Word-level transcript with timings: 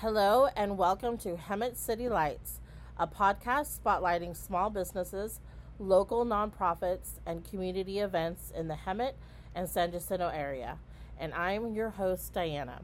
Hello, 0.00 0.48
and 0.56 0.78
welcome 0.78 1.18
to 1.18 1.36
Hemet 1.36 1.76
City 1.76 2.08
Lights, 2.08 2.60
a 2.98 3.06
podcast 3.06 3.78
spotlighting 3.78 4.34
small 4.34 4.70
businesses, 4.70 5.40
local 5.78 6.24
nonprofits, 6.24 7.18
and 7.26 7.44
community 7.44 7.98
events 7.98 8.50
in 8.56 8.68
the 8.68 8.76
Hemet 8.86 9.12
and 9.54 9.68
San 9.68 9.90
Jacinto 9.92 10.28
area. 10.28 10.78
And 11.18 11.34
I'm 11.34 11.74
your 11.74 11.90
host, 11.90 12.32
Diana. 12.32 12.80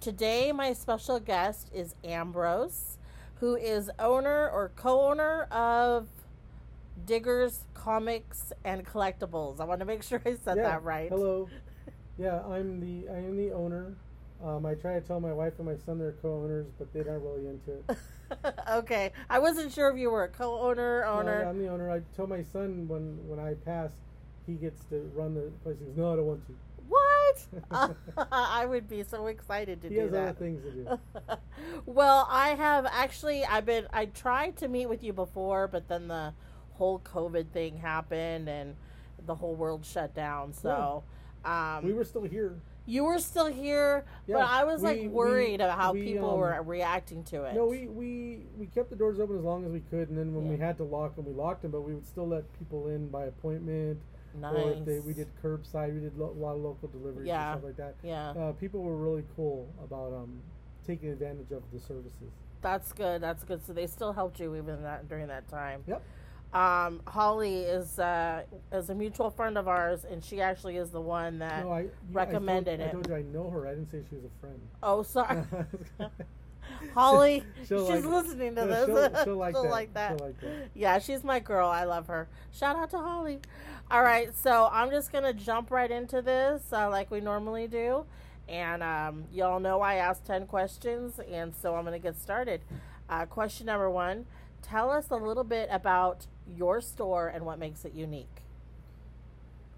Today, 0.00 0.52
my 0.52 0.72
special 0.72 1.18
guest 1.18 1.68
is 1.74 1.96
Ambrose, 2.04 2.96
who 3.40 3.56
is 3.56 3.90
owner 3.98 4.48
or 4.48 4.70
co 4.76 5.00
owner 5.10 5.48
of 5.50 6.06
Diggers 7.04 7.64
Comics 7.74 8.52
and 8.64 8.86
Collectibles. 8.86 9.60
I 9.60 9.64
want 9.64 9.80
to 9.80 9.86
make 9.86 10.04
sure 10.04 10.22
I 10.24 10.36
said 10.36 10.58
Yeah, 10.58 10.62
that 10.62 10.84
right. 10.84 11.08
Hello. 11.08 11.48
Yeah, 12.16 12.40
I'm 12.46 12.78
the 12.80 13.08
I 13.12 13.16
am 13.16 13.36
the 13.36 13.50
owner. 13.52 13.96
Um, 14.44 14.66
I 14.66 14.74
try 14.74 14.94
to 14.94 15.00
tell 15.00 15.18
my 15.18 15.32
wife 15.32 15.54
and 15.58 15.66
my 15.66 15.76
son 15.76 15.98
they're 15.98 16.12
co-owners, 16.20 16.66
but 16.78 16.92
they're 16.92 17.04
not 17.04 17.22
really 17.22 17.46
into 17.46 17.72
it. 17.72 18.54
okay. 18.70 19.12
I 19.30 19.38
wasn't 19.38 19.72
sure 19.72 19.88
if 19.90 19.96
you 19.96 20.10
were 20.10 20.24
a 20.24 20.28
co 20.28 20.58
owner, 20.60 21.02
No, 21.06 21.12
owner. 21.12 21.44
I'm 21.44 21.58
the 21.58 21.68
owner. 21.68 21.90
I 21.90 22.00
told 22.16 22.28
my 22.28 22.42
son 22.42 22.86
when 22.86 23.18
when 23.26 23.38
I 23.38 23.54
pass, 23.54 23.90
he 24.46 24.54
gets 24.54 24.84
to 24.86 25.10
run 25.14 25.34
the 25.34 25.50
place. 25.62 25.76
He 25.78 25.86
goes, 25.86 25.96
"No, 25.96 26.12
I 26.12 26.16
don't 26.16 26.26
want 26.26 26.46
to." 26.46 26.54
What? 26.88 27.96
I 28.32 28.66
would 28.66 28.88
be 28.88 29.02
so 29.04 29.26
excited 29.26 29.80
to. 29.82 29.88
He 29.88 29.94
do 29.94 30.00
has 30.02 30.08
other 30.12 30.26
that. 30.26 30.38
things 30.38 30.62
to 30.62 30.70
do. 30.70 30.98
well, 31.86 32.26
I 32.30 32.50
have 32.50 32.86
actually. 32.90 33.44
I've 33.44 33.66
been. 33.66 33.86
I 33.92 34.06
tried 34.06 34.56
to 34.58 34.68
meet 34.68 34.86
with 34.86 35.02
you 35.02 35.12
before, 35.12 35.66
but 35.66 35.88
then 35.88 36.08
the 36.08 36.34
whole 36.74 36.98
COVID 37.00 37.48
thing 37.52 37.78
happened 37.78 38.48
and 38.48 38.76
the 39.24 39.34
whole 39.34 39.54
world 39.54 39.84
shut 39.84 40.14
down. 40.14 40.52
So, 40.52 41.02
um, 41.44 41.84
we 41.84 41.94
were 41.94 42.04
still 42.04 42.24
here. 42.24 42.56
You 42.86 43.04
were 43.04 43.18
still 43.18 43.46
here, 43.46 44.04
Yeah, 44.26 44.36
but 44.36 44.44
I 44.48 44.64
was 44.64 44.80
we- 44.80 44.88
like 44.88 45.00
we- 45.02 45.08
worried 45.08 45.60
about 45.60 45.78
how 45.78 45.92
we, 45.92 46.04
people 46.04 46.30
um, 46.30 46.38
were 46.38 46.62
reacting 46.62 47.24
to 47.24 47.44
it. 47.44 47.54
No, 47.54 47.66
we, 47.66 47.86
we 47.88 48.46
we 48.56 48.66
kept 48.66 48.90
the 48.90 48.96
doors 48.96 49.18
open 49.20 49.36
as 49.36 49.44
long 49.44 49.64
as 49.64 49.72
we 49.72 49.80
could, 49.80 50.08
and 50.08 50.16
then 50.16 50.34
when 50.34 50.48
we 50.48 50.56
had 50.56 50.76
to 50.78 50.84
lock 50.84 51.16
them, 51.16 51.24
we 51.26 51.32
locked 51.32 51.62
them. 51.62 51.70
But 51.72 51.82
we 51.82 51.94
would 51.94 52.06
still 52.06 52.28
let 52.28 52.44
people 52.58 52.88
in 52.88 53.08
by 53.08 53.24
appointment, 53.26 53.98
nice. 54.40 54.54
or 54.54 54.70
if 54.72 54.84
they, 54.84 55.00
we 55.00 55.12
did 55.14 55.28
curbside. 55.42 55.92
We 55.94 56.00
did 56.00 56.16
lo- 56.16 56.34
a 56.36 56.40
lot 56.40 56.54
of 56.56 56.62
local 56.62 56.88
deliveries 56.88 57.26
Yeah. 57.26 57.52
and 57.52 57.60
stuff 57.60 57.64
like 57.68 57.76
that. 57.76 57.94
Yeah, 58.02 58.30
Uh, 58.30 58.52
people 58.52 58.82
were 58.82 58.96
really 58.96 59.24
cool 59.36 59.68
about 59.82 60.12
um, 60.12 60.40
taking 60.86 61.08
advantage 61.10 61.50
of 61.50 61.62
the 61.72 61.80
services. 61.80 62.30
that's 62.62 62.92
good. 62.92 63.20
That's 63.20 63.44
good. 63.44 63.64
So 63.64 63.72
they 63.72 63.86
still 63.86 64.12
helped 64.12 64.40
you 64.40 64.56
even 64.56 64.82
that 64.82 65.08
during 65.08 65.26
that 65.28 65.48
time. 65.48 65.82
Yep. 65.86 66.02
Um, 66.52 67.02
Holly 67.06 67.58
is 67.62 67.98
uh, 67.98 68.42
is 68.72 68.88
a 68.88 68.94
mutual 68.94 69.30
friend 69.30 69.58
of 69.58 69.68
ours, 69.68 70.04
and 70.10 70.24
she 70.24 70.40
actually 70.40 70.76
is 70.76 70.90
the 70.90 71.00
one 71.00 71.38
that. 71.40 71.64
No, 71.64 71.72
I 71.72 71.80
you- 71.82 71.90
recommended 72.12 72.80
I 72.80 72.84
it. 72.84 72.92
told, 72.92 73.06
I 73.06 73.08
told 73.08 73.24
you 73.24 73.28
I 73.28 73.32
know 73.32 73.50
her. 73.50 73.66
I 73.66 73.70
didn't 73.74 73.90
say 73.90 74.00
she 74.08 74.14
was 74.16 74.24
a 74.24 74.40
friend. 74.40 74.60
Oh, 74.82 75.02
sorry, 75.04 75.42
Holly. 76.94 77.42
She'll 77.66 77.86
she's 77.92 78.04
like- 78.04 78.24
listening 78.24 78.54
to 78.56 78.64
no, 78.66 78.86
this. 78.86 78.86
She'll, 78.86 79.24
she'll 79.24 79.36
like 79.36 79.54
that. 79.54 79.70
like 79.70 79.94
that. 79.94 80.18
She'll 80.18 80.26
like 80.26 80.40
that. 80.40 80.68
Yeah, 80.74 80.98
she's 80.98 81.24
my 81.24 81.40
girl. 81.40 81.68
I 81.68 81.84
love 81.84 82.06
her. 82.08 82.28
Shout 82.52 82.76
out 82.76 82.90
to 82.90 82.98
Holly. 82.98 83.40
All 83.90 84.02
right, 84.02 84.34
so 84.36 84.68
I'm 84.72 84.90
just 84.90 85.12
gonna 85.12 85.32
jump 85.32 85.70
right 85.70 85.90
into 85.90 86.20
this, 86.20 86.72
uh, 86.72 86.90
like 86.90 87.10
we 87.10 87.20
normally 87.20 87.68
do, 87.68 88.04
and 88.48 88.82
um, 88.82 89.24
y'all 89.32 89.60
know 89.60 89.80
I 89.80 89.94
asked 89.96 90.24
ten 90.24 90.46
questions, 90.46 91.20
and 91.30 91.54
so 91.54 91.74
I'm 91.76 91.84
gonna 91.84 91.98
get 91.98 92.16
started. 92.16 92.62
Uh, 93.08 93.26
question 93.26 93.66
number 93.66 93.88
one: 93.88 94.26
Tell 94.68 94.90
us 94.90 95.10
a 95.10 95.16
little 95.16 95.44
bit 95.44 95.68
about 95.70 96.26
your 96.56 96.80
store 96.80 97.28
and 97.28 97.46
what 97.46 97.58
makes 97.58 97.84
it 97.84 97.94
unique. 97.94 98.42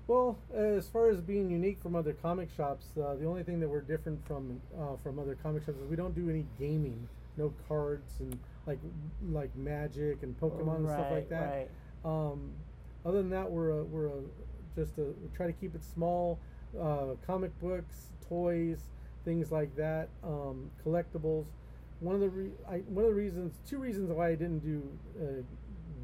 Well, 0.07 0.39
as 0.55 0.89
far 0.89 1.11
as 1.11 1.21
being 1.21 1.51
unique 1.51 1.83
from 1.83 1.95
other 1.95 2.15
comic 2.15 2.49
shops, 2.57 2.87
uh, 2.97 3.15
the 3.17 3.27
only 3.27 3.43
thing 3.43 3.61
that 3.61 3.69
we're 3.69 3.83
different 3.83 4.27
from 4.27 4.59
uh, 4.81 4.97
from 5.03 5.19
other 5.19 5.37
comic 5.43 5.67
shops 5.67 5.77
is 5.77 5.85
we 5.91 5.97
don't 5.97 6.15
do 6.15 6.31
any 6.31 6.47
gaming, 6.59 7.07
no 7.37 7.53
cards 7.69 8.15
and 8.21 8.39
like 8.67 8.79
like 9.31 9.55
Magic 9.55 10.23
and 10.23 10.39
Pokemon 10.41 10.77
and 10.77 10.89
stuff 10.89 11.11
like 11.11 11.29
that. 11.29 11.51
Right. 11.51 11.69
Um, 12.07 12.51
other 13.05 13.19
than 13.19 13.31
that, 13.31 13.51
we're 13.51 13.71
a, 13.71 13.85
we're 13.85 14.07
a, 14.07 14.21
just 14.75 14.97
a, 14.97 15.03
we 15.03 15.29
try 15.37 15.47
to 15.47 15.53
keep 15.53 15.75
it 15.75 15.85
small. 15.85 16.39
Uh, 16.81 17.15
comic 17.27 17.59
books, 17.61 18.09
toys, 18.29 18.81
things 19.25 19.53
like 19.53 19.75
that, 19.77 20.09
um, 20.25 20.71
collectibles. 20.87 21.45
One 22.01 22.15
of 22.15 22.21
the 22.21 22.29
re- 22.29 22.51
I, 22.69 22.79
one 22.89 23.05
of 23.05 23.11
the 23.11 23.15
reasons, 23.17 23.59
two 23.69 23.79
reasons 23.79 24.11
why 24.11 24.29
I 24.29 24.35
didn't 24.35 24.61
do 24.61 24.83
uh, 25.21 25.43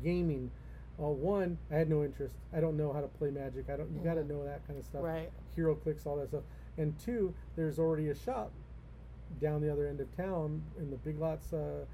gaming. 0.02 0.50
Uh, 0.98 1.06
one, 1.08 1.58
I 1.70 1.74
had 1.76 1.88
no 1.88 2.04
interest. 2.04 2.34
I 2.52 2.60
don't 2.60 2.76
know 2.76 2.92
how 2.92 3.00
to 3.00 3.06
play 3.08 3.30
Magic. 3.30 3.66
I 3.70 3.76
don't. 3.76 3.90
You 3.92 4.00
got 4.02 4.14
to 4.14 4.22
Mhm. 4.22 4.28
know 4.28 4.44
that 4.44 4.66
kind 4.66 4.78
of 4.78 4.84
stuff. 4.84 5.02
Right. 5.02 5.30
HeroClix, 5.56 6.06
all 6.06 6.16
that 6.16 6.28
stuff. 6.28 6.42
And 6.78 6.98
two, 6.98 7.32
there's 7.56 7.78
already 7.78 8.08
a 8.08 8.14
shop 8.14 8.50
down 9.40 9.60
the 9.60 9.70
other 9.72 9.86
end 9.86 10.00
of 10.00 10.14
town 10.16 10.62
in 10.78 10.90
the 10.90 10.96
Big 10.96 11.18
Lots 11.18 11.52
uh, 11.52 11.84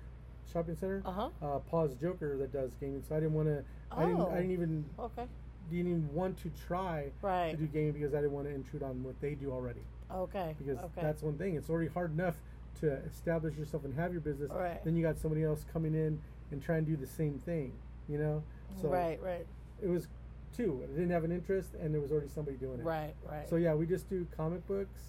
shopping 0.51 0.75
center 0.77 1.03
Uh 1.05 1.13
huh. 1.13 1.29
uh, 1.43 1.59
Pause 1.61 1.95
Joker 1.97 2.37
that 2.39 2.53
does 2.53 2.75
gaming. 2.81 3.03
So 3.07 3.15
I 3.17 3.21
didn't 3.21 3.35
want 3.35 3.49
to. 3.49 3.65
I 3.91 4.07
didn't. 4.07 4.21
Oh. 4.21 4.29
I 4.31 4.37
didn't 4.37 4.51
even 4.53 4.85
Okay. 4.99 5.27
didn't 5.71 5.87
even 5.91 6.15
want 6.15 6.39
to 6.39 6.51
try 6.67 7.11
Right. 7.23 7.51
to 7.53 7.57
do 7.57 7.67
gaming 7.67 7.93
because 7.93 8.15
I 8.15 8.19
didn't 8.19 8.33
want 8.33 8.49
to 8.49 8.55
intrude 8.55 8.83
on 8.83 9.03
what 9.03 9.19
they 9.21 9.35
do 9.35 9.53
already. 9.53 9.83
Okay. 10.11 10.55
Because 10.59 10.79
okay. 10.79 11.01
that's 11.03 11.23
one 11.23 11.37
thing. 11.39 11.55
It's 11.55 11.71
already 11.71 11.89
hard 11.89 12.13
enough 12.13 12.41
to 12.81 12.93
establish 13.05 13.57
yourself 13.57 13.85
and 13.85 13.95
have 13.99 14.13
your 14.13 14.21
business. 14.21 14.51
Right. 14.51 14.83
Then 14.85 14.97
you 14.97 15.03
got 15.03 15.19
somebody 15.19 15.45
else 15.45 15.65
coming 15.73 15.95
in 15.95 16.21
and 16.51 16.63
trying 16.63 16.85
to 16.85 16.91
do 16.91 16.97
the 16.97 17.07
same 17.07 17.39
thing. 17.39 17.73
You 18.09 18.19
know. 18.19 18.43
So 18.81 18.89
right. 18.89 19.21
Right. 19.23 19.47
it 19.83 19.89
was 19.89 20.09
two. 20.57 20.81
I 20.85 20.87
didn't 20.87 21.11
have 21.11 21.25
an 21.25 21.33
interest, 21.33 21.71
and 21.81 21.93
there 21.93 22.01
was 22.01 22.11
already 22.11 22.29
somebody 22.29 22.57
doing 22.57 22.81
it. 22.81 22.85
Right. 22.85 23.15
Right. 23.29 23.49
So 23.49 23.57
yeah, 23.57 23.75
we 23.75 23.87
just 23.87 24.09
do 24.09 24.27
comic 24.37 24.67
books. 24.67 25.01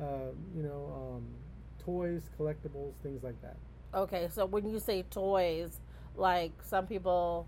Uh, 0.00 0.32
you 0.54 0.62
know, 0.62 1.16
um, 1.16 1.24
toys, 1.84 2.22
collectibles, 2.38 2.92
things 3.02 3.22
like 3.22 3.40
that. 3.40 3.56
Okay, 3.94 4.28
so 4.30 4.44
when 4.44 4.68
you 4.68 4.78
say 4.78 5.02
toys, 5.04 5.80
like 6.16 6.52
some 6.62 6.86
people, 6.86 7.46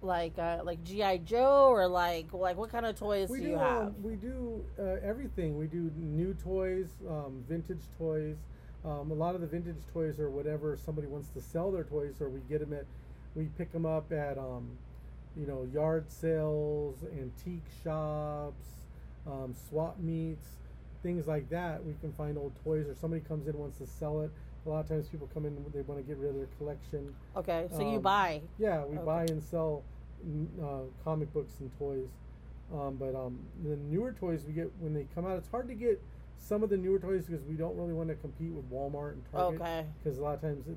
like 0.00 0.38
uh, 0.38 0.60
like 0.62 0.84
GI 0.84 1.22
Joe, 1.24 1.68
or 1.70 1.88
like 1.88 2.32
like 2.32 2.56
what 2.56 2.70
kind 2.70 2.86
of 2.86 2.96
toys 2.96 3.28
we 3.28 3.38
do 3.38 3.44
do 3.44 3.50
you 3.50 3.58
have? 3.58 3.86
um, 3.88 3.94
we 4.02 4.14
do 4.14 4.64
uh, 4.78 4.96
everything. 5.02 5.58
We 5.58 5.66
do 5.66 5.90
new 5.96 6.34
toys, 6.34 6.86
um, 7.08 7.42
vintage 7.48 7.82
toys. 7.98 8.36
Um, 8.84 9.10
a 9.10 9.14
lot 9.14 9.34
of 9.34 9.40
the 9.40 9.46
vintage 9.46 9.76
toys 9.92 10.20
or 10.20 10.30
whatever 10.30 10.76
somebody 10.84 11.06
wants 11.08 11.28
to 11.30 11.40
sell 11.40 11.72
their 11.72 11.84
toys, 11.84 12.20
or 12.20 12.28
we 12.28 12.40
get 12.48 12.60
them 12.60 12.72
at, 12.72 12.84
we 13.34 13.44
pick 13.58 13.72
them 13.72 13.84
up 13.84 14.12
at, 14.12 14.38
um, 14.38 14.68
you 15.36 15.46
know, 15.46 15.66
yard 15.72 16.04
sales, 16.10 16.96
antique 17.18 17.64
shops, 17.82 18.64
um, 19.26 19.54
swap 19.68 19.98
meets, 19.98 20.46
things 21.02 21.26
like 21.26 21.48
that. 21.50 21.84
We 21.84 21.94
can 22.00 22.12
find 22.12 22.38
old 22.38 22.52
toys, 22.62 22.86
or 22.86 22.94
somebody 22.94 23.22
comes 23.22 23.46
in 23.46 23.54
and 23.54 23.60
wants 23.60 23.78
to 23.78 23.86
sell 23.86 24.20
it. 24.20 24.30
A 24.64 24.68
lot 24.68 24.80
of 24.80 24.88
times 24.88 25.08
people 25.08 25.28
come 25.32 25.46
in 25.46 25.54
they 25.72 25.80
want 25.82 26.00
to 26.00 26.06
get 26.06 26.16
rid 26.18 26.30
of 26.30 26.36
their 26.36 26.48
collection. 26.58 27.14
okay, 27.36 27.66
so 27.70 27.80
you 27.80 27.96
um, 27.96 28.02
buy. 28.02 28.40
Yeah, 28.58 28.84
we 28.84 28.96
Okay. 28.96 29.04
buy 29.06 29.24
and 29.24 29.42
sell 29.42 29.82
uh, 30.62 30.80
comic 31.04 31.32
books 31.32 31.54
and 31.60 31.70
toys. 31.78 32.08
Um, 32.74 32.96
but 32.96 33.14
um, 33.14 33.38
the 33.64 33.76
newer 33.76 34.12
toys 34.12 34.42
we 34.46 34.52
get 34.52 34.70
when 34.80 34.92
they 34.92 35.06
come 35.14 35.24
out, 35.24 35.38
it's 35.38 35.48
hard 35.48 35.68
to 35.68 35.74
get 35.74 36.02
some 36.38 36.62
of 36.62 36.70
the 36.70 36.76
newer 36.76 36.98
toys 36.98 37.24
because 37.26 37.44
we 37.44 37.54
don't 37.54 37.76
really 37.76 37.92
want 37.92 38.08
to 38.08 38.14
compete 38.16 38.52
with 38.52 38.70
Walmart 38.70 39.12
and 39.12 39.22
Target. 39.32 39.60
Okay. 39.60 39.84
Because 40.02 40.18
a 40.18 40.22
lot 40.22 40.34
of 40.34 40.40
times 40.40 40.66
it, 40.68 40.76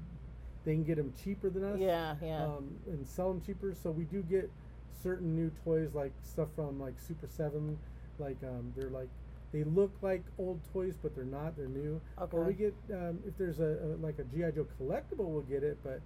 they 0.65 0.73
can 0.73 0.83
get 0.83 0.97
them 0.97 1.13
cheaper 1.23 1.49
than 1.49 1.63
us. 1.63 1.79
Yeah, 1.79 2.15
yeah. 2.21 2.43
Um, 2.43 2.75
and 2.87 3.07
sell 3.07 3.29
them 3.29 3.41
cheaper. 3.45 3.73
So 3.81 3.91
we 3.91 4.05
do 4.05 4.21
get 4.23 4.49
certain 5.03 5.35
new 5.35 5.51
toys 5.63 5.91
like 5.93 6.11
stuff 6.23 6.49
from 6.55 6.79
like 6.79 6.95
Super 6.99 7.27
Seven, 7.27 7.77
like 8.17 8.37
um, 8.43 8.73
they're 8.75 8.89
like 8.89 9.09
they 9.51 9.63
look 9.63 9.91
like 10.01 10.23
old 10.37 10.59
toys 10.73 10.95
but 11.01 11.15
they're 11.15 11.23
not. 11.25 11.55
They're 11.55 11.67
new. 11.67 12.01
okay. 12.19 12.37
Or 12.37 12.43
we 12.43 12.53
get 12.53 12.73
um, 12.91 13.19
if 13.27 13.37
there's 13.37 13.59
a, 13.59 13.77
a 13.83 13.87
like 14.01 14.19
a 14.19 14.23
GI 14.23 14.55
Joe 14.55 14.67
collectible, 14.81 15.25
we'll 15.25 15.41
get 15.41 15.63
it, 15.63 15.77
but 15.83 16.01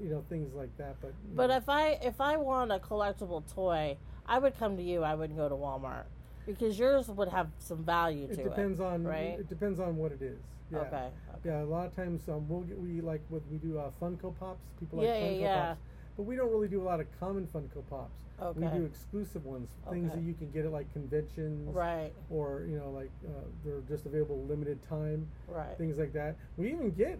you 0.00 0.10
know 0.10 0.24
things 0.28 0.54
like 0.54 0.74
that. 0.78 0.96
But 1.00 1.12
but 1.34 1.48
know, 1.48 1.56
if 1.56 1.68
I 1.68 1.98
if 2.02 2.20
I 2.20 2.36
want 2.36 2.72
a 2.72 2.78
collectible 2.78 3.42
toy, 3.52 3.96
I 4.26 4.38
would 4.38 4.58
come 4.58 4.76
to 4.76 4.82
you. 4.82 5.02
I 5.02 5.14
wouldn't 5.14 5.38
go 5.38 5.48
to 5.48 5.54
Walmart 5.54 6.04
because 6.46 6.78
yours 6.78 7.08
would 7.08 7.28
have 7.28 7.48
some 7.58 7.84
value 7.84 8.26
to 8.28 8.32
it 8.32 8.38
it. 8.38 8.44
depends 8.44 8.80
on 8.80 9.04
right? 9.04 9.38
it 9.38 9.48
depends 9.48 9.80
on 9.80 9.96
what 9.96 10.12
it 10.12 10.22
is. 10.22 10.38
Yeah. 10.72 10.78
Okay. 10.78 10.96
okay. 10.96 11.10
Yeah, 11.44 11.62
a 11.62 11.64
lot 11.64 11.86
of 11.86 11.94
times 11.94 12.28
um, 12.28 12.48
we'll 12.48 12.62
get 12.62 12.78
we 12.78 13.00
like 13.00 13.20
what 13.28 13.42
we 13.50 13.58
do 13.58 13.78
uh, 13.78 13.90
Funko 14.00 14.34
Pops. 14.38 14.60
People 14.80 14.98
like 14.98 15.08
Yeah, 15.08 15.18
yeah, 15.18 15.26
Funko 15.28 15.40
yeah. 15.40 15.66
Pops, 15.68 15.80
but 16.16 16.22
we 16.24 16.36
don't 16.36 16.50
really 16.50 16.68
do 16.68 16.80
a 16.80 16.84
lot 16.84 17.00
of 17.00 17.06
common 17.20 17.46
Funko 17.54 17.82
Pops. 17.90 18.22
Okay. 18.40 18.60
We 18.60 18.66
do 18.78 18.84
exclusive 18.84 19.46
ones, 19.46 19.70
things 19.90 20.10
Okay. 20.10 20.20
that 20.20 20.26
you 20.26 20.34
can 20.34 20.50
get 20.50 20.66
at 20.66 20.72
like 20.72 20.92
conventions, 20.92 21.74
Right. 21.74 22.12
or 22.30 22.64
you 22.68 22.78
know 22.78 22.90
like 22.90 23.10
uh, 23.26 23.30
they're 23.64 23.80
just 23.88 24.06
available 24.06 24.42
limited 24.48 24.82
time, 24.82 25.26
Right. 25.48 25.76
things 25.78 25.98
like 25.98 26.12
that. 26.14 26.36
We 26.56 26.70
even 26.72 26.90
get 26.90 27.18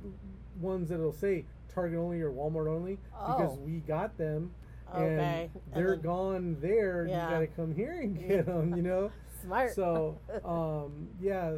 ones 0.60 0.88
that'll 0.90 1.12
say 1.12 1.44
Target 1.72 1.98
only 1.98 2.20
or 2.20 2.30
Walmart 2.32 2.68
only 2.68 2.98
because 3.12 3.52
Oh. 3.56 3.60
we 3.64 3.78
got 3.80 4.16
them. 4.18 4.50
Okay. 4.94 5.50
And 5.54 5.62
And 5.72 5.74
they're 5.74 5.96
then- 5.96 6.00
gone 6.04 6.56
there. 6.60 7.06
Yeah. 7.08 7.24
You 7.28 7.34
got 7.34 7.40
to 7.40 7.46
come 7.48 7.74
here 7.74 8.00
and 8.00 8.18
get 8.18 8.46
them. 8.46 8.74
You 8.76 8.82
know. 8.82 9.10
Smart. 9.42 9.74
So, 9.74 10.18
um, 10.44 11.08
yeah, 11.20 11.52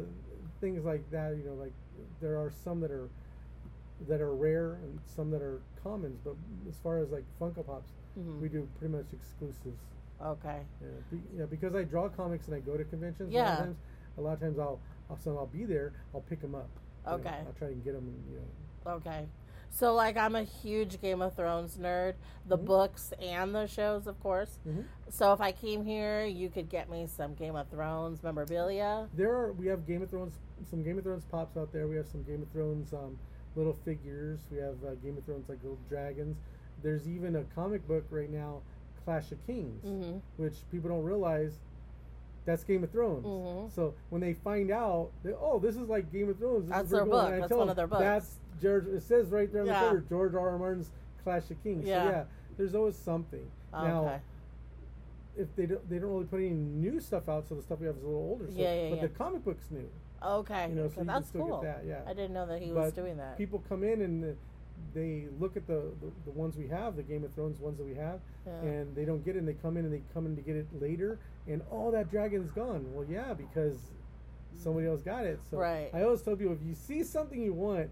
things 0.61 0.83
like 0.85 1.09
that. 1.11 1.35
You 1.37 1.43
know, 1.45 1.53
like 1.53 1.73
there 2.21 2.37
are 2.37 2.51
some 2.63 2.79
that 2.81 2.91
are 2.91 3.09
that 4.07 4.21
are 4.21 4.33
rare 4.33 4.73
and 4.83 4.99
some 5.05 5.29
that 5.31 5.41
are 5.41 5.61
commons. 5.83 6.19
But 6.23 6.35
as 6.67 6.77
far 6.79 6.99
as 6.99 7.09
like 7.09 7.23
Funko 7.39 7.65
Pops, 7.65 7.91
Mhm. 8.19 8.39
we 8.41 8.49
do 8.49 8.67
pretty 8.79 8.93
much 8.95 9.05
exclusives. 9.13 9.79
Okay. 10.21 10.61
Yeah, 10.81 10.87
be, 11.11 11.21
yeah, 11.37 11.45
because 11.45 11.75
I 11.75 11.83
draw 11.83 12.09
comics 12.09 12.47
and 12.47 12.55
I 12.55 12.59
go 12.59 12.75
to 12.77 12.83
conventions. 12.83 13.33
A 13.33 13.37
lot 13.37 13.43
Yeah. 13.45 13.53
of 13.53 13.59
times, 13.59 13.77
a 14.17 14.21
lot 14.21 14.33
of 14.33 14.39
times 14.41 14.59
I'll, 14.59 14.79
I'll 15.09 15.17
so 15.17 15.37
I'll 15.37 15.45
be 15.47 15.63
there. 15.63 15.93
I'll 16.13 16.21
pick 16.21 16.41
them 16.41 16.55
up. 16.55 16.67
you 17.05 17.11
know, 17.11 17.17
Okay. 17.19 17.37
I'll 17.47 17.53
try 17.57 17.69
and 17.69 17.83
get 17.83 17.93
them. 17.93 18.03
And, 18.07 18.23
you 18.33 18.39
know, 18.39 18.91
Okay. 18.97 19.25
So 19.69 19.93
like 19.93 20.17
I'm 20.17 20.35
a 20.35 20.43
huge 20.43 20.99
Game 21.01 21.21
of 21.21 21.35
Thrones 21.35 21.77
nerd, 21.77 22.15
the 22.45 22.57
Mhm. 22.57 22.65
books 22.65 23.13
and 23.21 23.53
the 23.55 23.67
shows, 23.67 24.07
of 24.07 24.19
course. 24.19 24.59
Mhm. 24.67 24.85
So 25.09 25.31
if 25.33 25.39
I 25.41 25.51
came 25.51 25.83
here, 25.85 26.25
you 26.25 26.49
could 26.49 26.69
get 26.69 26.89
me 26.89 27.07
some 27.07 27.33
Game 27.35 27.55
of 27.55 27.67
Thrones 27.69 28.21
memorabilia. 28.23 29.07
there 29.13 29.33
are 29.33 29.53
we 29.53 29.67
have 29.67 29.85
Game 29.85 30.01
of 30.01 30.09
Thrones, 30.09 30.37
some 30.69 30.83
Game 30.83 30.97
of 30.97 31.03
Thrones 31.03 31.23
pops 31.25 31.55
out 31.55 31.71
there. 31.71 31.87
We 31.87 31.95
have 31.95 32.07
some 32.07 32.23
Game 32.23 32.41
of 32.41 32.49
Thrones 32.49 32.93
um, 32.93 33.17
little 33.55 33.73
figures. 33.73 34.39
We 34.51 34.57
have 34.57 34.83
uh, 34.83 34.95
Game 34.95 35.17
of 35.17 35.23
Thrones 35.23 35.47
like 35.49 35.61
little 35.63 35.79
dragons. 35.87 36.37
There's 36.81 37.07
even 37.07 37.35
a 37.35 37.43
comic 37.55 37.87
book 37.87 38.05
right 38.09 38.29
now, 38.29 38.61
Clash 39.05 39.31
of 39.31 39.45
Kings, 39.45 39.83
hmm 39.83 40.17
which 40.37 40.55
people 40.71 40.89
don't 40.89 41.03
realize. 41.03 41.59
That's 42.45 42.63
Game 42.63 42.83
of 42.83 42.89
Thrones. 42.91 43.25
Mhm. 43.25 43.71
So 43.71 43.93
when 44.09 44.21
they 44.21 44.33
find 44.33 44.71
out 44.71 45.11
that 45.23 45.37
oh, 45.39 45.59
this 45.59 45.75
is 45.75 45.87
like 45.87 46.11
Game 46.11 46.29
of 46.29 46.37
Thrones, 46.37 46.63
this 46.65 46.69
That's 46.71 46.85
is 46.85 46.91
their 46.91 47.05
book. 47.05 47.29
That's 47.39 47.53
one 47.53 47.69
of 47.69 47.75
their 47.75 47.87
books. 47.87 48.01
That's 48.01 48.39
George. 48.61 48.87
It 48.87 49.01
says 49.03 49.29
right 49.29 49.51
there 49.51 49.61
on 49.61 49.67
Yeah. 49.67 49.81
the 49.81 49.87
cover, 49.87 49.99
George 50.09 50.33
R. 50.35 50.49
R. 50.51 50.57
Martin's 50.57 50.89
Clash 51.23 51.49
of 51.51 51.61
Kings. 51.63 51.85
Yeah. 51.85 52.03
So 52.03 52.09
yeah, 52.09 52.23
there's 52.57 52.75
always 52.75 52.95
something. 52.95 53.45
Oh, 53.73 53.83
now, 53.83 54.21
if 55.37 55.55
they 55.55 55.65
don't, 55.65 55.89
they 55.89 55.99
don't 55.99 56.09
really 56.09 56.25
put 56.25 56.37
any 56.39 56.49
new 56.49 56.99
stuff 56.99 57.29
out, 57.29 57.47
so 57.47 57.55
the 57.55 57.61
stuff 57.61 57.79
we 57.79 57.87
have 57.87 57.95
is 57.95 58.03
a 58.03 58.05
little 58.05 58.21
older. 58.21 58.47
So, 58.51 58.57
Yeah, 58.57 58.73
yeah, 58.73 58.89
but 58.89 58.95
yeah. 58.97 59.01
the 59.03 59.09
comic 59.09 59.43
book's 59.45 59.69
new. 59.71 59.87
Okay. 60.21 60.67
You 60.69 60.75
know, 60.75 60.81
okay, 60.83 60.95
so 60.95 61.01
you 61.01 61.07
that's 61.07 61.31
cool. 61.31 61.61
that. 61.61 61.83
Yeah. 61.87 62.01
I 62.05 62.13
didn't 62.13 62.33
know 62.33 62.45
that 62.47 62.61
he 62.61 62.71
was 62.71 62.91
doing 62.93 63.17
that. 63.17 63.37
People 63.37 63.63
come 63.69 63.83
in 63.83 64.01
and 64.01 64.35
they 64.93 65.27
look 65.39 65.55
at 65.55 65.67
the, 65.67 65.81
the 66.01 66.11
the 66.25 66.31
ones 66.31 66.55
we 66.57 66.67
have, 66.67 66.95
the 66.95 67.03
Game 67.03 67.23
of 67.23 67.33
Thrones 67.33 67.59
ones 67.59 67.77
that 67.77 67.85
we 67.85 67.95
have, 67.95 68.19
Yeah. 68.45 68.53
and 68.61 68.95
they 68.95 69.05
don't 69.05 69.23
get 69.23 69.35
it. 69.35 69.39
and 69.39 69.47
They 69.47 69.53
come 69.53 69.77
in 69.77 69.85
and 69.85 69.93
they 69.93 70.01
come 70.13 70.25
in 70.25 70.35
to 70.35 70.41
get 70.41 70.55
it 70.55 70.67
later, 70.81 71.19
and 71.47 71.61
oh, 71.71 71.91
that 71.91 72.09
dragon's 72.09 72.51
gone. 72.51 72.85
Well, 72.93 73.05
yeah, 73.09 73.33
because 73.33 73.77
somebody 74.55 74.87
else 74.87 75.01
got 75.01 75.25
it. 75.25 75.39
So 75.49 75.57
Right. 75.57 75.89
I 75.93 76.03
always 76.03 76.21
tell 76.21 76.35
people 76.35 76.53
if 76.53 76.63
you 76.65 76.73
see 76.73 77.03
something 77.03 77.41
you 77.41 77.53
want, 77.53 77.89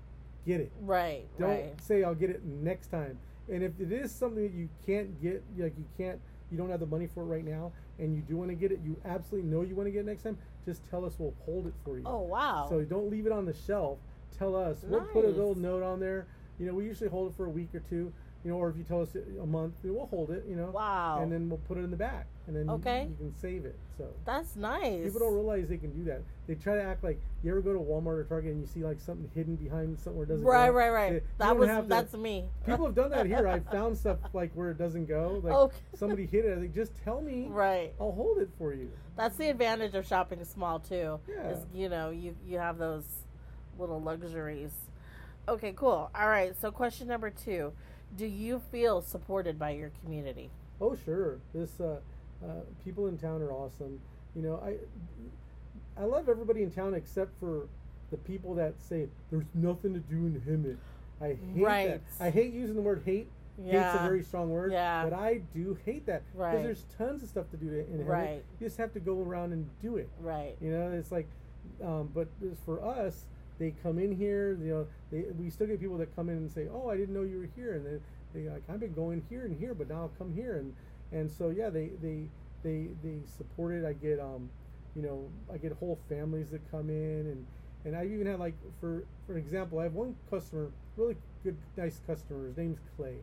get 0.47 0.61
it. 0.61 0.71
right. 0.81 1.25
Don't 1.37 1.49
right. 1.49 1.81
say 1.81 2.03
I'll 2.03 2.15
get 2.15 2.29
it 2.29 2.43
next 2.45 2.87
time. 2.87 3.19
And 3.49 3.63
if 3.63 3.79
it 3.79 3.91
is 3.91 4.11
something 4.11 4.43
that 4.43 4.53
you 4.53 4.69
can't 4.85 5.21
get, 5.21 5.43
like 5.57 5.73
you 5.77 5.85
can't, 5.97 6.19
you 6.51 6.57
don't 6.57 6.69
have 6.69 6.79
the 6.79 6.85
money 6.85 7.07
for 7.07 7.21
it 7.21 7.25
right 7.25 7.45
now, 7.45 7.71
and 7.99 8.15
you 8.15 8.21
do 8.21 8.37
want 8.37 8.49
to 8.49 8.55
get 8.55 8.71
it, 8.71 8.79
you 8.83 8.95
absolutely 9.05 9.49
know 9.49 9.61
you 9.61 9.75
want 9.75 9.87
to 9.87 9.91
get 9.91 9.99
it 9.99 10.05
next 10.05 10.23
time. 10.23 10.37
Just 10.65 10.81
tell 10.89 11.05
us, 11.05 11.15
we'll 11.17 11.33
hold 11.45 11.67
it 11.67 11.73
for 11.83 11.97
you. 11.97 12.03
Oh 12.05 12.21
wow. 12.21 12.67
So 12.69 12.81
don't 12.81 13.09
leave 13.09 13.25
it 13.25 13.31
on 13.31 13.45
the 13.45 13.53
shelf. 13.53 13.99
Tell 14.37 14.55
us. 14.55 14.77
We'll 14.83 15.01
put 15.01 15.25
a 15.25 15.29
little 15.29 15.55
note 15.55 15.83
on 15.83 15.99
there. 15.99 16.27
You 16.59 16.65
know, 16.65 16.73
we 16.73 16.85
usually 16.85 17.09
hold 17.09 17.31
it 17.31 17.37
for 17.37 17.45
a 17.45 17.49
week 17.49 17.69
or 17.73 17.79
two. 17.79 18.11
You 18.47 18.53
know, 18.53 18.59
or 18.59 18.69
if 18.69 18.77
you 18.77 18.83
tell 18.83 19.01
us 19.01 19.09
a 19.13 19.45
month, 19.45 19.73
we'll 19.83 20.05
hold 20.05 20.29
it. 20.31 20.45
You 20.47 20.55
know. 20.55 20.71
Wow. 20.71 21.19
And 21.21 21.29
then 21.29 21.49
we'll 21.49 21.59
put 21.67 21.77
it 21.77 21.81
in 21.81 21.91
the 21.91 21.97
back, 21.97 22.27
and 22.47 22.55
then 22.55 22.67
you- 22.67 22.71
Okay. 22.75 23.07
you, 23.09 23.15
can 23.17 23.35
save 23.35 23.65
it. 23.65 23.77
So 23.97 24.07
that's 24.23 24.55
nice. 24.55 25.03
people 25.03 25.19
don't 25.19 25.33
realize 25.33 25.67
they 25.67 25.75
can 25.75 25.91
do 25.91 26.05
that. 26.05 26.21
They 26.47 26.55
try 26.55 26.75
to 26.75 26.81
act 26.81 27.03
like 27.03 27.19
you 27.43 27.51
ever 27.51 27.59
go 27.59 27.73
to 27.73 27.79
Walmart 27.79 28.19
or 28.19 28.23
Target 28.23 28.51
and 28.53 28.61
you 28.61 28.65
see 28.65 28.85
like 28.85 29.01
something 29.01 29.29
hidden 29.35 29.57
behind 29.57 29.99
somewhere 29.99 30.25
doesn't 30.25 30.45
go 30.45 30.49
Right, 30.49 30.69
up? 30.69 30.75
right, 30.75 30.89
right. 30.91 31.09
They- 31.09 31.15
you 31.15 31.21
that 31.39 31.57
was 31.57 31.87
that's 31.87 32.13
me. 32.13 32.45
People 32.65 32.85
have 32.85 32.95
done 32.95 33.09
that 33.11 33.25
here. 33.25 33.45
I 33.49 33.59
found 33.71 33.97
stuff 33.97 34.19
like 34.33 34.53
where 34.53 34.71
it 34.71 34.77
doesn't 34.77 35.07
go. 35.07 35.41
Like 35.43 35.53
Okay. 35.53 35.77
somebody 35.95 36.25
hid 36.25 36.45
it. 36.45 36.57
I 36.57 36.61
think 36.61 36.73
just 36.73 36.93
tell 37.03 37.19
me. 37.19 37.47
Right. 37.49 37.93
I'll 37.99 38.13
hold 38.13 38.37
it 38.37 38.49
for 38.57 38.73
you. 38.73 38.89
That's 39.17 39.35
the 39.35 39.49
advantage 39.49 39.93
of 39.93 40.07
shopping 40.07 40.41
small 40.45 40.79
too. 40.79 41.19
Yeah. 41.27 41.49
Is 41.49 41.65
you 41.73 41.89
know 41.89 42.11
you 42.11 42.33
you 42.45 42.59
have 42.59 42.77
those 42.77 43.03
little 43.77 43.99
luxuries. 44.01 44.71
Okay, 45.49 45.73
cool. 45.75 46.09
All 46.15 46.29
right. 46.29 46.55
So 46.61 46.71
question 46.71 47.09
number 47.09 47.29
two: 47.29 47.73
Do 48.15 48.25
you 48.25 48.59
feel 48.71 49.01
supported 49.01 49.59
by 49.59 49.71
your 49.71 49.91
community? 50.03 50.49
Oh 50.79 50.95
sure. 50.95 51.39
This 51.53 51.79
uh, 51.79 51.97
uh, 52.43 52.47
people 52.83 53.07
in 53.07 53.17
town 53.17 53.41
are 53.41 53.51
awesome. 53.51 53.99
You 54.35 54.41
know, 54.43 54.61
I 54.63 56.01
I 56.01 56.05
love 56.05 56.29
everybody 56.29 56.63
in 56.63 56.71
town 56.71 56.93
except 56.93 57.31
for 57.39 57.67
the 58.11 58.17
people 58.17 58.53
that 58.55 58.75
say 58.81 59.07
there's 59.31 59.45
nothing 59.53 59.93
to 59.93 59.99
do 59.99 60.15
in 60.27 60.41
Hemet. 60.47 60.77
I 61.19 61.29
hate 61.53 61.63
Right. 61.63 61.87
that. 61.87 62.01
I 62.23 62.29
hate 62.29 62.53
using 62.53 62.75
the 62.75 62.81
word 62.81 63.01
hate. 63.05 63.27
Yeah. 63.59 63.91
Hate's 63.91 64.01
a 64.01 64.03
very 64.03 64.23
strong 64.23 64.49
word. 64.51 64.71
Yeah. 64.71 65.03
But 65.03 65.13
I 65.13 65.41
do 65.53 65.77
hate 65.83 66.05
that 66.05 66.21
because 66.31 66.53
Right. 66.53 66.63
there's 66.63 66.85
tons 66.97 67.23
of 67.23 67.29
stuff 67.29 67.49
to 67.51 67.57
do 67.57 67.67
in 67.73 67.99
Hemet. 67.99 68.07
Right. 68.07 68.43
You 68.59 68.67
just 68.67 68.77
have 68.77 68.93
to 68.93 68.99
go 68.99 69.21
around 69.21 69.51
and 69.51 69.67
do 69.81 69.97
it. 69.97 70.09
Right. 70.21 70.55
You 70.61 70.71
know, 70.71 70.91
it's 70.91 71.11
like, 71.11 71.27
um, 71.83 72.11
but 72.13 72.27
for 72.65 72.83
us, 72.85 73.25
they 73.59 73.71
come 73.83 73.99
in 73.99 74.11
here. 74.11 74.57
You 74.61 74.69
know, 74.69 74.87
they, 75.11 75.25
we 75.37 75.49
still 75.49 75.67
get 75.67 75.79
people 75.79 75.97
that 75.97 76.15
come 76.15 76.29
in 76.29 76.37
and 76.37 76.51
say, 76.51 76.67
"Oh, 76.71 76.89
I 76.89 76.97
didn't 76.97 77.13
know 77.15 77.23
you 77.23 77.39
were 77.39 77.49
here," 77.55 77.73
and 77.75 77.85
they, 77.85 78.39
they 78.39 78.49
like, 78.49 78.63
"I've 78.69 78.79
been 78.79 78.93
going 78.93 79.23
here 79.29 79.45
and 79.45 79.57
here, 79.57 79.73
but 79.73 79.89
now 79.89 80.01
I'll 80.01 80.13
come 80.17 80.33
here." 80.33 80.57
And 80.57 80.75
and 81.11 81.31
so 81.31 81.49
yeah, 81.49 81.69
they 81.69 81.91
they 82.01 82.29
they 82.63 82.89
they 83.03 83.19
support 83.25 83.73
it. 83.73 83.85
I 83.85 83.93
get 83.93 84.19
um, 84.19 84.49
you 84.95 85.01
know, 85.01 85.29
I 85.53 85.57
get 85.57 85.71
whole 85.73 85.99
families 86.09 86.49
that 86.51 86.69
come 86.71 86.89
in, 86.89 87.27
and 87.27 87.45
and 87.85 87.95
I've 87.95 88.11
even 88.11 88.27
had 88.27 88.39
like 88.39 88.55
for 88.79 89.05
for 89.25 89.37
example, 89.37 89.79
I 89.79 89.83
have 89.83 89.93
one 89.93 90.15
customer, 90.29 90.71
really 90.95 91.15
good, 91.43 91.57
nice 91.75 92.01
customer. 92.05 92.47
His 92.47 92.57
name's 92.57 92.79
Clay, 92.95 93.17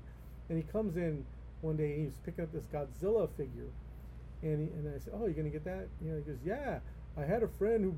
and 0.49 0.59
he 0.59 0.65
comes 0.65 0.97
in 0.97 1.25
one 1.61 1.77
day. 1.77 1.95
And 1.95 2.05
he's 2.05 2.19
picking 2.25 2.45
up 2.45 2.53
this 2.53 2.65
Godzilla 2.73 3.29
figure, 3.37 3.71
and 4.43 4.61
he, 4.61 4.75
and 4.75 4.95
I 4.95 4.99
said, 4.99 5.13
"Oh, 5.17 5.27
you're 5.27 5.35
gonna 5.35 5.51
get 5.51 5.65
that?" 5.65 5.89
You 6.03 6.13
know, 6.13 6.17
he 6.17 6.23
goes, 6.23 6.41
"Yeah, 6.45 6.81
I 7.17 7.25
had 7.25 7.43
a 7.43 7.49
friend 7.49 7.85
who 7.85 7.95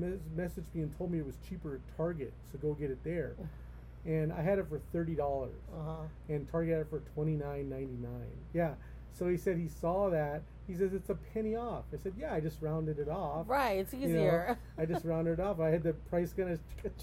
mes- 0.00 0.20
messaged 0.36 0.74
me 0.74 0.82
and 0.82 0.96
told 0.98 1.10
me 1.10 1.18
it 1.18 1.26
was 1.26 1.36
cheaper 1.48 1.74
at 1.76 1.96
Target, 1.96 2.32
so 2.50 2.58
go 2.58 2.74
get 2.74 2.90
it 2.90 3.02
there." 3.04 3.34
And 4.06 4.32
I 4.32 4.42
had 4.42 4.58
it 4.58 4.66
for 4.68 4.80
thirty 4.92 5.14
dollars, 5.14 5.54
Uh 5.72 5.82
huh. 5.84 5.96
and 6.28 6.48
Target 6.50 6.72
had 6.72 6.80
it 6.82 6.90
for 6.90 7.00
twenty 7.14 7.36
nine 7.36 7.68
ninety 7.70 7.96
nine. 8.00 8.36
Yeah. 8.52 8.74
So 9.12 9.28
he 9.28 9.36
said 9.36 9.56
he 9.56 9.68
saw 9.68 10.10
that. 10.10 10.42
He 10.66 10.74
says 10.74 10.92
it's 10.92 11.08
a 11.10 11.14
penny 11.14 11.56
off. 11.56 11.84
I 11.92 11.96
said, 11.96 12.14
"Yeah, 12.18 12.34
I 12.34 12.40
just 12.40 12.60
rounded 12.60 12.98
it 12.98 13.08
off." 13.08 13.48
Right. 13.48 13.78
It's 13.78 13.92
you 13.94 14.00
know, 14.00 14.06
easier. 14.06 14.58
I 14.78 14.84
just 14.86 15.04
rounded 15.04 15.38
it 15.38 15.40
off. 15.40 15.60
I 15.60 15.68
had 15.70 15.82
the 15.82 15.92
price 15.92 16.32
gonna, 16.32 16.58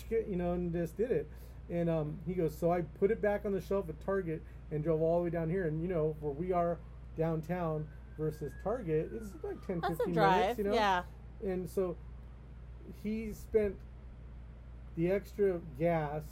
you 0.09 0.35
know, 0.35 0.53
and 0.53 0.71
just 0.73 0.97
did 0.97 1.11
it. 1.11 1.29
And 1.69 1.89
um, 1.89 2.19
he 2.27 2.33
goes, 2.33 2.53
so 2.57 2.69
I 2.73 2.81
put 2.81 3.11
it 3.11 3.21
back 3.21 3.45
on 3.45 3.53
the 3.53 3.61
shelf 3.61 3.88
at 3.88 3.97
Target 4.05 4.41
and 4.71 4.83
drove 4.83 5.01
all 5.01 5.19
the 5.19 5.23
way 5.23 5.29
down 5.29 5.49
here. 5.49 5.67
And 5.67 5.81
you 5.81 5.88
know, 5.88 6.17
where 6.19 6.33
we 6.33 6.51
are 6.51 6.77
downtown 7.17 7.88
versus 8.17 8.51
Target, 8.63 9.09
it's 9.13 9.31
like 9.43 9.65
10, 9.65 9.79
That's 9.79 9.93
a 9.93 9.97
15 9.97 10.13
drive. 10.13 10.39
minutes, 10.41 10.57
you 10.57 10.63
know. 10.65 10.73
Yeah. 10.73 11.03
And 11.43 11.69
so 11.69 11.95
he 13.03 13.33
spent 13.33 13.75
the 14.95 15.11
extra 15.11 15.59
gas 15.79 16.23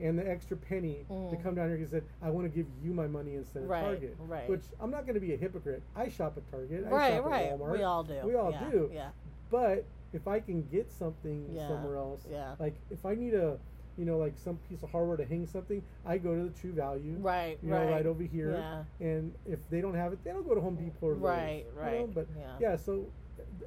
and 0.00 0.18
the 0.18 0.28
extra 0.28 0.56
penny 0.56 1.04
to 1.08 1.14
Mhm. 1.14 1.42
come 1.42 1.54
down 1.54 1.68
here. 1.68 1.76
He 1.78 1.86
said, 1.86 2.02
"I 2.20 2.30
want 2.30 2.50
to 2.50 2.54
give 2.54 2.66
you 2.82 2.92
my 2.92 3.06
money 3.06 3.36
instead 3.36 3.62
of 3.62 3.68
Right, 3.68 3.82
Target." 3.82 4.16
right. 4.20 4.48
Which 4.48 4.64
I'm 4.80 4.90
not 4.90 5.02
going 5.06 5.14
to 5.14 5.20
be 5.20 5.32
a 5.34 5.36
hypocrite. 5.36 5.82
I 5.94 6.08
shop 6.08 6.36
at 6.36 6.50
Target. 6.50 6.86
I 6.86 6.90
Right. 6.90 7.12
shop 7.14 7.24
Right. 7.26 7.46
At 7.46 7.58
Walmart. 7.58 7.72
We 7.72 7.82
all 7.82 8.02
do. 8.04 8.20
We 8.24 8.34
all 8.34 8.50
yeah, 8.50 8.70
do. 8.70 8.90
Yeah. 8.92 9.10
But 9.50 9.84
if 10.12 10.26
I 10.26 10.40
can 10.40 10.62
get 10.70 10.90
something 10.90 11.48
Yeah, 11.54 11.68
somewhere 11.68 11.96
else, 11.96 12.26
yeah. 12.30 12.56
like 12.58 12.74
if 12.90 13.06
I 13.06 13.14
need 13.14 13.34
a, 13.34 13.58
you 13.96 14.04
know, 14.04 14.18
like 14.18 14.36
some 14.38 14.56
piece 14.68 14.82
of 14.82 14.90
hardware 14.90 15.16
to 15.18 15.24
hang 15.24 15.46
something, 15.46 15.82
I 16.04 16.18
go 16.18 16.34
to 16.34 16.44
the 16.44 16.50
True 16.58 16.72
Value, 16.72 17.16
Right. 17.20 17.58
you 17.62 17.70
know, 17.70 17.78
right. 17.78 17.90
right 17.92 18.06
over 18.06 18.22
here. 18.22 18.52
Yeah. 18.52 18.84
And 19.00 19.32
if 19.46 19.68
they 19.70 19.80
don't 19.80 19.94
have 19.94 20.12
it, 20.12 20.22
they 20.24 20.32
don't 20.32 20.46
go 20.48 20.54
to 20.54 20.60
Home 20.60 20.76
Depot 20.76 21.06
or 21.08 21.12
Lowe's, 21.14 21.22
Right, 21.22 21.66
you 21.66 21.76
know, 21.80 21.82
right, 21.86 22.14
But 22.14 22.26
yeah. 22.36 22.56
yeah, 22.58 22.76
so 22.76 23.06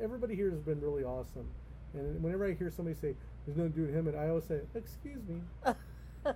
everybody 0.02 0.36
here 0.36 0.50
has 0.52 0.60
been 0.62 0.82
really 0.82 1.04
awesome. 1.04 1.48
And 1.96 2.22
whenever 2.24 2.46
I 2.46 2.54
hear 2.54 2.70
somebody 2.70 2.96
say, 2.96 3.16
"There's 3.46 3.58
nothing 3.58 3.72
to 3.74 3.78
do 3.80 3.86
with 3.86 3.96
him," 3.96 4.08
and 4.08 4.18
I 4.18 4.30
always 4.30 4.46
say, 4.46 4.60
"Excuse 4.76 5.22
me," 5.28 5.42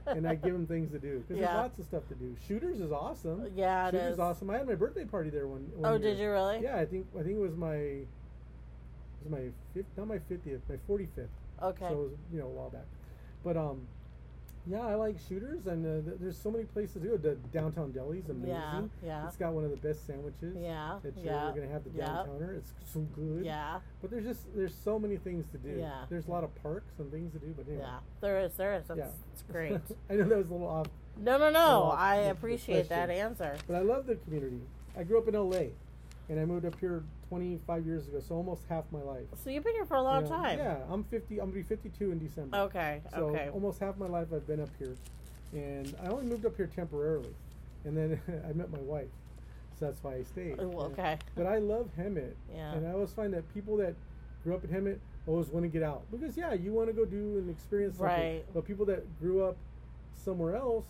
and 0.07 0.27
I 0.27 0.35
give 0.35 0.53
them 0.53 0.65
things 0.67 0.91
to 0.91 0.99
do 0.99 1.19
because 1.19 1.37
Yeah. 1.37 1.47
there's 1.47 1.57
lots 1.57 1.79
of 1.79 1.85
stuff 1.85 2.07
to 2.09 2.15
do. 2.15 2.35
Shooters 2.47 2.79
is 2.79 2.91
awesome. 2.91 3.51
Yeah, 3.55 3.87
it 3.87 3.91
Shooters 3.91 4.13
is. 4.13 4.19
awesome. 4.19 4.49
I 4.49 4.57
had 4.57 4.67
my 4.67 4.75
birthday 4.75 5.05
party 5.05 5.29
there 5.29 5.47
one. 5.47 5.69
one 5.75 5.85
Oh, 5.85 5.97
year. 5.97 5.99
did 5.99 6.19
you 6.19 6.31
really? 6.31 6.59
Yeah, 6.61 6.77
I 6.77 6.85
think 6.85 7.07
I 7.17 7.23
think 7.23 7.35
it 7.37 7.41
was 7.41 7.55
my 7.55 7.75
it 7.75 8.07
was 9.23 9.31
my 9.31 9.49
fifth, 9.73 9.87
not 9.97 10.07
my 10.07 10.19
fiftieth, 10.19 10.61
my 10.69 10.77
forty 10.87 11.07
fifth. 11.15 11.29
Okay. 11.61 11.87
So 11.89 11.93
it 11.93 11.97
was 12.11 12.11
you 12.31 12.39
know 12.39 12.45
a 12.47 12.49
while 12.49 12.69
back, 12.69 12.85
but 13.43 13.57
um, 13.57 13.87
yeah, 14.67 14.81
I 14.85 14.95
like 14.95 15.15
shooters, 15.27 15.65
and 15.67 15.85
uh, 15.85 16.05
th- 16.09 16.17
there's 16.21 16.37
so 16.37 16.51
many 16.51 16.65
places 16.65 16.93
to 17.01 17.07
go. 17.07 17.17
The 17.17 17.35
downtown 17.53 17.91
deli 17.91 18.19
is 18.19 18.29
amazing. 18.29 18.49
Yeah, 18.49 18.81
yeah. 19.03 19.27
It's 19.27 19.37
got 19.37 19.53
one 19.53 19.63
of 19.63 19.71
the 19.71 19.77
best 19.77 20.05
sandwiches. 20.05 20.55
Yeah, 20.59 20.99
That 21.03 21.15
you're 21.17 21.25
yeah, 21.33 21.51
gonna 21.55 21.67
have 21.71 21.83
the 21.83 21.89
downtowner. 21.91 22.57
It's 22.57 22.73
so 22.93 22.99
good. 23.15 23.43
yeah. 23.45 23.79
But 24.01 24.11
there's 24.11 24.25
just 24.25 24.41
there's 24.55 24.73
so 24.83 24.99
many 24.99 25.17
things 25.17 25.45
to 25.53 25.57
do. 25.57 25.77
Yeah. 25.79 26.05
There's 26.09 26.27
a 26.27 26.31
lot 26.31 26.43
of 26.43 26.53
parks 26.61 26.93
and 26.99 27.11
things 27.11 27.31
to 27.33 27.39
do. 27.39 27.53
But 27.57 27.67
anyway. 27.67 27.83
Yeah. 27.83 27.99
There 28.21 28.39
is. 28.39 28.53
There 28.53 28.73
is. 28.75 28.85
That's, 28.87 28.97
Yeah. 28.99 29.07
it's 29.33 29.43
great. 29.51 29.73
I 30.09 30.13
know 30.15 30.23
that 30.29 30.37
was 30.37 30.49
a 30.49 30.53
little 30.53 30.67
off, 30.67 30.87
No, 31.17 31.37
no, 31.37 31.49
no. 31.49 31.91
I 31.97 32.15
appreciate 32.15 32.89
that 32.89 33.09
answer. 33.09 33.55
but 33.67 33.75
I 33.75 33.81
love 33.81 34.05
the 34.05 34.15
community. 34.15 34.61
I 34.97 35.03
grew 35.03 35.17
up 35.19 35.27
in 35.27 35.33
LA, 35.35 35.69
and 36.29 36.39
I 36.39 36.45
moved 36.45 36.65
up 36.65 36.79
here 36.79 37.03
25 37.29 37.85
years 37.85 38.07
ago, 38.07 38.19
so 38.19 38.35
almost 38.35 38.63
half 38.67 38.83
my 38.91 39.01
life. 39.01 39.25
So 39.43 39.49
you've 39.51 39.63
been 39.63 39.75
here 39.75 39.85
for 39.85 39.97
a 39.97 40.01
long 40.01 40.23
You 40.23 40.29
know, 40.31 40.35
time. 40.37 40.57
Yeah, 40.57 40.77
I'm 40.89 41.03
50. 41.03 41.39
I'm 41.39 41.51
gonna 41.51 41.61
be 41.61 41.63
52 41.63 42.11
in 42.11 42.19
December. 42.19 42.57
Okay. 42.57 43.01
So 43.13 43.29
okay. 43.29 43.49
almost 43.53 43.79
half 43.79 43.97
my 43.97 44.07
life 44.07 44.27
I've 44.33 44.47
been 44.47 44.59
up 44.59 44.69
here, 44.79 44.95
and 45.53 45.95
I 46.03 46.07
only 46.07 46.25
moved 46.25 46.45
up 46.45 46.57
here 46.57 46.67
temporarily, 46.67 47.33
and 47.85 47.95
then 47.95 48.19
I 48.49 48.53
met 48.53 48.71
my 48.71 48.79
wife, 48.79 49.07
so 49.79 49.85
that's 49.85 50.03
why 50.03 50.15
I 50.15 50.23
stayed. 50.23 50.55
Oh, 50.59 50.69
know. 50.69 50.79
okay. 50.79 51.19
But 51.35 51.45
I 51.45 51.59
love 51.59 51.89
Hemet, 51.97 52.33
Yeah. 52.53 52.73
and 52.73 52.87
I 52.87 52.93
always 52.93 53.11
find 53.11 53.33
that 53.33 53.51
people 53.53 53.77
that 53.77 53.93
grew 54.43 54.55
up 54.55 54.63
in 54.63 54.71
Hemet 54.71 54.97
always 55.27 55.49
want 55.49 55.63
to 55.63 55.69
get 55.69 55.83
out 55.83 56.01
because 56.09 56.35
yeah, 56.35 56.53
you 56.53 56.73
want 56.73 56.87
to 56.87 56.93
go 56.93 57.05
do 57.05 57.37
and 57.37 57.49
experience 57.49 57.97
something. 57.97 58.15
Right. 58.15 58.45
But 58.53 58.65
people 58.65 58.85
that 58.85 59.19
grew 59.19 59.43
up 59.43 59.55
somewhere 60.15 60.55
else, 60.55 60.85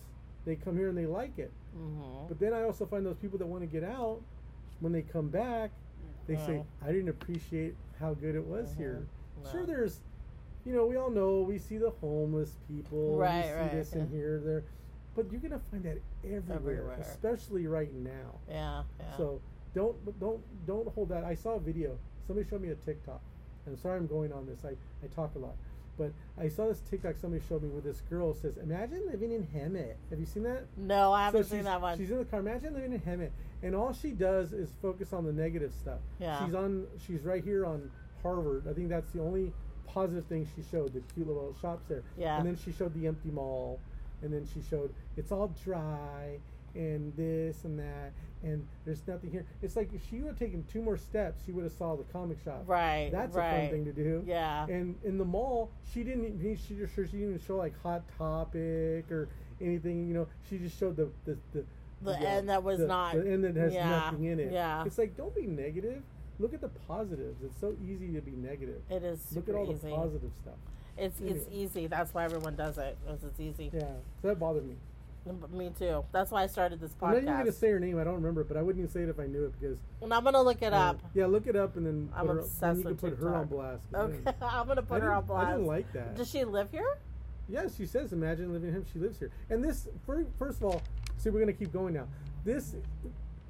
they 0.46 0.56
come 0.56 0.76
here 0.78 0.88
and 0.88 0.96
they 0.96 1.06
like 1.06 1.38
it. 1.38 1.50
Mm-hmm. 1.76 2.28
But 2.28 2.40
then 2.40 2.54
I 2.54 2.62
also 2.62 2.86
find 2.86 3.04
those 3.04 3.18
people 3.18 3.38
that 3.38 3.46
want 3.46 3.62
to 3.62 3.66
get 3.66 3.84
out, 3.84 4.20
when 4.80 4.92
they 4.92 5.02
come 5.02 5.28
back, 5.28 5.70
they 6.30 6.36
say, 6.46 6.56
uh-huh. 6.58 6.88
"I 6.88 6.92
didn't 6.92 7.08
appreciate 7.08 7.74
how 7.98 8.14
good 8.14 8.34
it 8.34 8.44
was 8.44 8.72
here." 8.76 9.02
Uh-huh. 9.02 9.44
No. 9.44 9.50
Sure, 9.52 9.66
there's 9.66 10.00
you 10.64 10.74
know, 10.74 10.86
we 10.86 10.96
all 10.96 11.10
know 11.10 11.40
we 11.40 11.58
see 11.58 11.78
the 11.78 11.90
homeless 11.90 12.56
people, 12.68 13.16
Right, 13.16 13.36
we 13.36 13.42
see 13.42 13.52
right, 13.54 13.72
this 13.72 13.92
and 13.94 14.10
here, 14.10 14.40
there, 14.44 14.64
but 15.16 15.30
you're 15.32 15.40
gonna 15.40 15.60
find 15.70 15.82
that 15.84 15.98
everywhere, 16.24 16.56
Everywhere. 16.56 16.98
especially 17.00 17.66
right 17.66 17.92
now. 17.94 18.38
Yeah, 18.48 18.82
yeah. 18.98 19.16
So 19.16 19.40
don't 19.74 20.20
don't 20.20 20.40
don't 20.66 20.88
hold 20.94 21.08
that. 21.10 21.24
I 21.24 21.34
saw 21.34 21.54
a 21.54 21.60
video. 21.60 21.96
Somebody 22.26 22.48
showed 22.48 22.62
me 22.62 22.68
a 22.68 22.74
TikTok. 22.74 23.20
And 23.66 23.74
I'm 23.74 23.80
sorry 23.80 23.98
I'm 23.98 24.06
going 24.06 24.32
on 24.32 24.46
this. 24.46 24.60
I, 24.64 24.70
I 25.04 25.08
talk 25.14 25.34
a 25.34 25.38
lot. 25.38 25.54
But 26.00 26.12
I 26.42 26.48
saw 26.48 26.66
this 26.68 26.80
TikTok 26.90 27.16
somebody 27.20 27.42
showed 27.46 27.62
me 27.62 27.68
where 27.68 27.82
this 27.82 28.00
girl 28.08 28.32
says, 28.32 28.56
Imagine 28.56 29.02
living 29.10 29.32
in 29.32 29.46
Hemet. 29.46 29.96
Have 30.08 30.18
you 30.18 30.24
seen 30.24 30.44
that? 30.44 30.64
no, 30.78 31.12
I 31.12 31.26
haven't 31.26 31.44
So 31.44 31.50
seen 31.56 31.64
that 31.64 31.82
one. 31.82 31.98
She's 31.98 32.10
in 32.10 32.16
the 32.16 32.24
car. 32.24 32.40
Imagine 32.40 32.72
living 32.72 32.94
in 32.94 33.00
Hemet. 33.00 33.28
And 33.62 33.74
all 33.74 33.92
she 33.92 34.12
does 34.12 34.54
is 34.54 34.70
focus 34.80 35.12
on 35.12 35.26
the 35.26 35.32
negative 35.32 35.74
stuff. 35.78 35.98
Yeah. 36.18 36.42
She's 36.42 36.54
on 36.54 36.86
she's 37.06 37.20
right 37.22 37.44
here 37.44 37.66
on 37.66 37.90
Harvard. 38.22 38.66
I 38.66 38.72
think 38.72 38.88
that's 38.88 39.10
the 39.12 39.20
only 39.20 39.52
positive 39.86 40.24
thing 40.24 40.48
she 40.56 40.62
showed, 40.70 40.94
the 40.94 41.02
cute 41.12 41.26
little 41.26 41.54
shops 41.60 41.84
there. 41.86 42.02
Yeah. 42.16 42.38
And 42.38 42.46
then 42.46 42.56
she 42.56 42.72
showed 42.72 42.94
the 42.94 43.06
empty 43.06 43.30
mall. 43.30 43.78
And 44.22 44.32
then 44.32 44.46
she 44.54 44.62
showed 44.70 44.94
it's 45.18 45.30
all 45.32 45.54
dry 45.62 46.38
and 46.74 47.12
this 47.16 47.64
and 47.64 47.78
that 47.78 48.12
and 48.42 48.66
there's 48.86 49.06
nothing 49.06 49.30
here. 49.30 49.44
It's 49.60 49.76
like 49.76 49.92
if 49.92 50.00
she 50.08 50.16
would 50.22 50.28
have 50.28 50.38
taken 50.38 50.64
two 50.72 50.80
more 50.80 50.96
steps, 50.96 51.42
she 51.44 51.52
would 51.52 51.64
have 51.64 51.72
saw 51.74 51.94
the 51.96 52.04
comic 52.04 52.38
shop. 52.42 52.62
right. 52.66 53.10
That's 53.12 53.36
right. 53.36 53.48
a 53.54 53.60
fun 53.62 53.70
thing 53.70 53.84
to 53.84 53.92
do. 53.92 54.22
Yeah. 54.26 54.64
And 54.66 54.96
in 55.04 55.18
the 55.18 55.24
mall, 55.26 55.70
she 55.92 56.02
didn't. 56.02 56.24
even- 56.24 56.56
She 56.56 56.74
just 56.74 56.94
she 56.94 57.02
didn't 57.02 57.20
even 57.20 57.40
show 57.46 57.56
like 57.56 57.78
Hot 57.82 58.02
Topic 58.16 59.10
or 59.12 59.28
anything. 59.60 60.08
You 60.08 60.14
know, 60.14 60.26
she 60.48 60.56
just 60.58 60.78
showed 60.78 60.96
the 60.96 61.10
the 61.26 61.36
the, 61.52 61.64
The 62.02 62.18
end 62.18 62.48
that 62.48 62.62
was 62.62 62.78
the- 62.78 62.86
not- 62.86 63.14
the 63.14 63.30
end 63.30 63.44
that 63.44 63.56
has 63.56 63.74
yeah, 63.74 63.88
nothing 63.90 64.24
in 64.24 64.40
it. 64.40 64.52
yeah. 64.52 64.84
It's 64.86 64.96
like 64.96 65.16
don't 65.18 65.34
be 65.34 65.46
negative. 65.46 66.02
Look 66.38 66.54
at 66.54 66.62
the 66.62 66.70
positives. 66.88 67.42
It's 67.42 67.60
so 67.60 67.76
easy 67.84 68.10
to 68.14 68.22
be 68.22 68.30
negative. 68.30 68.80
It 68.88 69.02
is 69.04 69.20
Look 69.36 69.50
at 69.50 69.54
all 69.54 69.70
easy. 69.70 69.90
the 69.90 69.94
positive 69.94 70.30
stuff. 70.40 70.54
It's 70.96 71.20
it's 71.20 71.46
easy. 71.52 71.86
That's 71.88 72.14
why 72.14 72.24
everyone 72.24 72.56
does 72.56 72.78
it. 72.78 72.96
'cause 73.06 73.22
it's 73.22 73.38
easy. 73.40 73.70
Yeah, 73.74 73.80
so 74.22 74.28
that 74.28 74.38
bothered 74.40 74.66
me. 74.66 74.76
Me 75.52 75.70
too. 75.78 76.04
That's 76.12 76.30
why 76.30 76.44
I 76.44 76.46
started 76.46 76.80
this 76.80 76.92
podcast. 76.92 77.08
I'm 77.08 77.12
not 77.12 77.32
even 77.32 77.36
gonna 77.38 77.52
say 77.52 77.70
her 77.70 77.80
name. 77.80 77.98
I 77.98 78.04
don't 78.04 78.14
remember, 78.14 78.40
it, 78.40 78.48
but 78.48 78.56
I 78.56 78.62
wouldn't 78.62 78.82
even 78.82 78.92
say 78.92 79.02
it 79.02 79.08
if 79.08 79.20
I 79.20 79.26
knew 79.26 79.44
it 79.44 79.60
because. 79.60 79.78
and 80.00 80.12
I'm 80.12 80.24
gonna 80.24 80.42
look 80.42 80.62
it 80.62 80.72
uh, 80.72 80.76
up. 80.76 81.00
yeah, 81.14 81.26
look 81.26 81.46
it 81.46 81.56
up 81.56 81.76
and 81.76 81.86
then 81.86 82.08
I'm 82.14 82.26
put 82.26 82.34
her, 82.34 82.40
obsessed 82.40 82.60
then 82.60 82.76
you 82.76 82.82
can 82.82 83.10
with 83.10 83.18
put 83.18 83.24
her 83.24 83.34
on 83.34 83.46
blast. 83.46 83.84
Okay, 83.94 84.32
I'm 84.42 84.66
gonna 84.66 84.80
I 84.80 84.84
put 84.84 85.02
her 85.02 85.12
on 85.12 85.24
blast. 85.26 85.46
I 85.46 85.52
didn't 85.52 85.66
like 85.66 85.92
that. 85.92 86.16
Does 86.16 86.30
she 86.30 86.44
live 86.44 86.70
here? 86.70 86.98
Yes, 87.50 87.76
she 87.76 87.84
says, 87.84 88.12
imagine 88.12 88.52
living 88.52 88.68
in 88.68 88.76
Hemet. 88.76 88.92
She 88.92 89.00
lives 89.00 89.18
here. 89.18 89.30
And 89.50 89.62
this, 89.62 89.88
first 90.06 90.60
of 90.60 90.64
all, 90.64 90.82
see, 91.16 91.30
we're 91.30 91.40
going 91.40 91.52
to 91.52 91.52
keep 91.52 91.72
going 91.72 91.94
now. 91.94 92.06
This, 92.44 92.76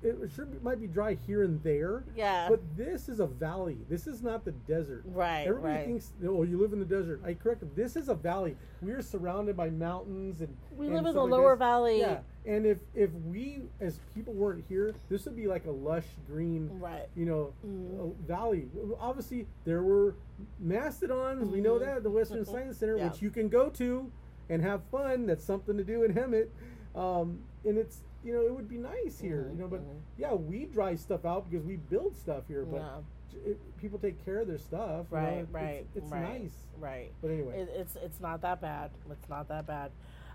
it 0.03 0.17
sure 0.35 0.47
might 0.63 0.81
be 0.81 0.87
dry 0.87 1.15
here 1.27 1.43
and 1.43 1.63
there, 1.63 2.05
Yeah. 2.17 2.49
but 2.49 2.61
this 2.77 3.09
is 3.09 3.21
a 3.21 3.27
valley. 3.27 3.79
This 3.89 4.07
is 4.07 4.23
not 4.23 4.45
the 4.45 4.53
desert. 4.53 5.03
Right, 5.07 5.47
Everybody 5.47 5.75
right. 5.75 5.87
thinks, 5.87 6.13
oh, 6.27 6.43
you 6.43 6.59
live 6.59 6.73
in 6.73 6.79
the 6.79 6.85
desert. 6.87 7.21
I 7.25 7.35
correct 7.35 7.61
them. 7.61 7.71
This 7.75 7.97
is 7.97 8.09
a 8.09 8.15
valley. 8.15 8.57
We 8.81 8.93
are 8.93 9.03
surrounded 9.03 9.57
by 9.57 9.69
mountains 9.71 10.41
and. 10.41 10.57
We 10.77 10.87
and 10.87 10.95
live 10.97 11.07
in 11.07 11.15
the 11.15 11.21
like 11.23 11.31
lower 11.31 11.55
this. 11.55 11.59
valley. 11.59 12.01
Yeah, 12.01 12.21
and 12.47 12.65
if 12.65 12.79
if 12.95 13.11
we 13.27 13.63
as 13.81 14.01
people 14.15 14.33
weren't 14.33 14.65
here, 14.69 14.95
this 15.11 15.27
would 15.27 15.37
be 15.37 15.47
like 15.47 15.67
a 15.67 15.71
lush 15.71 16.07
green 16.27 16.71
Right. 16.81 17.07
you 17.15 17.27
know, 17.27 17.53
Mm. 17.67 18.15
valley. 18.27 18.69
Obviously, 18.99 19.47
there 19.65 19.83
were 19.83 20.15
mastodons. 20.59 21.51
We 21.51 21.61
know 21.61 21.75
Mhm. 21.75 21.81
that 21.81 21.97
at 21.99 22.03
the 22.03 22.11
Western 22.11 22.45
Science 22.45 22.79
Center, 22.79 22.97
Yeah. 22.97 23.09
which 23.11 23.21
you 23.21 23.31
can 23.31 23.49
go 23.49 23.69
to 23.71 24.11
and 24.49 24.63
have 24.63 24.83
fun. 24.85 25.27
That's 25.27 25.45
something 25.45 25.77
to 25.77 25.85
do 25.85 26.03
in 26.05 26.15
Hemet. 26.15 26.49
Um, 26.95 27.41
and 27.65 27.77
it's 27.79 28.03
you 28.25 28.33
know, 28.35 28.43
it 28.43 28.55
would 28.55 28.69
be 28.69 28.77
nice 28.79 29.19
here. 29.21 29.45
Mhm, 29.49 29.53
You 29.57 29.59
know, 29.63 29.69
but 29.69 29.81
mhm. 29.81 30.01
yeah, 30.19 30.35
we 30.35 30.67
dry 30.67 30.95
stuff 30.95 31.25
out 31.25 31.49
because 31.51 31.65
we 31.67 31.77
build 31.77 32.15
stuff 32.17 32.47
here. 32.49 32.65
But 32.65 32.81
Yeah. 32.83 33.01
it, 33.47 33.77
people 33.79 33.99
take 33.99 34.23
care 34.25 34.41
of 34.41 34.47
their 34.49 34.59
stuff. 34.59 35.07
you 35.11 35.17
know, 35.17 35.23
Right. 35.23 35.33
it's- 35.39 35.53
right. 35.53 35.87
It's, 35.95 36.11
right, 36.11 36.41
nice. 36.43 36.67
Right. 36.79 37.13
But 37.23 37.31
anyway, 37.31 37.61
It, 37.61 37.69
it's 37.75 37.97
it's 37.97 38.21
not 38.21 38.41
that 38.43 38.61
bad. 38.61 38.91
It's 39.11 39.29
not 39.29 39.49
that 39.49 39.67
bad. 39.67 39.91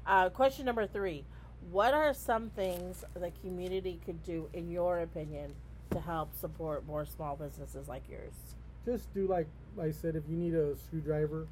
Uh, 0.06 0.30
question 0.30 0.66
number 0.66 0.88
three: 0.88 1.26
What 1.72 1.94
are 1.94 2.14
some 2.14 2.50
things 2.52 3.04
the 3.16 3.32
community 3.42 4.00
could 4.06 4.22
do, 4.24 4.50
in 4.54 4.70
your 4.70 5.00
opinion, 5.00 5.56
to 5.92 6.00
help 6.00 6.34
support 6.36 6.86
more 6.86 7.06
small 7.06 7.36
businesses 7.36 7.88
like 7.88 8.08
yours? 8.10 8.56
just 8.86 9.12
do 9.16 9.26
like 9.28 9.48
I 9.80 9.90
said. 9.92 10.16
If 10.16 10.30
you 10.30 10.38
need 10.38 10.54
a 10.54 10.76
screwdriver, 10.76 11.48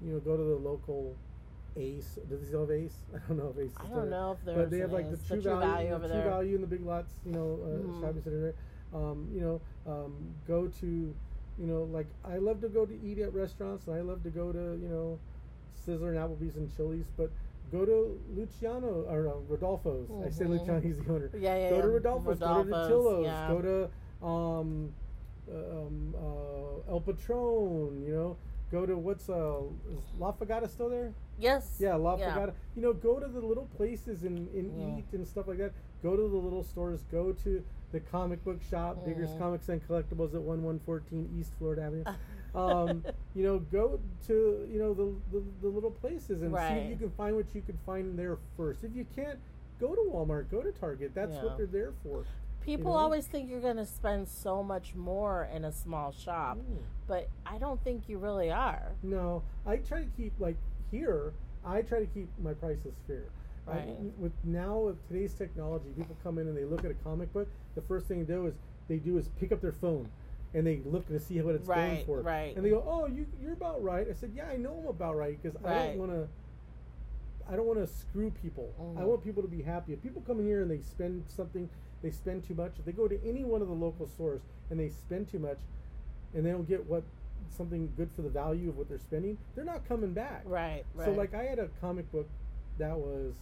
you 0.00 0.12
know, 0.12 0.20
go 0.20 0.36
to 0.36 0.42
the 0.44 0.54
local 0.56 1.16
Ace. 1.78 2.18
Does 2.28 2.40
he 2.40 2.46
still 2.46 2.62
have 2.62 2.70
Ace? 2.70 2.96
I 3.14 3.18
don't 3.28 3.38
know 3.38 3.54
if 3.56 3.58
Ace. 3.58 3.70
is 3.70 3.76
I 3.78 3.82
don't 3.84 3.94
there. 3.94 4.10
know 4.10 4.32
if 4.38 4.44
there's 4.44 4.56
but 4.58 4.70
they 4.70 4.78
have 4.78 4.92
like 4.92 5.10
the 5.10 5.16
Ace. 5.16 5.42
true, 5.42 5.58
value, 5.58 5.90
over 5.90 6.08
the 6.08 6.14
there. 6.14 6.22
true 6.22 6.30
value 6.30 6.54
in 6.56 6.60
the 6.60 6.66
big 6.66 6.84
lots, 6.84 7.12
you 7.24 7.32
know, 7.32 7.58
uh, 7.62 7.68
Mhm. 7.86 8.00
shopping 8.00 8.22
center. 8.22 8.40
There. 8.40 8.54
Um, 9.00 9.28
you 9.32 9.40
know, 9.40 9.60
um, 9.86 10.12
go 10.46 10.66
to, 10.66 10.86
you 10.86 11.66
know, 11.66 11.84
like 11.84 12.06
I 12.24 12.38
love 12.38 12.60
to 12.62 12.68
go 12.68 12.86
to 12.86 12.94
eat 13.02 13.18
at 13.18 13.32
restaurants, 13.34 13.86
and 13.86 13.96
I 13.96 14.00
love 14.00 14.22
to 14.24 14.30
go 14.30 14.52
to, 14.52 14.78
you 14.80 14.88
know, 14.88 15.18
Sizzler 15.86 16.08
and 16.10 16.18
Applebee's 16.18 16.56
and 16.56 16.74
Chili's, 16.74 17.06
but 17.16 17.30
go 17.70 17.84
to 17.84 18.18
Luciano 18.34 19.04
or 19.08 19.28
uh, 19.28 19.32
Rodolfo's. 19.48 20.08
I 20.24 20.30
say 20.30 20.44
Mhm. 20.46 20.48
Luciano, 20.50 20.80
he's 20.80 20.98
the 20.98 21.12
owner. 21.12 21.30
Yeah, 21.34 21.54
yeah, 21.56 21.70
go 21.70 21.82
to 21.82 21.86
yeah. 21.88 21.92
Rodolfo's, 21.94 22.38
go 22.38 22.46
to 22.46 22.54
Rodolfo's, 22.70 22.88
Tillo's, 22.88 23.24
yeah. 23.24 23.48
go 23.48 23.62
to 23.62 24.26
um, 24.26 24.92
um, 25.52 26.14
uh, 26.16 26.90
El 26.92 27.00
Patron. 27.00 28.02
You 28.06 28.12
know, 28.14 28.36
go 28.72 28.86
to 28.86 28.96
what's 28.96 29.28
uh, 29.28 29.60
is 29.92 30.00
La 30.18 30.32
Fogata 30.32 30.68
still 30.68 30.88
there? 30.88 31.12
Yes. 31.38 31.76
Yeah, 31.78 31.94
La 31.94 32.16
Yeah. 32.16 32.34
Fogata. 32.34 32.52
You 32.74 32.82
know, 32.82 32.92
go 32.92 33.18
to 33.20 33.26
the 33.28 33.40
little 33.40 33.66
places 33.76 34.24
and, 34.24 34.48
and 34.54 34.98
eat 34.98 35.04
and 35.12 35.26
stuff 35.26 35.46
like 35.48 35.58
that. 35.58 35.72
Go 36.02 36.16
to 36.16 36.22
the 36.28 36.36
little 36.36 36.62
stores. 36.62 37.02
Go 37.10 37.32
to 37.32 37.62
the 37.92 38.00
comic 38.00 38.44
book 38.44 38.60
shop, 38.62 39.04
Digger's 39.04 39.30
Mhm. 39.30 39.38
Comics 39.38 39.68
and 39.68 39.86
Collectibles 39.88 40.34
at 40.34 40.42
one 40.42 40.62
one 40.62 40.78
fourteen 40.80 41.28
East 41.38 41.52
Florida 41.58 41.82
Avenue. 41.82 42.04
um, 42.54 43.04
you 43.34 43.42
know, 43.44 43.58
go 43.58 43.98
to 44.26 44.68
you 44.70 44.78
know 44.78 44.92
the 44.94 45.14
the, 45.32 45.42
the 45.62 45.68
little 45.68 45.90
places 45.90 46.42
and 46.42 46.54
see 46.54 46.60
if 46.84 46.90
you 46.90 46.96
can 46.96 47.10
find 47.10 47.34
what 47.36 47.54
you 47.54 47.62
can 47.62 47.78
find 47.86 48.18
there 48.18 48.36
first. 48.56 48.84
If 48.84 48.94
you 48.94 49.06
can't, 49.16 49.38
go 49.80 49.94
to 49.94 50.00
Walmart, 50.12 50.50
go 50.50 50.60
to 50.62 50.72
Target. 50.72 51.12
That's 51.14 51.34
Yeah. 51.36 51.44
what 51.44 51.56
they're 51.56 51.66
there 51.66 51.92
for. 52.02 52.24
People 52.62 52.92
know? 52.92 52.98
always 52.98 53.26
think 53.26 53.48
you're 53.48 53.60
going 53.62 53.76
to 53.78 53.86
spend 53.86 54.28
so 54.28 54.62
much 54.62 54.94
more 54.94 55.48
in 55.54 55.64
a 55.64 55.72
small 55.72 56.10
shop, 56.12 56.58
Mm. 56.58 56.78
but 57.06 57.28
I 57.46 57.56
don't 57.56 57.82
think 57.82 58.08
you 58.10 58.18
really 58.18 58.50
are. 58.50 58.92
No, 59.02 59.42
I 59.64 59.76
try 59.78 60.00
to 60.02 60.10
keep 60.16 60.38
like 60.38 60.56
here. 60.90 61.32
I 61.64 61.82
try 61.82 62.00
to 62.00 62.06
keep 62.06 62.28
my 62.42 62.54
prices 62.54 62.94
fair. 63.06 63.24
I- 63.66 63.70
Right. 63.78 64.18
with 64.18 64.32
now 64.44 64.78
with 64.80 65.06
today's 65.08 65.34
technology, 65.34 65.90
people 65.96 66.16
come 66.22 66.38
in 66.38 66.48
and 66.48 66.56
they 66.56 66.64
look 66.64 66.84
at 66.84 66.90
a 66.90 66.94
comic 66.94 67.32
book. 67.32 67.48
The 67.74 67.82
first 67.82 68.06
thing 68.06 68.20
they 68.24 68.32
do 68.34 68.46
is 68.46 68.54
they 68.88 68.96
do 68.98 69.18
is 69.18 69.28
pick 69.38 69.52
up 69.52 69.60
their 69.60 69.72
phone, 69.72 70.08
and 70.54 70.66
they 70.66 70.78
look 70.86 71.06
to 71.08 71.18
see 71.20 71.40
what 71.42 71.54
it's 71.54 71.66
going 71.68 72.06
for. 72.06 72.22
right. 72.22 72.56
And 72.56 72.64
they 72.64 72.70
go, 72.70 72.82
"Oh, 72.86 73.06
you 73.06 73.26
you're 73.42 73.52
about 73.52 73.82
right." 73.82 74.08
I 74.08 74.14
said, 74.14 74.32
"Yeah, 74.34 74.48
I 74.48 74.56
know 74.56 74.72
I'm 74.78 74.86
about 74.86 75.16
right 75.16 75.38
because 75.42 75.56
I 75.62 75.74
don't 75.88 75.98
want 75.98 76.10
to." 76.12 76.28
I 77.50 77.56
don't 77.56 77.66
want 77.66 77.78
to 77.78 77.86
screw 77.86 78.30
people. 78.30 78.72
I 78.78 78.82
Mhm. 79.02 79.06
want 79.06 79.24
people 79.24 79.42
to 79.42 79.48
be 79.48 79.62
happy. 79.62 79.94
If 79.94 80.02
people 80.02 80.20
come 80.26 80.38
here 80.38 80.60
and 80.62 80.70
they 80.70 80.80
spend 80.82 81.24
something, 81.28 81.68
they 82.02 82.10
spend 82.10 82.44
too 82.44 82.54
much. 82.54 82.78
If 82.78 82.84
they 82.84 82.92
go 82.92 83.08
to 83.08 83.22
any 83.26 83.42
one 83.44 83.62
of 83.62 83.68
the 83.68 83.74
local 83.74 84.06
stores 84.06 84.42
and 84.70 84.78
they 84.78 84.90
spend 84.90 85.28
too 85.28 85.38
much, 85.38 85.58
and 86.34 86.44
they 86.44 86.50
don't 86.50 86.68
get 86.68 86.86
what 86.86 87.04
something 87.56 87.92
good 87.96 88.10
for 88.14 88.22
the 88.22 88.28
value 88.28 88.68
of 88.68 88.76
what 88.76 88.88
they're 88.88 88.98
spending, 88.98 89.38
they're 89.54 89.64
not 89.64 89.86
coming 89.88 90.12
back. 90.12 90.42
Right, 90.44 90.84
right. 90.94 91.06
So 91.06 91.12
like 91.12 91.34
I 91.34 91.44
had 91.44 91.58
a 91.58 91.68
comic 91.80 92.10
book 92.12 92.28
that 92.78 92.96
was 92.96 93.34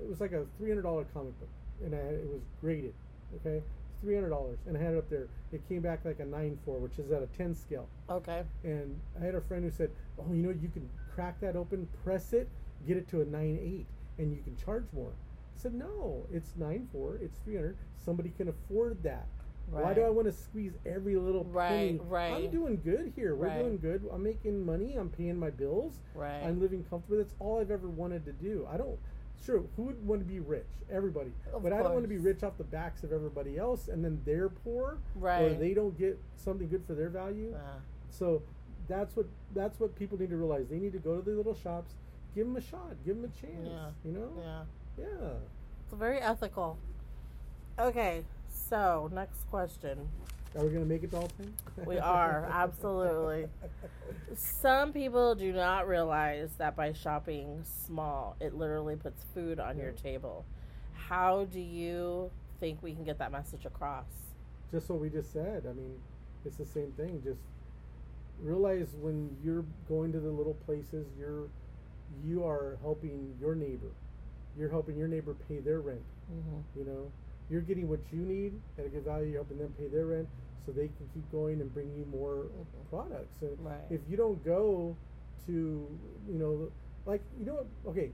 it 0.00 0.08
was 0.08 0.20
like 0.20 0.32
a 0.32 0.44
three 0.58 0.68
hundred 0.70 0.82
dollar 0.82 1.04
comic 1.12 1.38
book, 1.38 1.48
and 1.84 1.94
I 1.94 1.98
had, 1.98 2.14
it 2.14 2.28
was 2.32 2.42
graded. 2.60 2.94
Okay, 3.36 3.62
three 4.00 4.14
hundred 4.14 4.30
dollars, 4.30 4.58
and 4.66 4.76
I 4.76 4.80
had 4.80 4.94
it 4.94 4.98
up 4.98 5.08
there. 5.10 5.28
It 5.52 5.66
came 5.68 5.80
back 5.80 6.04
like 6.04 6.20
a 6.20 6.24
nine 6.24 6.58
four, 6.64 6.78
which 6.78 6.98
is 6.98 7.10
at 7.12 7.22
a 7.22 7.26
ten 7.26 7.54
scale. 7.54 7.88
okay. 8.10 8.42
And 8.64 8.98
I 9.20 9.24
had 9.24 9.34
a 9.34 9.40
friend 9.40 9.64
who 9.64 9.70
said, 9.70 9.90
"Oh, 10.18 10.32
you 10.32 10.42
know, 10.42 10.50
you 10.50 10.68
can 10.68 10.88
crack 11.14 11.40
that 11.40 11.56
open, 11.56 11.88
press 12.04 12.32
it, 12.32 12.48
get 12.86 12.96
it 12.96 13.08
to 13.08 13.20
a 13.20 13.24
nine 13.24 13.58
eight, 13.62 13.86
and 14.18 14.32
you 14.32 14.42
can 14.42 14.56
charge 14.56 14.84
more." 14.92 15.10
I 15.10 15.58
said, 15.60 15.74
"No, 15.74 16.26
it's 16.32 16.52
nine 16.56 16.88
four. 16.92 17.18
It's 17.22 17.38
three 17.44 17.54
hundred. 17.56 17.76
Somebody 18.04 18.30
can 18.36 18.48
afford 18.48 19.02
that." 19.02 19.26
Why 19.80 19.94
do 19.94 20.02
I 20.02 20.10
want 20.10 20.26
to 20.26 20.32
squeeze 20.32 20.72
every 20.84 21.16
little 21.16 21.44
penny? 21.44 21.98
Right, 21.98 22.00
right. 22.32 22.44
I'm 22.44 22.50
doing 22.50 22.80
good 22.84 23.12
here. 23.16 23.34
We're 23.34 23.46
Right. 23.48 23.58
doing 23.62 23.78
good. 23.78 24.06
I'm 24.12 24.22
making 24.22 24.64
money. 24.64 24.94
I'm 24.96 25.08
paying 25.08 25.38
my 25.38 25.50
bills. 25.50 26.00
Right. 26.14 26.42
I'm 26.44 26.60
living 26.60 26.84
comfortably. 26.90 27.18
That's 27.18 27.34
all 27.38 27.58
I've 27.60 27.70
ever 27.70 27.88
wanted 27.88 28.24
to 28.26 28.32
do. 28.32 28.66
I 28.70 28.76
don't. 28.76 28.98
Sure, 29.44 29.64
who 29.76 29.84
would 29.84 30.06
want 30.06 30.20
to 30.20 30.24
be 30.26 30.38
rich? 30.40 30.66
Everybody. 30.90 31.32
Of 31.52 31.62
but 31.64 31.72
I 31.72 31.78
don't 31.82 31.92
want 31.94 32.04
to 32.04 32.08
be 32.08 32.18
rich 32.18 32.44
off 32.44 32.56
the 32.58 32.64
backs 32.64 33.02
of 33.02 33.12
everybody 33.12 33.58
else, 33.58 33.88
and 33.88 34.04
then 34.04 34.20
they're 34.24 34.50
poor, 34.50 34.98
right? 35.16 35.42
or 35.42 35.54
they 35.54 35.74
don't 35.74 35.98
get 35.98 36.16
something 36.36 36.68
good 36.68 36.84
for 36.86 36.94
their 36.94 37.08
value. 37.08 37.52
Uh, 37.54 37.78
So 38.10 38.42
that's 38.86 39.16
what 39.16 39.26
that's 39.54 39.80
what 39.80 39.96
people 39.96 40.18
need 40.18 40.30
to 40.30 40.36
realize. 40.36 40.68
They 40.68 40.78
need 40.78 40.92
to 40.92 40.98
go 40.98 41.16
to 41.16 41.22
the 41.28 41.34
little 41.36 41.54
shops, 41.54 41.94
give 42.36 42.46
them 42.46 42.56
a 42.56 42.60
shot, 42.60 42.94
give 43.04 43.16
them 43.20 43.24
a 43.24 43.40
chance. 43.40 43.66
Yeah. 43.68 43.90
You 44.04 44.12
know? 44.12 44.28
yeah. 44.38 44.62
Yeah. 44.98 45.30
It's 45.86 45.94
very 45.94 46.18
ethical. 46.20 46.78
Okay, 47.78 48.22
so 48.72 49.10
next 49.12 49.44
question. 49.50 50.08
Are 50.56 50.64
we 50.64 50.70
gonna 50.70 50.86
make 50.86 51.02
it 51.02 51.10
to 51.10 51.18
all 51.18 51.28
ten? 51.36 51.52
We 51.84 51.98
are, 51.98 52.48
absolutely. 52.50 53.46
Some 54.34 54.94
people 54.94 55.34
do 55.34 55.52
not 55.52 55.86
realize 55.86 56.54
that 56.56 56.74
by 56.74 56.94
shopping 56.94 57.62
small, 57.64 58.34
it 58.40 58.54
literally 58.54 58.96
puts 58.96 59.24
food 59.34 59.60
on 59.60 59.76
your 59.76 59.92
table. 59.92 60.46
How 60.94 61.44
do 61.52 61.60
you 61.60 62.30
think 62.60 62.82
we 62.82 62.94
can 62.94 63.04
get 63.04 63.18
that 63.18 63.30
message 63.30 63.66
across? 63.66 64.06
just 64.70 64.88
what 64.88 65.00
we 65.00 65.10
just 65.10 65.34
said. 65.34 65.64
I 65.68 65.74
mean, 65.74 65.92
it's 66.46 66.56
the 66.56 66.64
same 66.64 66.92
thing. 66.92 67.20
Just 67.22 67.42
realize 68.40 68.88
when 68.98 69.36
you're 69.44 69.66
going 69.86 70.12
to 70.12 70.18
the 70.18 70.30
little 70.30 70.54
places, 70.64 71.06
you're 71.18 71.48
you 72.24 72.42
are 72.42 72.78
helping 72.80 73.34
your 73.38 73.54
neighbor. 73.54 73.92
You're 74.58 74.70
helping 74.70 74.96
your 74.96 75.08
neighbor 75.08 75.36
pay 75.46 75.58
their 75.58 75.80
rent. 75.80 76.00
Mm-hmm. 76.32 76.78
You 76.78 76.86
know, 76.86 77.12
you're 77.52 77.60
getting 77.60 77.86
what 77.88 78.00
you 78.10 78.22
need 78.22 78.54
at 78.78 78.86
a 78.86 78.88
good 78.88 79.04
value. 79.04 79.26
You're 79.26 79.42
helping 79.42 79.58
them 79.58 79.74
pay 79.78 79.86
their 79.88 80.06
rent, 80.06 80.26
so 80.64 80.72
they 80.72 80.86
can 80.88 81.06
keep 81.12 81.30
going 81.30 81.60
and 81.60 81.72
bring 81.74 81.92
you 81.94 82.06
more 82.06 82.46
Mhm. 82.46 82.88
products. 82.88 83.42
And 83.42 83.58
Right. 83.60 83.84
if 83.90 84.00
you 84.08 84.16
don't 84.16 84.42
go 84.42 84.96
to, 85.46 85.52
you 85.52 86.38
know, 86.38 86.70
like 87.04 87.20
you 87.38 87.44
know, 87.44 87.54
what? 87.56 87.66
okay, 87.88 88.10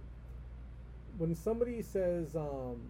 when 1.19 1.35
somebody 1.37 1.81
says, 1.83 2.35
um, 2.35 2.81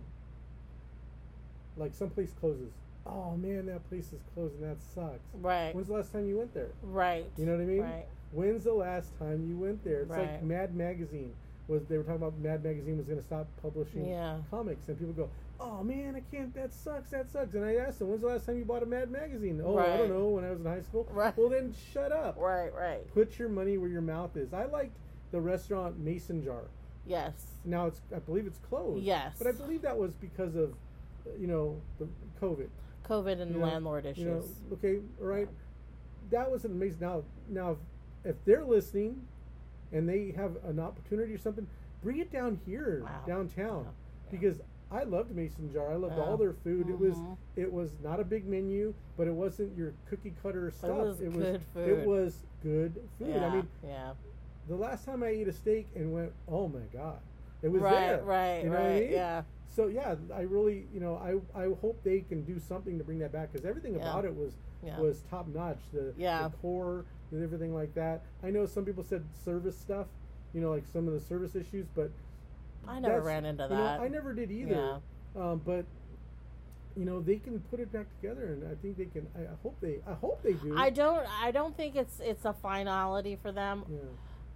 like 1.76 1.92
some 1.94 2.08
place 2.10 2.32
closes, 2.32 2.72
oh 3.06 3.36
man, 3.36 3.66
that 3.66 3.86
place 3.88 4.12
is 4.12 4.22
closing. 4.34 4.60
That 4.62 4.80
sucks. 4.80 5.34
Right. 5.34 5.74
When's 5.74 5.88
the 5.88 5.94
last 5.94 6.12
time 6.12 6.26
you 6.26 6.38
went 6.38 6.54
there? 6.54 6.70
right. 6.82 7.26
You 7.36 7.44
know 7.46 7.52
what 7.52 7.60
I 7.62 7.66
mean? 7.66 7.82
Right. 7.82 8.06
When's 8.32 8.64
the 8.64 8.74
last 8.74 9.16
time 9.18 9.46
you 9.48 9.56
went 9.56 9.82
there? 9.84 10.00
It's 10.02 10.10
like 10.10 10.42
Mad 10.42 10.74
Magazine 10.74 11.34
was. 11.66 11.84
They 11.86 11.96
were 11.98 12.04
talking 12.04 12.22
about 12.22 12.38
Mad 12.38 12.62
Magazine 12.64 12.96
was 12.98 13.06
going 13.06 13.18
to 13.18 13.24
stop 13.24 13.46
publishing 13.62 14.06
Yeah. 14.06 14.40
comics, 14.50 14.88
and 14.88 14.98
people 14.98 15.14
go, 15.14 15.30
"Oh 15.60 15.82
man, 15.82 16.14
I 16.16 16.20
can't. 16.34 16.54
That 16.54 16.72
sucks. 16.72 17.10
That 17.10 17.30
sucks." 17.30 17.54
And 17.54 17.64
I 17.64 17.76
asked 17.76 18.00
him, 18.00 18.08
"When's 18.08 18.22
the 18.22 18.28
last 18.28 18.46
time 18.46 18.58
you 18.58 18.64
bought 18.64 18.82
a 18.82 18.86
Mad 18.86 19.10
Magazine?" 19.10 19.60
Oh, 19.64 19.78
I 19.78 19.96
don't 19.96 20.08
know. 20.10 20.26
When 20.28 20.44
I 20.44 20.50
was 20.50 20.60
in 20.60 20.66
high 20.66 20.82
school. 20.82 21.06
Right. 21.10 21.36
Well, 21.36 21.48
then 21.48 21.74
shut 21.92 22.12
up. 22.12 22.36
Right. 22.38 22.72
Right. 22.74 23.12
Put 23.14 23.38
your 23.38 23.48
money 23.48 23.78
where 23.78 23.88
your 23.90 24.02
mouth 24.02 24.36
is. 24.36 24.52
I 24.52 24.64
liked 24.66 24.96
the 25.30 25.40
restaurant 25.40 25.98
Mason 25.98 26.42
Jar. 26.42 26.62
Yes. 27.06 27.32
Now 27.64 27.86
it's. 27.86 28.00
I 28.14 28.18
believe 28.18 28.46
it's 28.46 28.58
closed. 28.58 29.02
Yes. 29.04 29.34
But 29.38 29.46
I 29.46 29.52
believe 29.52 29.82
that 29.82 29.96
was 29.96 30.12
because 30.14 30.54
of, 30.56 30.72
uh, 31.26 31.30
you 31.38 31.46
know, 31.46 31.80
the 31.98 32.06
COVID. 32.40 32.68
COVID 33.08 33.40
and 33.40 33.52
you 33.54 33.58
know, 33.60 33.66
landlord 33.66 34.04
issues. 34.06 34.18
You 34.24 34.30
know, 34.30 34.44
okay, 34.74 34.98
right. 35.18 35.48
That 36.30 36.50
was 36.50 36.64
amazing. 36.66 36.98
Now, 37.00 37.22
now, 37.48 37.70
if, 37.70 37.78
if 38.32 38.44
they're 38.44 38.64
listening, 38.64 39.22
and 39.92 40.06
they 40.06 40.32
have 40.36 40.56
an 40.64 40.78
opportunity 40.78 41.32
or 41.32 41.38
something, 41.38 41.66
bring 42.02 42.18
it 42.18 42.30
down 42.30 42.60
here, 42.66 43.00
Wow. 43.02 43.22
downtown, 43.26 43.84
Yeah. 43.86 44.30
because 44.30 44.60
I 44.90 45.02
loved 45.04 45.34
Mason 45.34 45.70
Jar. 45.72 45.92
I 45.92 45.96
loved 45.96 46.18
all 46.18 46.36
their 46.36 46.54
food. 46.54 46.88
It 46.88 46.98
was 46.98 47.16
Mhm. 47.16 47.36
it 47.56 47.72
was 47.72 47.92
not 48.02 48.20
a 48.20 48.24
big 48.24 48.46
menu, 48.46 48.94
but 49.16 49.26
it 49.28 49.34
wasn't 49.34 49.76
your 49.76 49.92
cookie 50.06 50.32
cutter 50.42 50.70
stuff. 50.70 50.96
was 50.96 51.20
it 51.20 51.32
good 51.32 51.36
was 51.52 51.62
food. 51.74 51.88
it 51.88 52.06
was 52.06 52.42
good 52.62 52.94
food. 53.18 53.28
yeah. 53.28 53.46
I 53.46 53.54
mean, 53.54 53.68
yeah. 53.84 54.12
the 54.68 54.76
last 54.76 55.04
time 55.04 55.22
I 55.22 55.28
ate 55.28 55.48
a 55.48 55.52
steak 55.52 55.88
and 55.94 56.12
went, 56.12 56.32
oh 56.48 56.68
my 56.68 56.80
god, 56.92 57.18
it 57.62 57.68
was 57.68 57.82
right. 57.82 57.92
there. 57.92 58.22
Right. 58.22 58.64
You 58.64 58.70
know 58.70 58.76
right. 58.76 58.86
I 58.96 59.00
mean? 59.00 59.12
Yeah. 59.12 59.42
So 59.68 59.86
yeah, 59.88 60.16
I 60.34 60.40
really, 60.42 60.86
you 60.92 61.00
know, 61.00 61.16
I 61.16 61.64
I 61.64 61.72
hope 61.80 62.02
they 62.02 62.20
can 62.20 62.42
do 62.44 62.58
something 62.58 62.96
to 62.98 63.04
bring 63.04 63.18
that 63.18 63.32
back 63.32 63.52
because 63.52 63.66
everything 63.66 63.94
Yeah. 63.96 64.10
about 64.10 64.24
it 64.24 64.34
was 64.34 64.56
Yeah. 64.82 64.98
was 64.98 65.22
top 65.30 65.46
notch. 65.48 65.80
The 65.92 66.14
Yeah. 66.16 66.48
the 66.48 66.56
core 66.56 67.04
and 67.30 67.42
everything 67.42 67.74
like 67.74 67.92
that. 67.94 68.22
I 68.42 68.50
know 68.50 68.64
some 68.64 68.86
people 68.86 69.04
said 69.04 69.22
service 69.34 69.76
stuff, 69.76 70.06
you 70.54 70.62
know, 70.62 70.70
like 70.70 70.86
some 70.86 71.06
of 71.06 71.12
the 71.12 71.20
service 71.20 71.54
issues, 71.54 71.86
but 71.94 72.10
I 72.88 73.00
never 73.00 73.20
ran 73.20 73.44
into 73.44 73.64
you 73.64 73.68
know, 73.70 73.76
that. 73.76 74.00
I 74.00 74.08
never 74.08 74.32
did 74.32 74.50
either. 74.50 75.00
Um, 75.36 75.60
but 75.64 75.84
you 76.96 77.04
know, 77.04 77.20
they 77.20 77.36
can 77.36 77.60
put 77.70 77.78
it 77.78 77.92
back 77.92 78.06
together, 78.20 78.46
and 78.46 78.64
I 78.64 78.74
think 78.82 78.96
they 78.98 79.04
can. 79.04 79.26
I, 79.36 79.42
I 79.42 79.56
hope 79.62 79.76
they. 79.80 79.98
I 80.06 80.14
hope 80.14 80.42
they 80.42 80.54
do. 80.54 80.76
I 80.76 80.90
don't. 80.90 81.24
I 81.42 81.50
don't 81.52 81.76
think 81.76 81.94
it's 81.94 82.20
it's 82.20 82.44
a 82.44 82.52
finality 82.52 83.38
for 83.40 83.52
them. 83.52 83.84
yeah. 83.88 83.98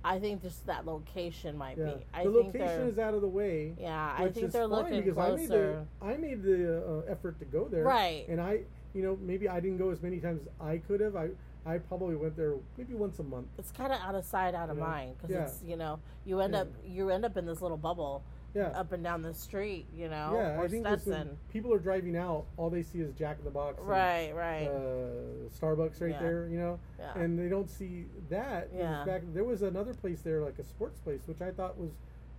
I 0.04 0.18
think 0.18 0.42
just 0.42 0.66
that 0.66 0.84
location 0.84 1.56
might 1.56 1.78
Yeah. 1.78 1.84
be. 1.84 2.04
I 2.12 2.24
the 2.24 2.30
location 2.30 2.88
is 2.88 2.98
out 2.98 3.14
of 3.14 3.20
the 3.20 3.28
way. 3.28 3.74
yeah, 3.78 4.14
I 4.18 4.28
think 4.28 4.50
they're 4.50 4.66
looking 4.66 5.02
because 5.02 5.18
I 5.18 5.36
made 5.36 5.48
the. 5.48 5.86
I 6.00 6.16
made 6.16 6.42
the 6.42 6.82
uh, 7.06 7.12
effort 7.12 7.38
to 7.38 7.44
go 7.44 7.68
there. 7.68 7.84
Right. 7.84 8.26
And 8.28 8.40
I, 8.40 8.62
you 8.94 9.02
know, 9.04 9.16
maybe 9.20 9.48
I 9.48 9.60
didn't 9.60 9.78
go 9.78 9.90
as 9.90 10.02
many 10.02 10.18
times 10.18 10.40
as 10.42 10.48
I 10.60 10.78
could 10.78 11.00
have. 11.00 11.14
I 11.14 11.28
I 11.64 11.78
probably 11.78 12.16
went 12.16 12.36
there 12.36 12.54
maybe 12.76 12.94
once 12.94 13.18
a 13.18 13.22
month. 13.22 13.46
It's 13.58 13.70
kind 13.70 13.92
of 13.92 14.00
out 14.00 14.14
of 14.14 14.24
sight, 14.24 14.54
out 14.54 14.68
of 14.68 14.76
You 14.76 14.82
know? 14.82 14.88
mind 14.88 15.16
because 15.16 15.30
Yeah. 15.30 15.44
it's 15.44 15.62
you 15.64 15.76
know 15.76 16.00
you 16.24 16.40
end 16.40 16.54
Yeah. 16.54 16.62
up 16.62 16.68
you 16.84 17.10
end 17.10 17.24
up 17.24 17.36
in 17.36 17.46
this 17.46 17.62
little 17.62 17.76
bubble 17.76 18.22
Yeah. 18.54 18.68
up 18.78 18.92
and 18.92 19.02
down 19.02 19.22
the 19.22 19.32
street, 19.32 19.86
you 19.94 20.08
know, 20.10 20.32
yeah, 20.34 20.58
or 20.58 20.64
I 20.64 20.68
think 20.68 20.86
Stetson. 20.86 21.38
people 21.50 21.72
are 21.72 21.78
driving 21.78 22.16
out, 22.16 22.44
all 22.56 22.68
they 22.68 22.82
see 22.82 23.00
is 23.00 23.12
Jack 23.14 23.38
in 23.38 23.44
the 23.44 23.50
Box, 23.50 23.78
and, 23.78 23.88
Right, 23.88 24.32
right. 24.34 24.66
Uh, 24.68 25.48
Starbucks 25.58 26.00
right 26.02 26.10
Yeah. 26.10 26.20
there, 26.20 26.48
you 26.48 26.58
know, 26.58 26.78
yeah. 26.98 27.16
and 27.18 27.38
they 27.38 27.48
don't 27.48 27.70
see 27.70 28.06
that. 28.28 28.68
in 28.72 28.78
Yeah. 28.78 29.04
Back, 29.06 29.22
there 29.32 29.44
was 29.44 29.62
another 29.62 29.94
place 29.94 30.20
there, 30.22 30.42
like 30.42 30.58
a 30.58 30.64
sports 30.64 30.98
place, 31.00 31.26
which 31.26 31.40
I 31.40 31.50
thought 31.52 31.78
was 31.78 31.92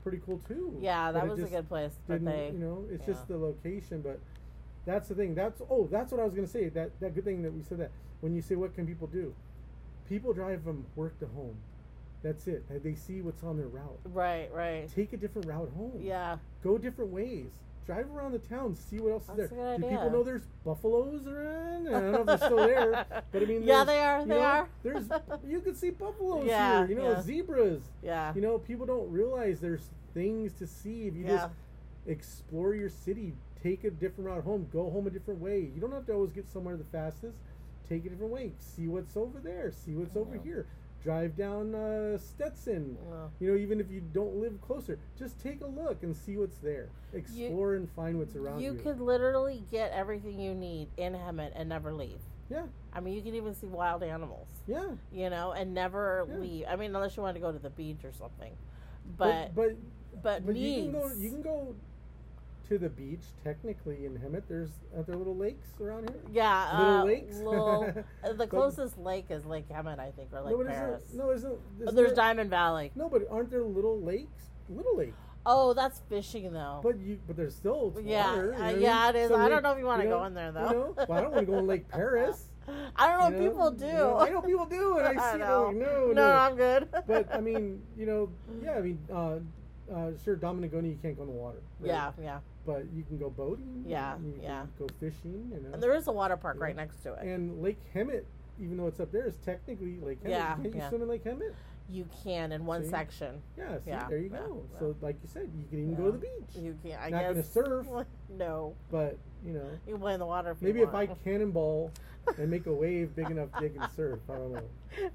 pretty 0.04 0.20
cool 0.26 0.40
too. 0.40 0.78
yeah, 0.82 1.12
that 1.14 1.28
was 1.28 1.40
a 1.40 1.48
good 1.48 1.68
place, 1.70 1.98
but 2.08 2.24
they 2.26 2.52
you 2.52 2.60
know, 2.60 2.84
it's 2.92 3.06
just 3.06 3.28
the 3.28 3.38
location, 3.38 4.02
but 4.02 4.20
that's 4.86 5.08
the 5.08 5.16
thing. 5.16 5.34
That's 5.34 5.62
oh, 5.70 5.88
that's 5.90 6.12
what 6.12 6.20
I 6.20 6.26
was 6.26 6.34
gonna 6.36 6.46
say. 6.46 6.68
That 6.70 7.00
that 7.00 7.16
good 7.16 7.24
thing 7.24 7.42
that 7.44 7.54
we 7.54 7.62
said 7.64 7.78
that 7.80 7.92
when 8.24 8.34
you 8.34 8.42
say 8.42 8.56
what 8.56 8.74
can 8.74 8.88
people 8.88 9.06
do, 9.08 9.36
people 10.08 10.32
drive 10.32 10.64
from 10.64 10.86
work 10.96 11.20
to 11.20 11.28
home. 11.28 11.58
That's 12.24 12.48
it. 12.48 12.64
They 12.82 12.96
see 12.96 13.22
what's 13.22 13.44
on 13.44 13.58
their 13.58 13.68
route. 13.68 14.00
right, 14.06 14.50
right. 14.54 14.88
Take 14.96 15.12
a 15.12 15.18
different 15.18 15.46
route 15.46 15.70
home. 15.76 16.00
Yeah, 16.02 16.38
Go 16.64 16.78
different 16.78 17.12
ways. 17.12 17.52
Drive 17.86 18.06
around 18.16 18.32
the 18.32 18.40
town, 18.40 18.78
see 18.78 18.96
what 19.00 19.12
else 19.12 19.26
That's 19.28 19.40
is 19.40 19.52
a 19.52 19.56
there. 19.56 19.66
good 19.76 19.82
Do 19.82 19.88
idea. 19.88 19.98
people 19.98 20.10
know 20.12 20.24
there's 20.24 20.44
buffaloes 20.64 21.28
around? 21.28 21.90
I 21.90 21.92
don't 22.00 22.12
know 22.14 22.20
if 22.22 22.26
they're 22.28 22.38
still 22.38 22.56
there, 22.66 23.06
but 23.34 23.42
I 23.42 23.46
mean, 23.46 23.64
Yeah, 23.64 23.84
they 23.84 24.00
are, 24.00 24.22
they 24.26 24.36
know, 24.36 24.40
are. 24.40 24.70
There's 24.84 25.04
you 25.46 25.60
can 25.60 25.76
see 25.76 25.90
buffaloes 25.90 26.46
Yeah, 26.48 26.88
here. 26.88 26.90
You 26.92 26.96
know, 27.04 27.12
yeah. 27.12 27.22
zebras. 27.22 27.82
yeah, 28.02 28.32
You 28.36 28.40
know, 28.42 28.58
people 28.58 28.86
don't 28.86 29.12
realize 29.12 29.60
there's 29.60 29.90
things 30.14 30.54
to 30.60 30.66
see 30.66 31.08
if 31.08 31.16
you 31.18 31.26
yeah, 31.26 31.36
just 31.36 31.50
explore 32.08 32.74
your 32.74 32.88
city. 32.90 33.34
Take 33.62 33.84
a 33.84 33.92
different 33.92 34.30
route 34.30 34.46
home. 34.46 34.66
Go 34.72 34.90
home 34.90 35.08
a 35.08 35.10
different 35.10 35.42
way. 35.42 35.70
You 35.76 35.82
don't 35.82 35.92
have 35.92 36.06
to 36.06 36.14
always 36.14 36.32
get 36.32 36.48
somewhere 36.48 36.78
the 36.78 36.86
fastest. 36.86 37.36
Take 37.90 38.06
a 38.06 38.10
different 38.10 38.32
way. 38.32 38.52
See 38.60 38.88
what's 38.88 39.18
over 39.18 39.40
there. 39.40 39.72
See 39.72 39.94
what's 39.94 40.16
over 40.16 40.38
here. 40.44 40.66
Drive 41.04 41.36
down 41.36 41.76
uh, 41.76 42.18
Stetson. 42.18 42.98
You 43.42 43.52
know, 43.52 43.58
even 43.58 43.82
if 43.82 43.92
you 43.92 44.02
don't 44.14 44.38
live 44.38 44.62
closer, 44.62 44.98
just 45.20 45.38
take 45.42 45.62
a 45.62 45.68
look 45.68 46.02
and 46.04 46.16
see 46.16 46.38
what's 46.38 46.58
there. 46.60 46.88
Explore 47.14 47.76
and 47.76 47.90
find 47.92 48.18
what's 48.18 48.36
around 48.36 48.62
you. 48.62 48.74
You 48.74 48.80
could 48.80 49.02
literally 49.02 49.64
get 49.70 49.92
everything 49.92 50.40
you 50.40 50.54
need 50.56 50.88
in 50.96 51.14
Hemet 51.14 51.52
and 51.56 51.68
never 51.68 51.94
leave. 51.94 52.20
Yeah. 52.50 52.64
I 52.94 53.02
mean, 53.02 53.16
you 53.16 53.22
can 53.22 53.36
even 53.36 53.54
see 53.54 53.68
wild 53.68 54.02
animals, 54.04 54.48
Yeah. 54.68 54.92
you 55.12 55.30
know, 55.30 55.52
and 55.52 55.74
never 55.74 56.26
Yeah. 56.30 56.38
leave. 56.38 56.66
I 56.70 56.76
mean, 56.78 56.96
unless 56.96 57.18
you 57.18 57.24
want 57.24 57.36
to 57.36 57.42
go 57.42 57.52
to 57.52 57.60
the 57.60 57.70
beach 57.70 58.06
or 58.06 58.14
something. 58.14 58.54
But 59.18 59.54
but 59.54 59.76
but, 60.22 60.46
but 60.46 60.56
you 60.56 60.84
can 60.84 60.92
go. 60.94 61.12
You 61.18 61.30
can 61.32 61.42
go 61.42 61.76
to 62.70 62.78
the 62.78 62.90
beach 62.90 63.24
technically 63.44 64.06
in 64.06 64.14
Hemet. 64.18 64.44
There's 64.48 64.70
are 64.96 65.04
there 65.04 65.16
little 65.16 65.36
lakes 65.36 65.68
around 65.82 66.10
here? 66.10 66.20
yeah, 66.32 66.78
little 66.80 66.94
uh, 66.94 67.04
lakes? 67.06 67.36
little- 67.40 67.84
uh, 68.24 68.28
the 68.30 68.34
But- 68.36 68.50
closest 68.50 68.98
lake 68.98 69.26
is 69.30 69.46
Lake 69.46 69.68
Hemet, 69.70 70.00
I 70.00 70.12
think, 70.12 70.30
or 70.34 70.42
Lake 70.42 70.58
no, 70.58 70.64
Perris. 70.66 71.04
isn't, 71.04 71.18
no, 71.18 71.32
isn't, 71.32 71.60
But 71.78 71.84
isn't 71.84 71.96
there's 71.96 72.08
there- 72.10 72.16
Diamond 72.16 72.50
Valley. 72.50 72.92
No, 72.96 73.10
but 73.10 73.24
aren't 73.30 73.50
there 73.52 73.64
little 73.64 74.00
lakes? 74.02 74.44
Little 74.70 74.96
lake. 74.98 75.14
Oh, 75.46 75.74
that's 75.74 76.00
fishing 76.08 76.54
though. 76.54 76.80
But 76.82 76.98
you, 77.00 77.20
but 77.28 77.36
there's 77.36 77.54
still 77.56 77.94
yeah, 78.02 78.30
water. 78.32 78.54
uh, 78.56 78.70
yeah, 78.70 79.10
it 79.10 79.16
is. 79.18 79.28
So 79.30 79.36
I 79.36 79.42
Lake- 79.42 79.50
don't 79.50 79.64
know 79.64 79.72
if 79.74 79.78
you 79.80 79.86
want 79.86 80.02
to 80.02 80.08
know- 80.10 80.20
go 80.20 80.26
in 80.26 80.34
there 80.34 80.52
though. 80.54 80.68
You 80.70 80.74
know? 80.74 81.06
Well, 81.10 81.18
I 81.18 81.22
don't 81.22 81.32
want 81.34 81.46
to 81.46 81.52
go 81.52 81.58
in 81.60 81.68
Lake 81.68 81.88
Perris. 81.92 82.46
I 82.96 83.08
don't 83.12 83.20
know. 83.34 83.38
you 83.38 83.44
know? 83.44 83.50
People 83.52 83.72
do. 83.72 83.86
You 83.88 83.92
know, 83.92 84.18
I 84.20 84.30
know 84.30 84.42
people 84.42 84.66
do, 84.66 84.98
and 85.00 85.20
I 85.20 85.22
I 85.22 85.32
see 85.34 85.38
know. 85.40 85.66
Like, 85.68 85.76
no, 85.76 86.06
no, 86.08 86.14
no. 86.14 86.32
I'm 86.32 86.56
good. 86.56 86.88
but 87.06 87.28
I 87.36 87.42
mean, 87.42 87.82
you 87.98 88.06
know, 88.06 88.30
yeah, 88.64 88.76
I 88.76 88.80
mean, 88.82 88.98
uh, 89.14 89.40
uh, 89.94 90.12
sure, 90.24 90.38
Domenigoni, 90.38 90.92
you 90.92 90.98
can't 91.02 91.18
go 91.18 91.24
in 91.24 91.28
the 91.28 91.34
water. 91.36 91.58
right? 91.82 91.88
yeah, 91.90 92.12
yeah. 92.22 92.40
But 92.66 92.86
you 92.94 93.04
can 93.04 93.18
go 93.18 93.30
boating. 93.30 93.84
Yeah, 93.88 94.14
can 94.14 94.40
yeah. 94.42 94.66
Go 94.80 94.88
fishing. 95.00 95.52
You 95.54 95.60
know. 95.62 95.74
And 95.74 95.84
there 95.84 95.94
is 95.94 96.08
a 96.08 96.12
water 96.12 96.38
park 96.38 96.58
Yeah. 96.60 96.64
right 96.66 96.76
next 96.76 97.02
to 97.04 97.14
it. 97.14 97.24
And 97.28 97.62
Lake 97.62 97.80
Hemet, 97.94 98.24
even 98.60 98.78
though 98.78 98.88
it's 98.88 99.00
up 99.00 99.12
there, 99.12 99.28
is 99.28 99.36
technically 99.46 100.00
Lake 100.00 100.24
Hemet. 100.24 100.30
Yeah, 100.30 100.56
Can't 100.56 100.66
you 100.74 100.80
yeah. 100.80 100.90
swim 100.90 101.02
in 101.02 101.10
Lake 101.10 101.24
Hemet? 101.26 101.54
you 101.90 102.08
can 102.24 102.54
in 102.54 102.66
one 102.66 102.82
See? 102.86 102.90
section. 102.90 103.42
Yeah, 103.58 103.78
see, 103.84 103.90
Yeah, 103.90 104.08
there 104.08 104.18
you 104.18 104.30
go. 104.30 104.64
So, 104.80 104.96
like 105.02 105.18
you 105.22 105.28
said, 105.28 105.50
you 105.54 105.66
can 105.70 105.80
even 105.80 105.96
go 105.96 106.06
to 106.06 106.12
the 106.14 106.18
beach. 106.18 106.56
You 106.56 106.78
can. 106.82 106.98
I 106.98 107.10
Not 107.10 107.36
guess. 107.36 107.50
gonna 107.50 107.68
surf. 107.68 107.88
no, 108.38 108.74
But, 108.90 109.18
you 109.46 109.52
know, 109.52 109.68
you 109.86 109.94
can 109.96 110.00
play 110.02 110.14
in 110.14 110.20
the 110.22 110.26
water. 110.26 110.52
If 110.52 110.62
maybe 110.62 110.80
if 110.80 110.94
I 110.96 111.08
cannonball 111.26 111.92
and 112.38 112.50
make 112.50 112.68
a 112.68 112.74
wave 112.74 113.14
big 113.18 113.30
enough 113.30 113.50
they 113.60 113.68
can 113.68 113.86
surf, 113.98 114.22
I 114.30 114.36
don't 114.36 114.54
know. 114.54 114.64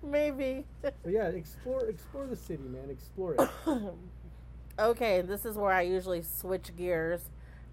maybe. 0.02 0.66
But 0.82 0.94
yeah, 1.06 1.28
explore 1.28 1.86
explore 1.86 2.26
the 2.26 2.36
city, 2.36 2.64
man. 2.64 2.90
Explore 2.90 3.36
it. 3.38 3.48
okay, 4.78 5.22
this 5.22 5.46
is 5.46 5.56
where 5.56 5.72
I 5.72 5.82
usually 5.82 6.20
switch 6.22 6.76
gears 6.76 7.30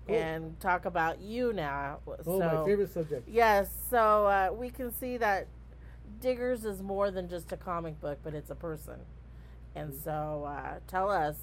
Cool. 0.08 0.18
and 0.18 0.60
talk 0.60 0.86
about 0.86 1.20
you 1.22 1.54
now. 1.54 2.00
Oh, 2.28 2.38
so, 2.40 2.60
my 2.60 2.66
favorite 2.66 2.92
subject. 2.92 3.28
Yes, 3.28 3.70
so 3.90 4.26
uh, 4.28 4.50
we 4.54 4.70
can 4.70 4.92
see 4.92 5.18
that 5.18 5.48
Diggers 6.22 6.66
is 6.66 6.82
more 6.82 7.12
than 7.12 7.28
just 7.30 7.52
a 7.52 7.58
comic 7.58 8.00
book, 8.02 8.20
but 8.24 8.34
it's 8.34 8.50
a 8.50 8.56
person. 8.56 9.00
And 9.76 9.90
Mm-hmm. 9.90 10.04
so, 10.04 10.46
uh, 10.48 10.80
tell 10.88 11.10
us 11.10 11.36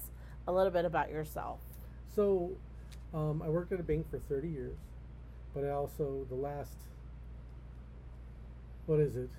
a 0.47 0.51
little 0.51 0.71
bit 0.71 0.85
about 0.85 1.09
yourself. 1.09 1.59
So, 2.15 2.51
um, 3.13 3.41
I 3.43 3.49
worked 3.49 3.71
at 3.71 3.79
a 3.79 3.83
bank 3.83 4.09
for 4.09 4.19
30 4.19 4.47
years, 4.49 4.77
but 5.53 5.63
I 5.63 5.69
also, 5.69 6.25
the 6.29 6.35
last, 6.35 6.75
what 8.85 8.99
is 8.99 9.15
it? 9.15 9.29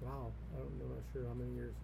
Wow, 0.00 0.32
I 0.54 0.58
don't, 0.58 0.78
know, 0.78 0.84
I'm 0.86 0.94
not 0.96 1.04
sure 1.12 1.22
how 1.26 1.34
many 1.34 1.52
years. 1.54 1.74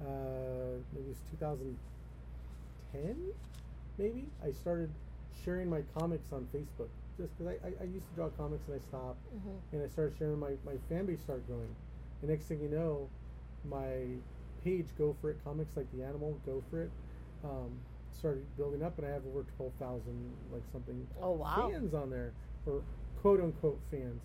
Uh, 0.00 0.80
maybe 0.92 1.10
it's 1.10 1.20
2010, 1.30 3.16
maybe? 4.00 4.24
I 4.44 4.52
started 4.52 4.90
sharing 5.44 5.68
my 5.68 5.82
comics 5.98 6.32
on 6.32 6.46
Facebook 6.54 6.88
just 7.16 7.36
because 7.36 7.52
I, 7.62 7.66
I, 7.68 7.72
I 7.82 7.84
used 7.84 8.08
to 8.08 8.14
draw 8.14 8.28
comics 8.30 8.66
and 8.68 8.76
I 8.76 8.80
stopped, 8.80 9.20
and 9.72 9.82
I 9.82 9.88
started 9.88 10.16
sharing 10.18 10.38
my, 10.40 10.52
my 10.64 10.74
fan 10.88 11.06
base 11.06 11.20
started 11.20 11.46
growing. 11.46 11.74
And 12.22 12.30
next 12.30 12.46
thing 12.46 12.60
you 12.60 12.68
know, 12.68 13.08
my 13.68 14.16
page 14.64 14.86
Gopher 14.98 15.30
It 15.30 15.44
Comics, 15.44 15.76
like 15.76 15.86
the 15.92 16.02
animal 16.02 16.38
Gopher 16.46 16.84
It, 16.84 16.90
um, 17.44 17.70
started 18.18 18.44
building 18.56 18.82
up, 18.82 18.98
and 18.98 19.06
I 19.06 19.10
have 19.10 19.22
over 19.26 19.44
twelve 19.56 19.72
thousand 19.78 20.32
like 20.52 20.62
something 20.72 21.06
Oh 21.22 21.32
wow. 21.32 21.70
fans 21.70 21.94
on 21.94 22.10
there, 22.10 22.32
or 22.66 22.82
quote 23.20 23.40
unquote 23.40 23.80
fans. 23.90 24.20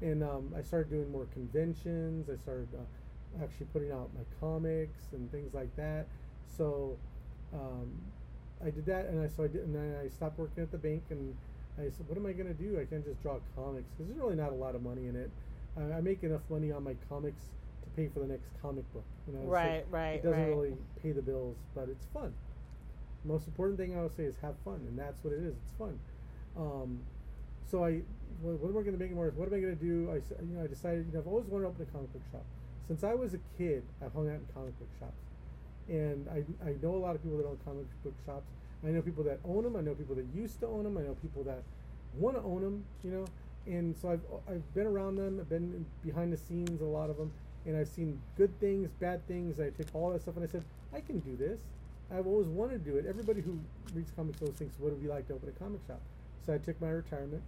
And 0.00 0.22
um, 0.22 0.52
I 0.56 0.62
started 0.62 0.90
doing 0.90 1.10
more 1.12 1.26
conventions. 1.32 2.28
I 2.28 2.36
started 2.36 2.68
uh, 2.74 3.42
actually 3.44 3.66
putting 3.72 3.92
out 3.92 4.10
my 4.14 4.24
comics 4.40 5.12
and 5.12 5.30
things 5.30 5.54
like 5.54 5.74
that. 5.76 6.06
So 6.56 6.96
um, 7.54 7.88
I 8.64 8.70
did 8.70 8.86
that, 8.86 9.06
and 9.06 9.20
I 9.22 9.28
so 9.28 9.44
I 9.44 9.48
did, 9.48 9.62
and 9.62 9.74
then 9.74 9.96
I 10.04 10.08
stopped 10.08 10.38
working 10.38 10.62
at 10.62 10.70
the 10.70 10.78
bank, 10.78 11.02
and 11.10 11.34
I 11.78 11.90
said, 11.90 12.08
"What 12.08 12.16
am 12.18 12.26
I 12.26 12.32
gonna 12.32 12.54
do? 12.54 12.78
I 12.80 12.84
can't 12.84 13.04
just 13.04 13.20
draw 13.22 13.38
comics 13.56 13.88
because 13.90 14.06
there's 14.12 14.18
really 14.22 14.36
not 14.36 14.50
a 14.50 14.54
lot 14.54 14.74
of 14.74 14.82
money 14.82 15.06
in 15.06 15.16
it. 15.16 15.30
I, 15.76 15.98
I 15.98 16.00
make 16.00 16.22
enough 16.22 16.42
money 16.50 16.70
on 16.70 16.84
my 16.84 16.94
comics 17.08 17.42
to 17.82 17.90
pay 17.96 18.08
for 18.08 18.20
the 18.20 18.26
next 18.26 18.48
comic 18.60 18.90
book. 18.92 19.04
You 19.26 19.34
know, 19.34 19.40
so 19.44 19.46
Right, 19.48 19.84
right, 19.90 20.14
It 20.14 20.22
doesn't 20.22 20.38
right. 20.38 20.48
really 20.48 20.74
pay 21.02 21.12
the 21.12 21.22
bills, 21.22 21.56
but 21.74 21.88
it's 21.88 22.06
fun. 22.12 22.32
Most 23.24 23.46
important 23.46 23.78
thing 23.78 23.96
I 23.96 24.02
would 24.02 24.14
say 24.16 24.24
is 24.24 24.36
have 24.42 24.54
fun, 24.64 24.84
and 24.88 24.98
that's 24.98 25.22
what 25.24 25.32
it 25.32 25.42
is. 25.42 25.54
It's 25.54 25.72
fun. 25.78 25.98
Um, 26.56 27.00
so 27.70 27.84
I, 27.84 28.02
what, 28.42 28.58
what 28.58 28.68
am 28.70 28.78
I 28.78 28.82
going 28.82 28.98
to 28.98 29.02
make 29.02 29.12
more? 29.12 29.32
What 29.36 29.48
am 29.48 29.54
I 29.54 29.60
going 29.60 29.76
to 29.76 29.82
do? 29.82 30.10
I, 30.10 30.16
you 30.42 30.54
know, 30.58 30.64
I 30.64 30.66
decided, 30.66 31.06
you 31.06 31.12
know, 31.14 31.20
I've 31.20 31.26
always 31.28 31.46
wanted 31.46 31.64
to 31.64 31.68
open 31.70 31.86
a 31.88 31.92
comic 31.92 32.12
book 32.12 32.22
shop. 32.32 32.44
Since 32.88 33.04
I 33.04 33.14
was 33.14 33.32
a 33.32 33.38
kid, 33.56 33.84
I've 34.04 34.12
hung 34.12 34.28
out 34.28 34.42
in 34.42 34.46
comic 34.52 34.76
book 34.78 34.88
shops, 34.98 35.22
and 35.92 36.26
I, 36.28 36.38
I 36.68 36.74
know 36.82 36.94
a 36.94 37.02
lot 37.06 37.14
of 37.14 37.22
people 37.22 37.38
that 37.38 37.46
own 37.46 37.58
comic 37.64 37.86
book 38.02 38.14
shops. 38.24 38.48
I 38.84 38.88
know 38.88 39.02
people 39.02 39.22
that 39.24 39.38
own 39.44 39.62
them. 39.64 39.76
I 39.76 39.80
know 39.80 39.94
people 39.94 40.16
that 40.16 40.26
used 40.34 40.58
to 40.60 40.66
own 40.66 40.84
them. 40.84 40.96
I 40.98 41.02
know 41.02 41.14
people 41.22 41.44
that 41.44 41.62
want 42.18 42.36
to 42.36 42.42
own 42.42 42.62
them. 42.62 42.84
You 43.04 43.10
know, 43.12 43.24
and 43.66 43.94
so 43.96 44.10
I've 44.10 44.20
I've 44.48 44.74
been 44.74 44.86
around 44.86 45.16
them. 45.16 45.38
I've 45.40 45.48
been 45.48 45.84
behind 46.04 46.32
the 46.32 46.36
scenes 46.36 46.80
a 46.80 46.84
lot 46.84 47.10
of 47.10 47.16
them, 47.16 47.30
and 47.66 47.76
I've 47.76 47.88
seen 47.88 48.20
good 48.36 48.58
things, 48.58 48.90
bad 48.98 49.26
things. 49.28 49.60
I 49.60 49.70
took 49.70 49.86
all 49.94 50.10
that 50.10 50.22
stuff 50.22 50.36
and 50.36 50.44
I 50.44 50.50
said, 50.50 50.64
I 50.92 51.00
can 51.00 51.20
do 51.20 51.36
this. 51.36 51.60
I've 52.10 52.26
always 52.26 52.48
wanted 52.48 52.84
to 52.84 52.90
do 52.90 52.96
it. 52.98 53.06
Everybody 53.06 53.40
who 53.40 53.58
reads 53.94 54.10
comics 54.16 54.42
always 54.42 54.56
thinks, 54.56 54.74
what 54.78 54.92
would 54.92 54.98
it 54.98 55.02
be 55.02 55.08
like 55.08 55.26
to 55.28 55.34
open 55.34 55.48
a 55.48 55.52
comic 55.52 55.80
shop? 55.86 56.00
So 56.44 56.52
I 56.52 56.58
took 56.58 56.78
my 56.80 56.90
retirement, 56.90 57.42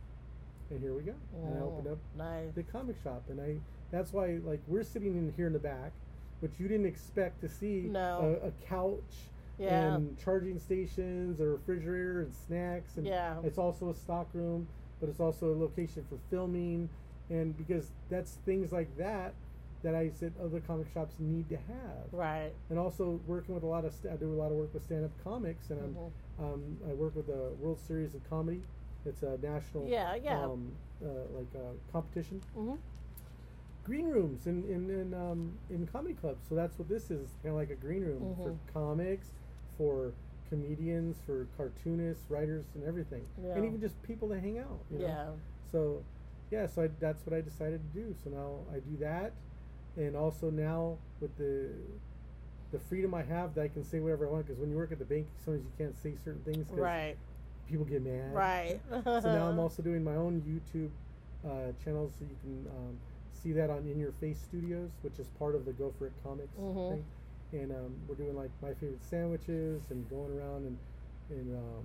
and 0.70 0.80
here 0.80 0.94
we 0.94 1.02
go. 1.02 1.14
And 1.44 1.58
I 1.58 1.60
opened 1.60 1.88
Oh, 1.88 1.92
up 1.92 1.98
nice. 2.16 2.54
the 2.54 2.62
comic 2.62 2.96
shop, 3.02 3.22
and 3.28 3.40
I 3.40 3.56
that's 3.90 4.12
why 4.12 4.38
like 4.44 4.60
we're 4.68 4.82
sitting 4.84 5.16
in 5.16 5.32
here 5.36 5.46
in 5.48 5.52
the 5.52 5.58
back, 5.58 5.92
which 6.44 6.60
you 6.60 6.68
didn't 6.68 6.84
expect 6.84 7.40
to 7.40 7.48
see 7.48 7.88
No. 7.90 8.38
a, 8.44 8.48
a 8.48 8.50
couch 8.68 9.30
Yeah. 9.58 9.94
and 9.94 10.18
charging 10.18 10.58
stations, 10.58 11.40
a 11.40 11.46
refrigerator 11.46 12.20
and 12.20 12.34
snacks, 12.34 12.98
and 12.98 13.06
Yeah. 13.06 13.40
it's 13.42 13.56
also 13.56 13.88
a 13.88 13.94
stock 13.94 14.28
room, 14.34 14.68
but 15.00 15.08
it's 15.08 15.20
also 15.20 15.54
a 15.54 15.56
location 15.56 16.04
for 16.06 16.18
filming, 16.28 16.90
and 17.30 17.56
because 17.56 17.92
that's 18.10 18.32
things 18.44 18.72
like 18.72 18.94
that 18.98 19.32
that 19.82 19.94
I 19.94 20.10
said 20.10 20.34
other 20.42 20.60
comic 20.60 20.92
shops 20.92 21.14
need 21.18 21.48
to 21.48 21.56
have, 21.56 22.12
Right. 22.12 22.52
and 22.68 22.78
also 22.78 23.18
working 23.26 23.54
with 23.54 23.64
a 23.64 23.66
lot 23.66 23.86
of 23.86 23.94
st- 23.94 24.12
I 24.12 24.16
do 24.16 24.30
a 24.30 24.36
lot 24.36 24.50
of 24.52 24.58
work 24.58 24.74
with 24.74 24.82
stand 24.82 25.06
up 25.06 25.12
comics, 25.24 25.70
and 25.70 25.80
Mhm. 25.80 26.12
I'm 26.38 26.44
um, 26.44 26.76
I 26.90 26.92
work 26.92 27.14
with 27.16 27.26
the 27.26 27.52
World 27.58 27.78
Series 27.78 28.14
of 28.14 28.28
Comedy. 28.28 28.60
It's 29.06 29.22
a 29.22 29.38
national 29.38 29.86
Yeah, 29.88 30.14
yeah. 30.14 30.44
Um, 30.44 30.72
uh, 31.02 31.08
like 31.38 31.54
uh, 31.54 31.72
competition 31.92 32.42
hmm 32.54 32.74
green 33.84 34.06
rooms 34.08 34.46
in 34.46 34.64
in 34.64 34.90
in, 34.90 35.14
um, 35.14 35.52
in 35.70 35.86
comedy 35.86 36.14
clubs. 36.14 36.46
So 36.48 36.54
that's 36.54 36.78
what 36.78 36.88
this 36.88 37.10
is, 37.10 37.28
kind 37.42 37.54
of 37.54 37.56
like 37.56 37.70
a 37.70 37.74
green 37.76 38.02
room 38.02 38.34
for 38.42 38.50
Mhm. 38.50 38.58
comics, 38.72 39.28
for 39.76 40.12
comedians, 40.50 41.16
for 41.26 41.46
cartoonists, 41.56 42.30
writers, 42.30 42.64
and 42.74 42.84
everything, 42.84 43.22
and 43.56 43.64
even 43.64 43.80
just 43.80 44.00
people 44.02 44.28
to 44.28 44.38
hang 44.40 44.58
out. 44.58 44.80
You 44.90 44.98
know? 44.98 45.04
Yeah. 45.06 45.30
So, 45.72 46.02
yeah, 46.50 46.66
so 46.66 46.82
I, 46.84 46.90
that's 47.00 47.26
what 47.26 47.34
I 47.34 47.40
decided 47.40 47.80
to 47.92 48.00
do. 48.00 48.14
So 48.22 48.30
now 48.30 48.58
I 48.74 48.78
do 48.80 48.96
that, 49.00 49.32
and 49.96 50.16
also 50.16 50.50
now 50.50 50.98
with 51.20 51.36
the 51.36 51.70
the 52.72 52.78
freedom 52.80 53.14
I 53.14 53.22
have 53.22 53.54
that 53.54 53.62
I 53.62 53.68
can 53.68 53.84
say 53.84 54.00
whatever 54.00 54.26
I 54.26 54.30
want. 54.30 54.46
Because 54.46 54.58
when 54.60 54.70
you 54.70 54.76
work 54.76 54.92
at 54.92 54.98
the 54.98 55.04
bank, 55.04 55.26
sometimes 55.44 55.64
you 55.64 55.72
can't 55.78 55.96
say 55.96 56.14
certain 56.24 56.42
things 56.42 56.66
Right. 56.70 57.16
people 57.68 57.84
get 57.84 58.02
mad. 58.02 58.34
Right. 58.34 58.80
So 59.22 59.30
now 59.32 59.48
I'm 59.48 59.58
also 59.64 59.82
doing 59.82 60.02
my 60.04 60.16
own 60.16 60.42
YouTube 60.42 60.90
uh, 61.48 61.72
channel, 61.84 62.10
so 62.18 62.24
you 62.24 62.36
can 62.42 62.66
um, 62.70 62.98
see 63.44 63.52
that 63.52 63.68
on 63.70 63.86
In 63.86 64.00
Your 64.00 64.12
Face 64.12 64.40
Studios, 64.40 64.90
which 65.02 65.18
is 65.18 65.28
part 65.38 65.54
of 65.54 65.64
the 65.66 65.72
Gopher 65.72 66.06
It 66.06 66.12
Comics 66.24 66.56
Mhm. 66.58 66.90
thing. 66.90 67.04
And 67.52 67.70
um, 67.70 67.94
we're 68.08 68.14
doing 68.16 68.34
like 68.34 68.50
my 68.62 68.72
favorite 68.74 69.04
sandwiches 69.04 69.82
and 69.90 70.08
going 70.10 70.36
around 70.36 70.64
and 70.66 70.78
and 71.30 71.56
um, 71.56 71.84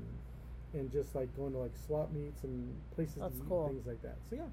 and 0.74 0.92
just 0.92 1.14
like 1.16 1.34
going 1.36 1.52
to 1.52 1.60
like 1.60 1.76
swap 1.86 2.12
meets 2.12 2.44
and 2.44 2.74
places 2.96 3.16
That's 3.18 3.36
to 3.38 3.44
eat 3.44 3.50
cool. 3.50 3.66
and 3.68 3.76
things 3.76 3.88
like 3.88 4.02
that. 4.02 4.16
So 4.30 4.36
yeah, 4.38 4.48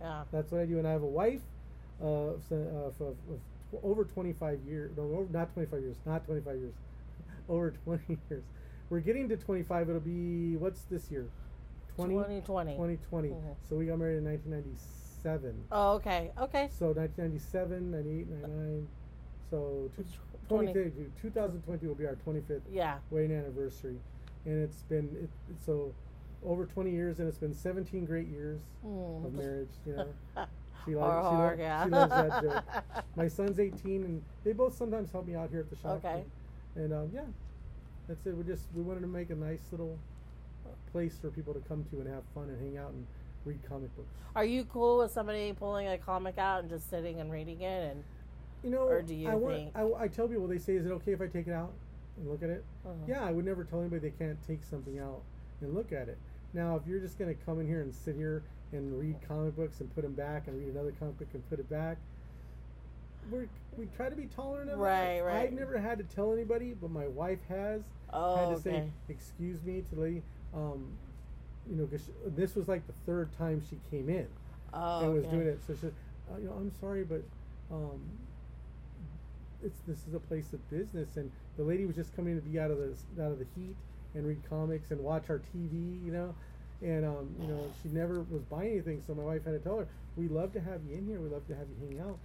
yeah. 0.00 0.24
that's 0.32 0.50
what 0.52 0.60
I 0.60 0.66
do. 0.66 0.78
And 0.78 0.86
I 0.86 0.90
have 0.92 1.02
a 1.02 1.06
wife 1.06 1.42
uh, 2.02 2.06
of, 2.06 2.42
uh, 2.52 2.54
of, 2.54 3.00
of 3.00 3.16
over 3.82 4.04
25 4.04 4.60
years. 4.66 4.90
No, 4.96 5.26
not 5.30 5.52
25 5.54 5.80
years. 5.80 5.96
Not 6.04 6.24
25 6.26 6.56
years. 6.58 6.74
over 7.48 7.70
20 7.70 8.18
years. 8.30 8.44
We're 8.90 9.00
getting 9.00 9.28
to 9.30 9.36
25. 9.36 9.88
It'll 9.88 10.00
be 10.00 10.56
what's 10.56 10.82
this 10.82 11.10
year? 11.10 11.28
20? 11.96 12.14
2020. 12.14 12.72
2020. 12.74 13.28
Mhm. 13.30 13.56
So 13.68 13.76
we 13.76 13.86
got 13.86 13.98
married 13.98 14.18
in 14.18 14.24
1997. 15.24 15.64
Oh, 15.72 15.92
okay. 15.94 16.30
Okay. 16.38 16.68
So 16.70 16.86
1997, 16.92 17.90
98, 17.90 18.28
99. 18.30 18.88
So 19.50 19.90
two, 19.96 20.04
20, 20.48 20.72
20 20.72 20.90
2020 21.20 21.86
will 21.86 21.94
be 21.94 22.06
our 22.06 22.16
25th 22.16 22.62
Yeah. 22.70 22.98
wedding 23.10 23.32
anniversary, 23.32 23.96
and 24.44 24.62
it's 24.62 24.82
been 24.82 25.08
it, 25.22 25.30
so 25.64 25.92
over 26.44 26.66
20 26.66 26.90
years, 26.90 27.18
and 27.18 27.28
it's 27.28 27.38
been 27.38 27.54
17 27.54 28.04
great 28.04 28.28
years 28.28 28.60
Mm. 28.84 29.24
of 29.24 29.34
marriage. 29.34 29.68
You 29.86 29.96
know, 29.96 30.06
she, 30.84 30.94
Or 30.94 31.00
loves, 31.22 31.56
she, 31.56 31.62
yeah. 31.62 31.84
she 31.84 31.90
loves 31.90 32.12
that 32.12 32.42
joke. 32.42 33.04
My 33.16 33.28
son's 33.28 33.58
18, 33.58 34.04
and 34.04 34.22
they 34.44 34.52
both 34.52 34.74
sometimes 34.74 35.10
help 35.12 35.26
me 35.26 35.34
out 35.34 35.50
here 35.50 35.60
at 35.60 35.70
the 35.70 35.76
shop. 35.76 36.04
Okay. 36.04 36.24
And, 36.76 36.84
and 36.84 36.94
um, 36.94 37.10
yeah, 37.12 37.22
that's 38.06 38.24
it. 38.26 38.36
We 38.36 38.44
just 38.44 38.64
we 38.74 38.82
wanted 38.82 39.00
to 39.00 39.06
make 39.08 39.30
a 39.30 39.34
nice 39.34 39.62
little 39.72 39.98
place 40.92 41.18
for 41.18 41.30
people 41.30 41.54
to 41.54 41.60
come 41.60 41.84
to 41.90 42.00
and 42.00 42.08
have 42.08 42.22
fun 42.34 42.44
and 42.50 42.60
hang 42.60 42.76
out 42.78 42.90
and 42.92 43.06
read 43.44 43.58
comic 43.68 43.94
books. 43.96 44.08
Are 44.36 44.44
you 44.44 44.64
cool 44.64 44.98
with 44.98 45.10
somebody 45.12 45.52
pulling 45.52 45.88
a 45.88 45.98
comic 45.98 46.38
out 46.38 46.60
and 46.60 46.70
just 46.70 46.88
sitting 46.90 47.20
and 47.20 47.30
reading 47.30 47.62
it? 47.62 47.92
And 47.92 48.04
You 48.62 48.70
know, 48.70 48.82
Or 48.88 49.02
do 49.02 49.14
you 49.14 49.28
I 49.28 49.34
want, 49.34 49.54
think- 49.56 49.76
I, 49.76 50.04
I 50.04 50.08
tell 50.08 50.28
people 50.28 50.46
they 50.46 50.58
say, 50.58 50.74
"Is 50.76 50.86
it 50.86 50.90
okay 50.92 51.12
if 51.12 51.20
I 51.20 51.26
take 51.26 51.46
it 51.46 51.52
out 51.52 51.72
and 52.16 52.28
look 52.28 52.42
at 52.42 52.50
it?" 52.50 52.64
uh, 52.86 52.90
Yeah, 53.06 53.24
I 53.24 53.30
would 53.32 53.44
never 53.44 53.64
tell 53.64 53.80
anybody 53.80 54.10
they 54.10 54.16
can't 54.24 54.38
take 54.46 54.62
something 54.62 54.98
out 54.98 55.22
and 55.60 55.74
look 55.74 55.92
at 55.92 56.08
it. 56.08 56.18
Now, 56.54 56.76
if 56.76 56.82
you're 56.86 57.00
just 57.00 57.18
going 57.18 57.34
to 57.34 57.44
come 57.44 57.60
in 57.60 57.66
here 57.66 57.82
and 57.82 57.94
sit 57.94 58.16
here 58.16 58.42
and 58.72 58.98
read 58.98 59.16
comic 59.26 59.56
books 59.56 59.80
and 59.80 59.92
put 59.94 60.02
them 60.02 60.12
back 60.14 60.46
and 60.48 60.58
read 60.58 60.68
another 60.68 60.92
comic 60.98 61.18
book 61.18 61.28
and 61.34 61.48
put 61.48 61.58
it 61.58 61.68
back, 61.70 61.98
we 63.30 63.40
we 63.76 63.86
try 63.96 64.08
to 64.08 64.16
be 64.16 64.26
tolerant 64.26 64.70
of 64.70 64.78
Right, 64.78 65.18
that. 65.18 65.24
right. 65.24 65.42
I've 65.46 65.52
never 65.52 65.78
had 65.78 65.98
to 65.98 66.04
tell 66.04 66.32
anybody, 66.32 66.74
but 66.80 66.90
my 66.90 67.06
wife 67.06 67.38
has 67.48 67.82
oh, 68.12 68.36
had 68.36 68.56
to 68.56 68.62
say, 68.62 68.90
"Excuse 69.08 69.62
me," 69.62 69.82
to 69.88 69.94
the 69.94 70.00
lady. 70.00 70.22
Um, 70.54 70.86
you 71.70 71.76
know, 71.76 71.86
'cause 71.86 72.04
she- 72.06 72.30
this 72.30 72.54
was 72.54 72.68
like 72.68 72.86
the 72.86 72.92
third 73.06 73.32
time 73.32 73.60
she 73.68 73.78
came 73.90 74.08
in 74.08 74.26
Oh, 74.72 75.00
and 75.04 75.14
was 75.14 75.24
okay. 75.24 75.34
doing 75.36 75.46
it. 75.48 75.60
So 75.66 75.74
she 75.74 75.80
said, 75.80 75.94
uh, 76.32 76.38
you 76.38 76.46
know, 76.46 76.52
I'm 76.54 76.70
sorry, 76.80 77.04
but 77.04 77.22
um, 77.70 78.00
it's 79.62 79.80
this 79.86 80.06
is 80.06 80.14
a 80.14 80.20
place 80.20 80.52
of 80.52 80.70
business, 80.70 81.16
and 81.16 81.30
the 81.56 81.64
lady 81.64 81.84
was 81.84 81.96
just 81.96 82.14
coming 82.14 82.36
to 82.36 82.42
be 82.42 82.58
out 82.58 82.70
of 82.70 82.78
the 82.78 83.22
out 83.22 83.32
of 83.32 83.38
the 83.38 83.46
heat 83.56 83.74
and 84.14 84.26
read 84.26 84.40
comics 84.48 84.90
and 84.90 85.00
watch 85.02 85.28
our 85.30 85.38
TV, 85.54 86.00
you 86.04 86.12
know, 86.12 86.34
and 86.82 87.04
um, 87.04 87.28
you 87.40 87.48
know, 87.48 87.70
she 87.82 87.88
never 87.88 88.20
was 88.30 88.42
buying 88.44 88.72
anything. 88.72 89.02
So 89.06 89.14
my 89.14 89.24
wife 89.24 89.44
had 89.44 89.52
to 89.52 89.58
tell 89.58 89.78
her, 89.78 89.86
we 90.16 90.28
love 90.28 90.52
to 90.52 90.60
have 90.60 90.80
you 90.88 90.96
in 90.96 91.06
here, 91.06 91.20
we 91.20 91.28
love 91.28 91.46
to 91.48 91.54
have 91.56 91.66
you 91.68 91.88
hang 91.88 92.00
out, 92.08 92.18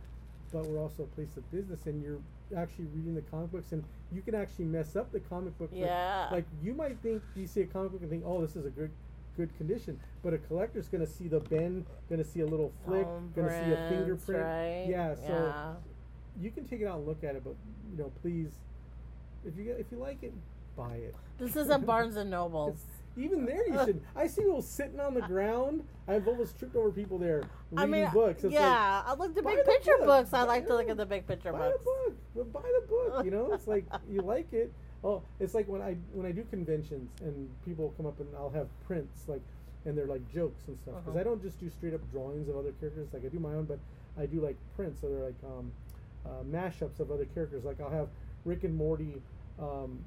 but 0.51 0.65
we're 0.65 0.79
also 0.79 1.03
a 1.03 1.07
place 1.07 1.35
of 1.37 1.49
business, 1.51 1.85
and 1.87 2.01
you're 2.03 2.19
actually 2.55 2.85
reading 2.95 3.15
the 3.15 3.21
comic 3.23 3.51
books, 3.51 3.71
and 3.71 3.83
you 4.11 4.21
can 4.21 4.35
actually 4.35 4.65
mess 4.65 4.95
up 4.95 5.11
the 5.11 5.19
comic 5.19 5.57
book. 5.57 5.71
like- 5.71 5.81
Yeah. 5.81 6.29
like 6.31 6.45
you 6.61 6.73
might 6.75 6.97
think 6.99 7.21
you 7.35 7.47
see 7.47 7.61
a 7.61 7.65
comic 7.67 7.91
book 7.93 8.01
and 8.01 8.09
think, 8.11 8.23
oh, 8.25 8.41
this 8.41 8.55
is 8.55 8.65
a 8.65 8.69
good 8.69 8.91
good 9.35 9.55
condition, 9.57 9.99
but 10.23 10.33
a 10.33 10.37
collector's 10.37 10.87
gonna 10.87 11.07
see 11.07 11.27
the 11.27 11.39
bend, 11.39 11.85
gonna 12.09 12.23
see 12.23 12.41
a 12.41 12.45
little 12.45 12.71
flick, 12.85 13.07
gonna 13.35 13.49
see 13.49 13.71
a 13.71 13.89
fingerprint. 13.89 14.43
Right? 14.43 14.85
Yeah, 14.87 15.15
so 15.15 15.53
yeah. 15.53 15.73
you 16.41 16.51
can 16.51 16.65
take 16.65 16.81
it 16.81 16.87
out 16.87 16.97
and 16.97 17.07
look 17.07 17.23
at 17.23 17.35
it, 17.35 17.43
but 17.43 17.55
you 17.91 17.97
know, 17.97 18.11
please, 18.21 18.49
if 19.45 19.57
you 19.57 19.63
get, 19.63 19.79
if 19.79 19.87
you 19.91 19.97
like 19.97 20.23
it, 20.23 20.33
buy 20.75 20.95
it. 20.95 21.15
This 21.37 21.55
isn't 21.55 21.85
Barnes 21.85 22.15
and 22.15 22.29
Nobles. 22.29 22.79
Even 23.15 23.45
there, 23.45 23.67
you 23.67 23.77
should. 23.85 24.01
I 24.15 24.25
see 24.25 24.41
people 24.41 24.63
sitting 24.63 24.99
on 24.99 25.13
the 25.13 25.21
ground. 25.21 25.83
I've 26.07 26.27
almost 26.27 26.57
tripped 26.57 26.75
over 26.75 26.89
people 26.89 27.19
there 27.19 27.43
reading 27.69 27.77
I 27.77 27.85
mean, 27.85 28.11
books. 28.11 28.43
It's 28.43 28.45
like, 28.45 28.53
yeah, 28.53 29.03
I 29.05 29.13
like 29.13 29.35
the 29.35 29.43
buy 29.43 29.51
big 29.51 29.65
the 29.65 29.71
picture 29.71 29.97
book. 29.99 30.07
books. 30.07 30.33
I 30.33 30.41
Buy 30.41 30.47
like 30.47 30.67
to 30.67 30.75
look 30.75 30.89
at 30.89 30.97
the 30.97 31.05
big 31.05 31.27
picture 31.27 31.51
buy 31.51 31.59
books. 31.59 31.77
the 32.33 32.43
book. 32.43 32.53
Buy 32.53 32.61
the 32.81 32.87
book. 32.87 33.25
You 33.25 33.29
know, 33.31 33.53
it's 33.53 33.67
like 33.67 33.85
you 34.09 34.21
like 34.21 34.51
it. 34.51 34.73
Oh, 35.03 35.21
it's 35.39 35.53
like 35.53 35.67
when 35.67 35.81
I 35.81 35.95
when 36.13 36.25
I 36.25 36.31
do 36.31 36.43
conventions 36.49 37.11
and 37.21 37.49
people 37.65 37.93
come 37.97 38.05
up 38.05 38.19
and 38.19 38.29
I'll 38.35 38.49
have 38.51 38.67
prints 38.87 39.27
like, 39.27 39.41
and 39.85 39.97
they're 39.97 40.07
like 40.07 40.21
jokes 40.31 40.67
and 40.67 40.77
stuff. 40.79 40.95
Because 40.95 41.09
Uh-huh. 41.09 41.19
I 41.19 41.23
don't 41.23 41.41
just 41.41 41.59
do 41.59 41.69
straight 41.69 41.93
up 41.93 42.01
drawings 42.11 42.47
of 42.49 42.55
other 42.57 42.71
characters. 42.79 43.07
Like 43.13 43.25
I 43.25 43.27
do 43.29 43.39
my 43.39 43.53
own, 43.53 43.65
but 43.65 43.79
I 44.17 44.25
do 44.25 44.39
like 44.39 44.55
prints. 44.75 45.01
So 45.01 45.09
they're 45.09 45.25
like 45.25 45.35
um, 45.43 45.71
uh, 46.25 46.43
mashups 46.49 46.99
of 46.99 47.11
other 47.11 47.25
characters. 47.25 47.63
Like 47.65 47.81
I'll 47.81 47.89
have 47.89 48.07
Rick 48.45 48.63
and 48.63 48.75
Morty. 48.75 49.21
Um, 49.59 49.99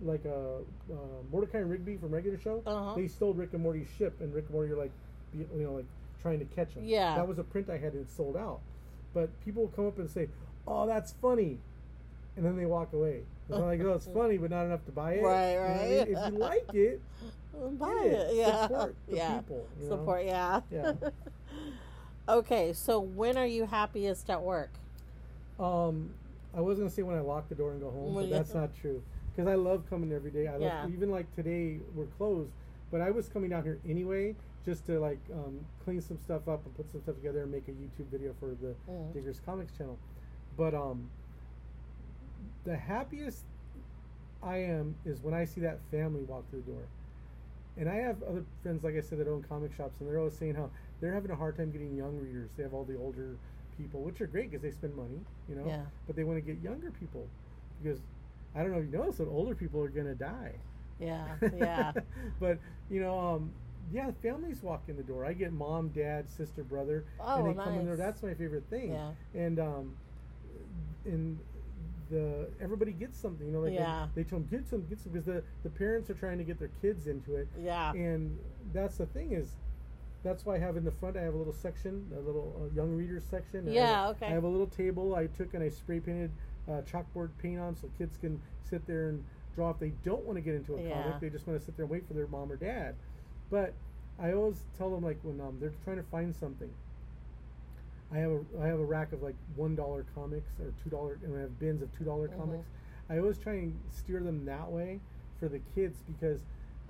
like 0.00 0.24
uh, 0.26 0.58
uh, 0.92 0.96
Mordecai 1.32 1.58
and 1.58 1.68
Rigby 1.70 1.96
from 1.96 2.12
regular 2.12 2.38
show, 2.38 2.62
Uh-huh. 2.64 2.94
they 2.94 3.08
stole 3.08 3.34
Rick 3.34 3.52
and 3.54 3.62
Morty's 3.62 3.88
ship, 3.98 4.20
and 4.20 4.32
Rick 4.32 4.44
and 4.44 4.54
Morty 4.54 4.70
are 4.72 4.76
like, 4.76 4.92
be, 5.32 5.38
you 5.56 5.64
know, 5.64 5.72
like 5.72 5.86
trying 6.22 6.38
to 6.38 6.44
catch 6.44 6.74
them. 6.74 6.84
Yeah. 6.84 7.16
that 7.16 7.26
was 7.26 7.38
a 7.40 7.42
print 7.42 7.68
I 7.68 7.78
had 7.78 7.94
and 7.94 8.02
it 8.06 8.10
sold 8.10 8.36
out. 8.36 8.60
but 9.12 9.28
people 9.44 9.62
will 9.62 9.70
come 9.70 9.86
up 9.88 9.98
and 9.98 10.08
say, 10.08 10.28
"Oh, 10.68 10.86
that's 10.86 11.12
funny," 11.12 11.58
and 12.38 12.46
then 12.46 12.56
they 12.56 12.66
walk 12.66 12.92
away. 12.92 13.22
It's 13.48 13.58
not 13.58 13.66
like, 13.66 13.80
"Oh, 13.82 13.92
it's 13.94 14.06
funny," 14.06 14.38
but 14.38 14.50
not 14.50 14.64
enough 14.64 14.84
to 14.86 14.92
buy 14.92 15.14
it. 15.14 15.22
Right, 15.22 15.52
You 15.52 15.56
know 15.58 15.62
I 15.64 15.68
right. 15.68 15.90
mean? 16.08 16.16
If 16.16 16.32
you 16.32 16.38
like 16.38 16.74
it, 16.74 17.00
Buy 17.78 17.94
get 18.04 18.12
it. 18.12 18.36
Yeah. 18.36 18.62
Support 18.68 18.96
the 19.08 19.16
yeah. 19.16 19.38
people. 19.40 19.66
you 19.80 19.88
know? 19.88 19.96
Support. 19.96 20.24
Yeah. 20.24 20.60
Yeah. 20.70 20.92
okay. 22.28 22.72
So 22.72 23.00
when 23.00 23.36
are 23.36 23.46
you 23.46 23.66
happiest 23.66 24.30
at 24.30 24.40
work? 24.40 24.70
Um, 25.58 26.10
I 26.56 26.60
was 26.60 26.78
gonna 26.78 26.90
say 26.90 27.02
when 27.02 27.16
I 27.16 27.20
lock 27.20 27.48
the 27.48 27.56
door 27.56 27.72
and 27.72 27.80
go 27.80 27.90
home, 27.90 28.14
but 28.14 28.30
that's 28.30 28.54
not 28.54 28.74
true. 28.80 29.02
Because 29.34 29.50
I 29.50 29.56
love 29.56 29.82
coming 29.90 30.12
every 30.12 30.30
day. 30.30 30.46
I 30.46 30.52
love 30.52 30.62
Yeah. 30.62 30.86
even 30.88 31.10
like 31.10 31.32
today 31.34 31.80
we're 31.96 32.06
closed, 32.16 32.52
but 32.92 33.00
I 33.00 33.10
was 33.10 33.28
coming 33.28 33.50
down 33.50 33.64
here 33.64 33.78
anyway 33.88 34.36
just 34.64 34.84
to 34.86 35.00
like 35.00 35.18
um, 35.32 35.58
clean 35.84 36.00
some 36.00 36.18
stuff 36.18 36.46
up 36.48 36.64
and 36.64 36.76
put 36.76 36.90
some 36.92 37.00
stuff 37.00 37.16
together 37.16 37.42
and 37.42 37.50
make 37.50 37.66
a 37.68 37.72
YouTube 37.72 38.06
video 38.10 38.34
for 38.38 38.50
the 38.60 38.74
Mm. 38.90 39.12
Diggers 39.14 39.40
Comics 39.44 39.72
channel. 39.76 39.98
But 40.56 40.74
um, 40.74 41.10
the 42.68 42.76
happiest 42.76 43.44
I 44.42 44.58
am 44.58 44.94
is 45.04 45.22
when 45.22 45.34
I 45.34 45.44
see 45.44 45.60
that 45.62 45.80
family 45.90 46.22
walk 46.22 46.48
through 46.50 46.62
the 46.66 46.72
door. 46.72 46.88
And 47.76 47.88
I 47.88 47.94
have 47.96 48.22
other 48.22 48.44
friends, 48.62 48.84
like 48.84 48.96
I 48.96 49.00
said, 49.00 49.18
that 49.18 49.28
own 49.28 49.42
comic 49.48 49.72
shops, 49.74 50.00
and 50.00 50.08
they're 50.08 50.18
always 50.18 50.36
saying 50.36 50.54
how 50.54 50.70
they're 51.00 51.14
having 51.14 51.30
a 51.30 51.36
hard 51.36 51.56
time 51.56 51.70
getting 51.70 51.96
young 51.96 52.18
readers. 52.18 52.50
They 52.56 52.62
have 52.64 52.74
all 52.74 52.84
the 52.84 52.96
older 52.96 53.36
people, 53.76 54.02
which 54.02 54.20
are 54.20 54.26
great 54.26 54.50
because 54.50 54.62
they 54.62 54.70
spend 54.70 54.94
money, 54.96 55.20
you 55.48 55.54
know. 55.54 55.64
Yeah. 55.66 55.84
But 56.06 56.16
they 56.16 56.24
want 56.24 56.38
to 56.38 56.42
get 56.42 56.62
younger 56.62 56.90
people 56.90 57.26
because 57.82 58.00
I 58.54 58.62
don't 58.62 58.72
know 58.72 58.78
if 58.78 58.86
you 58.86 58.98
noticed, 58.98 59.18
but 59.18 59.28
older 59.28 59.54
people 59.54 59.80
are 59.82 59.88
gonna 59.88 60.14
die. 60.14 60.54
Yeah. 61.00 61.36
Yeah. 61.56 61.92
but 62.40 62.58
you 62.90 63.00
know, 63.00 63.18
um, 63.18 63.52
yeah, 63.92 64.10
families 64.22 64.62
walk 64.62 64.82
in 64.88 64.96
the 64.96 65.02
door. 65.04 65.24
I 65.24 65.32
get 65.32 65.52
mom, 65.52 65.88
dad, 65.88 66.28
sister, 66.28 66.64
brother, 66.64 67.04
Oh, 67.20 67.46
and 67.46 67.46
they 67.58 67.62
come 67.62 67.78
in 67.78 67.86
there. 67.86 67.96
That's 67.96 68.22
my 68.22 68.34
favorite 68.34 68.64
thing. 68.68 68.92
Yeah. 68.92 69.12
And 69.34 69.58
um, 69.60 69.96
and 71.04 71.38
the 72.10 72.48
everybody 72.60 72.92
gets 72.92 73.18
something. 73.18 73.46
You 73.46 73.52
know, 73.52 73.60
like 73.60 73.72
Yeah. 73.74 74.06
they, 74.14 74.22
they 74.22 74.28
tell 74.28 74.38
them 74.38 74.48
get 74.50 74.66
some, 74.68 74.86
get 74.86 75.00
some, 75.00 75.12
because 75.12 75.26
the 75.26 75.42
the 75.62 75.70
parents 75.70 76.10
are 76.10 76.14
trying 76.14 76.38
to 76.38 76.44
get 76.44 76.58
their 76.58 76.70
kids 76.82 77.06
into 77.06 77.36
it. 77.36 77.48
yeah. 77.58 77.92
And 77.92 78.38
that's 78.72 78.96
the 78.98 79.06
thing 79.06 79.32
is. 79.32 79.56
That's 80.24 80.44
why 80.44 80.56
I 80.56 80.58
have 80.58 80.76
in 80.76 80.84
the 80.84 80.90
front. 80.90 81.16
I 81.16 81.20
have 81.22 81.34
a 81.34 81.36
little 81.36 81.52
section, 81.52 82.04
a 82.16 82.18
little 82.20 82.52
uh, 82.60 82.74
young 82.74 82.96
readers 82.96 83.22
section. 83.30 83.68
I 83.68 83.72
Yeah, 83.72 83.86
have- 84.06 84.16
okay. 84.16 84.26
I 84.26 84.30
have 84.30 84.42
a 84.42 84.48
little 84.48 84.66
table 84.66 85.14
I 85.14 85.28
took 85.28 85.54
and 85.54 85.62
I 85.62 85.68
spray 85.68 86.00
painted 86.00 86.32
uh, 86.68 86.82
chalkboard 86.82 87.30
paint 87.40 87.60
on, 87.60 87.76
so 87.76 87.88
kids 87.96 88.16
can 88.16 88.40
sit 88.68 88.84
there 88.86 89.10
and 89.10 89.24
draw 89.54 89.70
if 89.70 89.78
they 89.78 89.92
don't 90.04 90.24
want 90.24 90.36
to 90.36 90.40
get 90.42 90.54
into 90.56 90.74
a 90.74 90.82
Yeah. 90.82 91.02
comic. 91.04 91.20
They 91.20 91.30
just 91.30 91.46
want 91.46 91.58
to 91.60 91.64
sit 91.64 91.76
there 91.76 91.84
and 91.84 91.90
wait 91.90 92.06
for 92.08 92.14
their 92.14 92.26
mom 92.26 92.50
or 92.50 92.56
dad. 92.56 92.96
But 93.48 93.74
I 94.18 94.32
always 94.32 94.64
tell 94.76 94.90
them 94.90 95.04
like 95.04 95.18
when 95.22 95.40
um, 95.40 95.56
they're 95.60 95.72
trying 95.84 95.96
to 95.98 96.02
find 96.02 96.34
something. 96.34 96.68
I 98.12 98.18
have 98.18 98.30
a 98.30 98.40
I 98.62 98.66
have 98.66 98.80
a 98.80 98.84
rack 98.84 99.12
of 99.12 99.22
like 99.22 99.34
one 99.56 99.74
dollar 99.76 100.04
comics 100.14 100.52
or 100.60 100.72
two 100.82 100.90
dollar, 100.90 101.18
and 101.24 101.36
I 101.36 101.40
have 101.40 101.58
bins 101.58 101.82
of 101.82 101.92
two 101.96 102.04
Mm-hmm. 102.04 102.38
comics. 102.38 102.68
I 103.10 103.18
always 103.18 103.38
try 103.38 103.54
and 103.54 103.78
steer 103.90 104.20
them 104.20 104.44
that 104.46 104.70
way 104.70 105.00
for 105.40 105.48
the 105.48 105.60
kids 105.74 106.02
because 106.06 106.40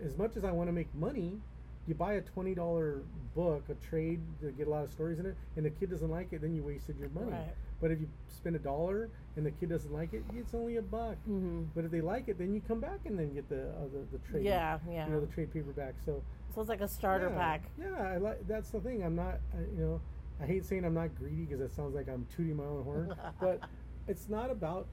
as 0.05 0.17
much 0.17 0.37
as 0.37 0.45
I 0.45 0.51
want 0.53 0.69
to 0.69 0.73
make 0.73 0.93
money, 0.95 1.39
you 1.87 1.95
buy 1.95 2.15
a 2.15 2.21
twenty 2.21 2.55
dollar 2.55 3.03
book, 3.35 3.65
a 3.69 3.75
trade 3.75 4.21
to 4.41 4.51
get 4.53 4.67
a 4.69 4.71
lot 4.71 4.85
of 4.85 4.91
stories 4.91 5.19
in 5.19 5.27
it, 5.27 5.37
and 5.57 5.65
the 5.67 5.71
kid 5.71 5.91
doesn't 5.91 6.11
like 6.11 6.33
it, 6.33 6.41
then 6.41 6.55
you 6.55 6.63
wasted 6.63 6.97
your 6.99 7.11
money. 7.11 7.33
Right. 7.33 7.55
But 7.81 7.93
if 7.93 8.01
you 8.01 8.09
spend 8.29 8.57
a 8.57 8.59
dollar 8.59 9.09
and 9.37 9.47
the 9.47 9.53
kid 9.53 9.69
doesn't 9.69 9.93
like 9.93 10.13
it, 10.13 10.25
it's 10.37 10.53
only 10.53 10.77
a 10.77 10.83
buck. 10.83 11.17
hmm 11.27 11.63
But 11.77 11.85
if 11.85 11.93
they 11.93 12.01
like 12.01 12.27
it, 12.29 12.37
then 12.39 12.53
you 12.53 12.61
come 12.67 12.81
back 12.81 13.01
and 13.07 13.17
then 13.19 13.33
get 13.35 13.49
the 13.49 13.69
uh, 13.71 13.85
the, 13.93 14.19
the 14.19 14.19
trade. 14.31 14.45
Yeah. 14.45 14.79
Yeah. 14.91 15.07
You 15.07 15.13
know 15.15 15.21
the 15.21 15.33
trade 15.33 15.53
paperback. 15.53 15.95
So 16.05 16.23
so 16.55 16.61
it's 16.61 16.69
like 16.69 16.81
a 16.81 16.89
starter 16.89 17.29
yeah, 17.29 17.37
pack. 17.37 17.63
Yeah, 17.81 18.03
I 18.03 18.17
like 18.19 18.47
that's 18.49 18.71
the 18.71 18.81
thing. 18.81 19.05
I'm 19.05 19.15
not, 19.15 19.39
I, 19.55 19.61
you 19.77 19.85
know, 19.85 20.01
I 20.41 20.47
hate 20.47 20.65
saying 20.65 20.85
I'm 20.85 20.95
not 20.95 21.15
greedy 21.17 21.45
because 21.45 21.61
it 21.61 21.75
sounds 21.75 21.95
like 21.95 22.09
I'm 22.09 22.27
tooting 22.35 22.57
my 22.57 22.65
own 22.65 22.85
horn, 22.85 23.15
but 23.41 23.61
it's 24.07 24.29
not 24.29 24.51
about 24.51 24.87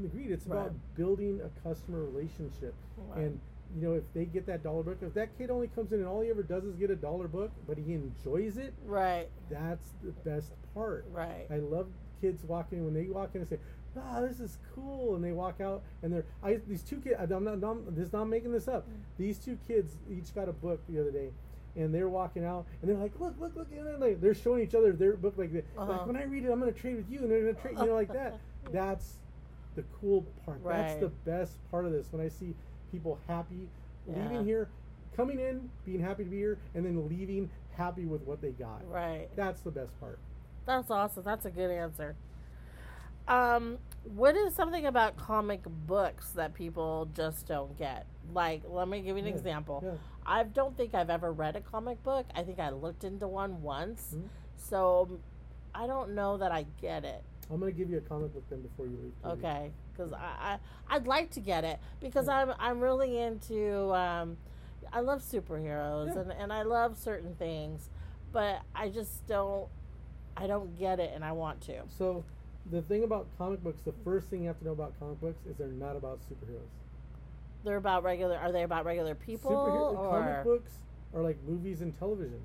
the 0.00 0.08
greed. 0.08 0.30
It's 0.30 0.46
about 0.46 0.68
Right. 0.68 0.96
building 0.96 1.40
a 1.42 1.50
customer 1.68 2.02
relationship, 2.04 2.74
Right. 3.08 3.24
and 3.24 3.40
you 3.76 3.82
know, 3.82 3.94
if 3.94 4.02
they 4.14 4.24
get 4.24 4.46
that 4.46 4.62
dollar 4.64 4.82
book, 4.82 4.98
if 5.00 5.14
that 5.14 5.36
kid 5.38 5.48
only 5.50 5.68
comes 5.68 5.92
in 5.92 6.00
and 6.00 6.08
all 6.08 6.20
he 6.22 6.30
ever 6.30 6.42
does 6.42 6.64
is 6.64 6.74
get 6.74 6.90
a 6.90 6.96
dollar 6.96 7.28
book, 7.28 7.52
but 7.68 7.78
he 7.78 7.92
enjoys 7.94 8.56
it, 8.56 8.74
Right. 8.84 9.28
that's 9.48 9.92
the 10.02 10.10
best 10.28 10.52
part. 10.74 11.04
Right. 11.12 11.46
I 11.50 11.58
love 11.58 11.86
kids 12.20 12.42
walking 12.44 12.78
in 12.78 12.84
when 12.84 12.94
they 12.94 13.06
walk 13.08 13.30
in 13.34 13.42
and 13.42 13.48
say, 13.50 13.58
"Ah, 13.96 14.20
this 14.22 14.40
is 14.40 14.58
cool," 14.74 15.14
and 15.14 15.22
they 15.24 15.32
walk 15.32 15.60
out 15.60 15.82
and 16.02 16.12
they're 16.12 16.24
I 16.42 16.56
these 16.66 16.82
two 16.82 17.00
kids. 17.00 17.16
I'm 17.32 17.44
not, 17.44 17.62
I'm 17.62 17.94
this 17.94 18.12
not 18.12 18.24
making 18.26 18.52
this 18.52 18.66
up. 18.68 18.86
These 19.18 19.38
two 19.38 19.56
kids 19.68 19.96
each 20.10 20.34
got 20.34 20.48
a 20.48 20.52
book 20.52 20.80
the 20.88 21.00
other 21.00 21.10
day, 21.12 21.30
and 21.76 21.94
they're 21.94 22.08
walking 22.08 22.44
out 22.44 22.66
and 22.82 22.90
they're 22.90 22.96
like, 22.98 23.18
"Look, 23.20 23.34
look, 23.38 23.54
look!" 23.56 23.68
And 23.76 23.86
then 23.86 24.00
like, 24.00 24.20
they're 24.20 24.34
showing 24.34 24.62
each 24.62 24.74
other 24.74 24.92
their 24.92 25.14
book 25.16 25.34
like, 25.36 25.52
that. 25.52 25.64
Uh-huh. 25.76 25.92
like 25.92 26.06
when 26.06 26.16
I 26.16 26.24
read 26.24 26.44
it, 26.44 26.50
I'm 26.50 26.58
gonna 26.60 26.72
trade 26.72 26.96
with 26.96 27.10
you, 27.10 27.20
and 27.20 27.30
they're 27.30 27.40
gonna 27.40 27.54
trade, 27.54 27.76
you 27.78 27.86
know, 27.86 27.94
like 27.94 28.12
that. 28.12 28.38
That's 28.72 29.14
the 29.76 29.82
cool 30.00 30.26
part. 30.44 30.62
That's 30.64 31.00
the 31.00 31.08
best 31.08 31.52
part 31.70 31.86
of 31.86 31.92
this 31.92 32.06
when 32.12 32.24
I 32.24 32.28
see 32.28 32.54
people 32.90 33.18
happy 33.28 33.68
Yeah. 34.06 34.22
leaving 34.22 34.44
here, 34.44 34.68
coming 35.16 35.38
in, 35.38 35.70
being 35.84 36.00
happy 36.00 36.24
to 36.24 36.30
be 36.30 36.38
here, 36.38 36.58
and 36.74 36.84
then 36.84 37.08
leaving 37.08 37.48
happy 37.76 38.04
with 38.04 38.22
what 38.22 38.40
they 38.40 38.50
got. 38.50 38.82
Right. 38.90 39.28
That's 39.36 39.60
the 39.62 39.70
best 39.70 39.98
part. 40.00 40.18
That's 40.66 40.90
awesome. 40.90 41.22
That's 41.24 41.46
a 41.46 41.50
good 41.50 41.70
answer. 41.70 42.16
Um, 43.28 43.78
what 44.04 44.36
is 44.36 44.54
something 44.54 44.86
about 44.86 45.16
comic 45.16 45.60
books 45.64 46.30
that 46.30 46.54
people 46.54 47.08
just 47.14 47.46
don't 47.46 47.76
get? 47.78 48.06
Like, 48.32 48.62
let 48.66 48.88
me 48.88 49.00
give 49.02 49.16
you 49.16 49.22
an 49.22 49.28
Yeah, 49.28 49.34
example. 49.34 49.82
yeah. 49.84 49.92
I 50.24 50.44
don't 50.44 50.76
think 50.76 50.94
I've 50.94 51.10
ever 51.10 51.32
read 51.32 51.56
a 51.56 51.60
comic 51.60 52.02
book. 52.02 52.26
I 52.34 52.42
think 52.42 52.58
I 52.58 52.70
looked 52.70 53.04
into 53.04 53.26
one 53.26 53.62
once. 53.62 54.14
Mhm. 54.16 54.28
So 54.56 55.18
I 55.74 55.86
don't 55.86 56.14
know 56.14 56.36
that 56.36 56.52
I 56.52 56.64
get 56.80 57.04
it. 57.04 57.22
I'm 57.50 57.58
gonna 57.58 57.72
give 57.72 57.90
you 57.90 57.98
a 57.98 58.02
comic 58.02 58.32
book 58.32 58.44
then 58.48 58.62
before 58.62 58.86
you 58.86 58.96
leave. 59.02 59.32
Okay, 59.38 59.72
because 59.92 60.12
I, 60.12 60.58
I 60.88 60.94
I'd 60.96 61.06
like 61.06 61.30
to 61.32 61.40
get 61.40 61.64
it 61.64 61.80
because 62.00 62.26
Yeah. 62.26 62.42
I'm 62.42 62.54
I'm 62.58 62.80
really 62.80 63.18
into 63.18 63.92
um, 63.92 64.36
I 64.92 65.00
love 65.00 65.20
superheroes 65.22 66.16
and 66.16 66.30
and 66.32 66.52
I 66.52 66.62
love 66.62 66.96
certain 66.96 67.34
things, 67.34 67.88
but 68.32 68.62
I 68.74 68.88
just 68.88 69.26
don't 69.26 69.68
I 70.36 70.46
don't 70.46 70.76
get 70.78 71.00
it 71.00 71.10
and 71.14 71.24
I 71.24 71.32
want 71.32 71.60
to. 71.62 71.82
So, 71.88 72.24
the 72.70 72.82
thing 72.82 73.04
about 73.04 73.26
comic 73.38 73.62
books, 73.62 73.80
the 73.82 73.94
first 74.04 74.28
thing 74.28 74.42
you 74.42 74.48
have 74.48 74.58
to 74.58 74.64
know 74.64 74.72
about 74.72 74.98
comic 74.98 75.20
books 75.20 75.44
is 75.48 75.56
they're 75.56 75.68
not 75.68 75.96
about 75.96 76.18
superheroes. 76.20 76.68
They're 77.64 77.76
about 77.76 78.02
regular. 78.04 78.36
Are 78.36 78.52
they 78.52 78.62
about 78.62 78.84
regular 78.84 79.14
people 79.14 79.50
Superhero 79.50 79.96
or 79.96 80.10
comic 80.20 80.44
books 80.44 80.72
are 81.14 81.22
like 81.22 81.36
movies 81.46 81.80
and 81.80 81.96
television. 81.98 82.40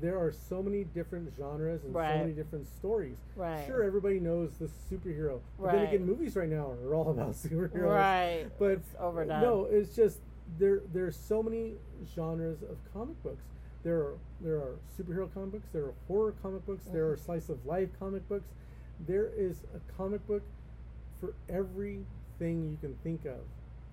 There 0.00 0.16
are 0.16 0.30
so 0.30 0.62
many 0.62 0.84
different 0.84 1.32
genres 1.36 1.82
and 1.82 1.92
Right. 1.92 2.12
so 2.14 2.18
many 2.20 2.32
different 2.32 2.68
stories. 2.68 3.16
right? 3.34 3.66
Sure, 3.66 3.82
everybody 3.82 4.20
knows 4.20 4.56
the 4.58 4.66
superhero, 4.66 5.40
but 5.58 5.72
then 5.72 5.80
Right. 5.80 5.88
again, 5.92 6.06
movies 6.06 6.36
right 6.36 6.48
now 6.48 6.70
are 6.70 6.94
all 6.94 7.10
about 7.10 7.30
superheroes. 7.34 7.94
Right. 7.94 8.46
But 8.58 8.70
it's 8.72 8.94
overdone. 9.00 9.40
No, 9.42 9.64
it's 9.64 9.96
just 9.96 10.20
there. 10.58 10.80
There's 10.92 11.16
so 11.16 11.42
many 11.42 11.74
genres 12.14 12.62
of 12.62 12.76
comic 12.92 13.20
books. 13.24 13.42
There 13.82 13.98
are 13.98 14.14
there 14.40 14.56
are 14.56 14.76
superhero 14.96 15.32
comic 15.34 15.50
books. 15.52 15.68
There 15.72 15.84
are 15.86 15.94
horror 16.06 16.32
comic 16.42 16.64
books. 16.64 16.84
There 16.86 17.02
Mm-hmm. 17.04 17.12
are 17.14 17.16
slice 17.16 17.48
of 17.48 17.66
life 17.66 17.90
comic 17.98 18.26
books. 18.28 18.48
There 19.06 19.30
is 19.36 19.62
a 19.74 19.80
comic 19.96 20.26
book 20.26 20.42
for 21.20 21.34
everything 21.48 22.04
you 22.40 22.78
can 22.80 22.94
think 23.02 23.24
of. 23.24 23.38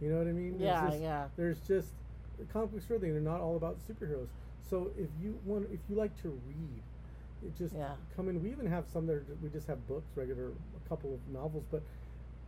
You 0.01 0.09
know 0.11 0.17
what 0.17 0.27
I 0.27 0.31
mean? 0.31 0.51
There's 0.57 0.61
Yeah, 0.61 0.89
just- 0.89 1.01
yeah. 1.01 1.27
There's 1.35 1.59
just 1.61 1.89
the 2.37 2.45
comic 2.45 2.71
books 2.71 2.85
for 2.85 2.95
everything. 2.95 3.13
They're 3.13 3.31
not 3.33 3.41
all 3.41 3.55
about 3.55 3.77
superheroes. 3.87 4.27
So 4.61 4.91
if 4.97 5.09
you 5.21 5.39
want, 5.45 5.67
if 5.71 5.79
you 5.89 5.95
like 5.95 6.15
to 6.23 6.29
read, 6.47 6.81
it 7.45 7.55
just 7.55 7.75
Yeah. 7.75 7.95
come 8.15 8.29
in. 8.29 8.41
We 8.41 8.51
even 8.51 8.65
have 8.65 8.87
some 8.87 9.05
there. 9.05 9.23
we 9.41 9.49
just 9.49 9.67
have 9.67 9.85
books, 9.87 10.07
regular, 10.15 10.49
a 10.49 10.89
couple 10.89 11.13
of 11.13 11.19
novels, 11.29 11.65
but 11.71 11.83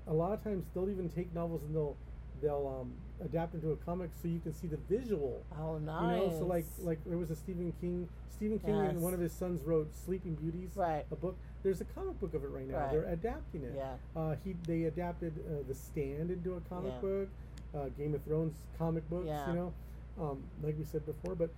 a 0.07 0.13
lot 0.13 0.31
of 0.33 0.43
times 0.43 0.65
they'll 0.73 0.89
even 0.89 1.09
take 1.09 1.33
novels 1.33 1.63
and 1.63 1.75
they'll 1.75 1.95
they'll 2.39 2.67
um, 2.81 2.93
adapt 3.25 3.55
into 3.55 3.71
a 3.71 3.75
comic 3.77 4.11
so 4.21 4.27
you 4.27 4.39
can 4.39 4.53
see 4.53 4.67
the 4.67 4.77
visual. 4.77 5.43
Oh, 5.59 5.79
nice. 5.79 6.21
You 6.21 6.27
know, 6.27 6.39
so 6.39 6.45
like 6.45 6.65
like 6.83 7.03
there 7.05 7.17
was 7.17 7.31
a 7.31 7.35
Stephen 7.35 7.71
King. 7.81 8.07
Stephen 8.29 8.59
King 8.59 8.75
and 8.75 9.01
one 9.01 9.13
of 9.15 9.19
his 9.19 9.31
sons 9.33 9.63
wrote 9.63 9.95
Sleeping 9.95 10.35
Beauties, 10.35 10.75
Right. 10.75 11.05
a 11.11 11.15
book. 11.15 11.35
There's 11.63 11.81
a 11.81 11.85
comic 11.85 12.19
book 12.19 12.33
of 12.33 12.43
it 12.43 12.47
right 12.49 12.67
now. 12.67 12.77
Right. 12.77 12.91
They're 12.91 13.05
adapting 13.11 13.63
it. 13.63 13.73
Yeah. 13.75 13.93
Uh, 14.15 14.35
he 14.43 14.55
they 14.65 14.83
adapted 14.83 15.33
uh, 15.49 15.63
The 15.67 15.73
Stand 15.73 16.31
into 16.31 16.53
a 16.55 16.61
comic 16.61 16.93
Yeah. 16.95 17.01
book. 17.01 17.29
Uh, 17.75 17.89
Game 17.97 18.13
of 18.15 18.23
Thrones 18.23 18.55
comic 18.77 19.07
books. 19.09 19.27
Yeah. 19.27 19.47
You 19.49 19.53
know, 19.55 19.73
um, 20.19 20.43
like 20.63 20.77
we 20.77 20.85
said 20.85 21.05
before, 21.05 21.35
but 21.35 21.49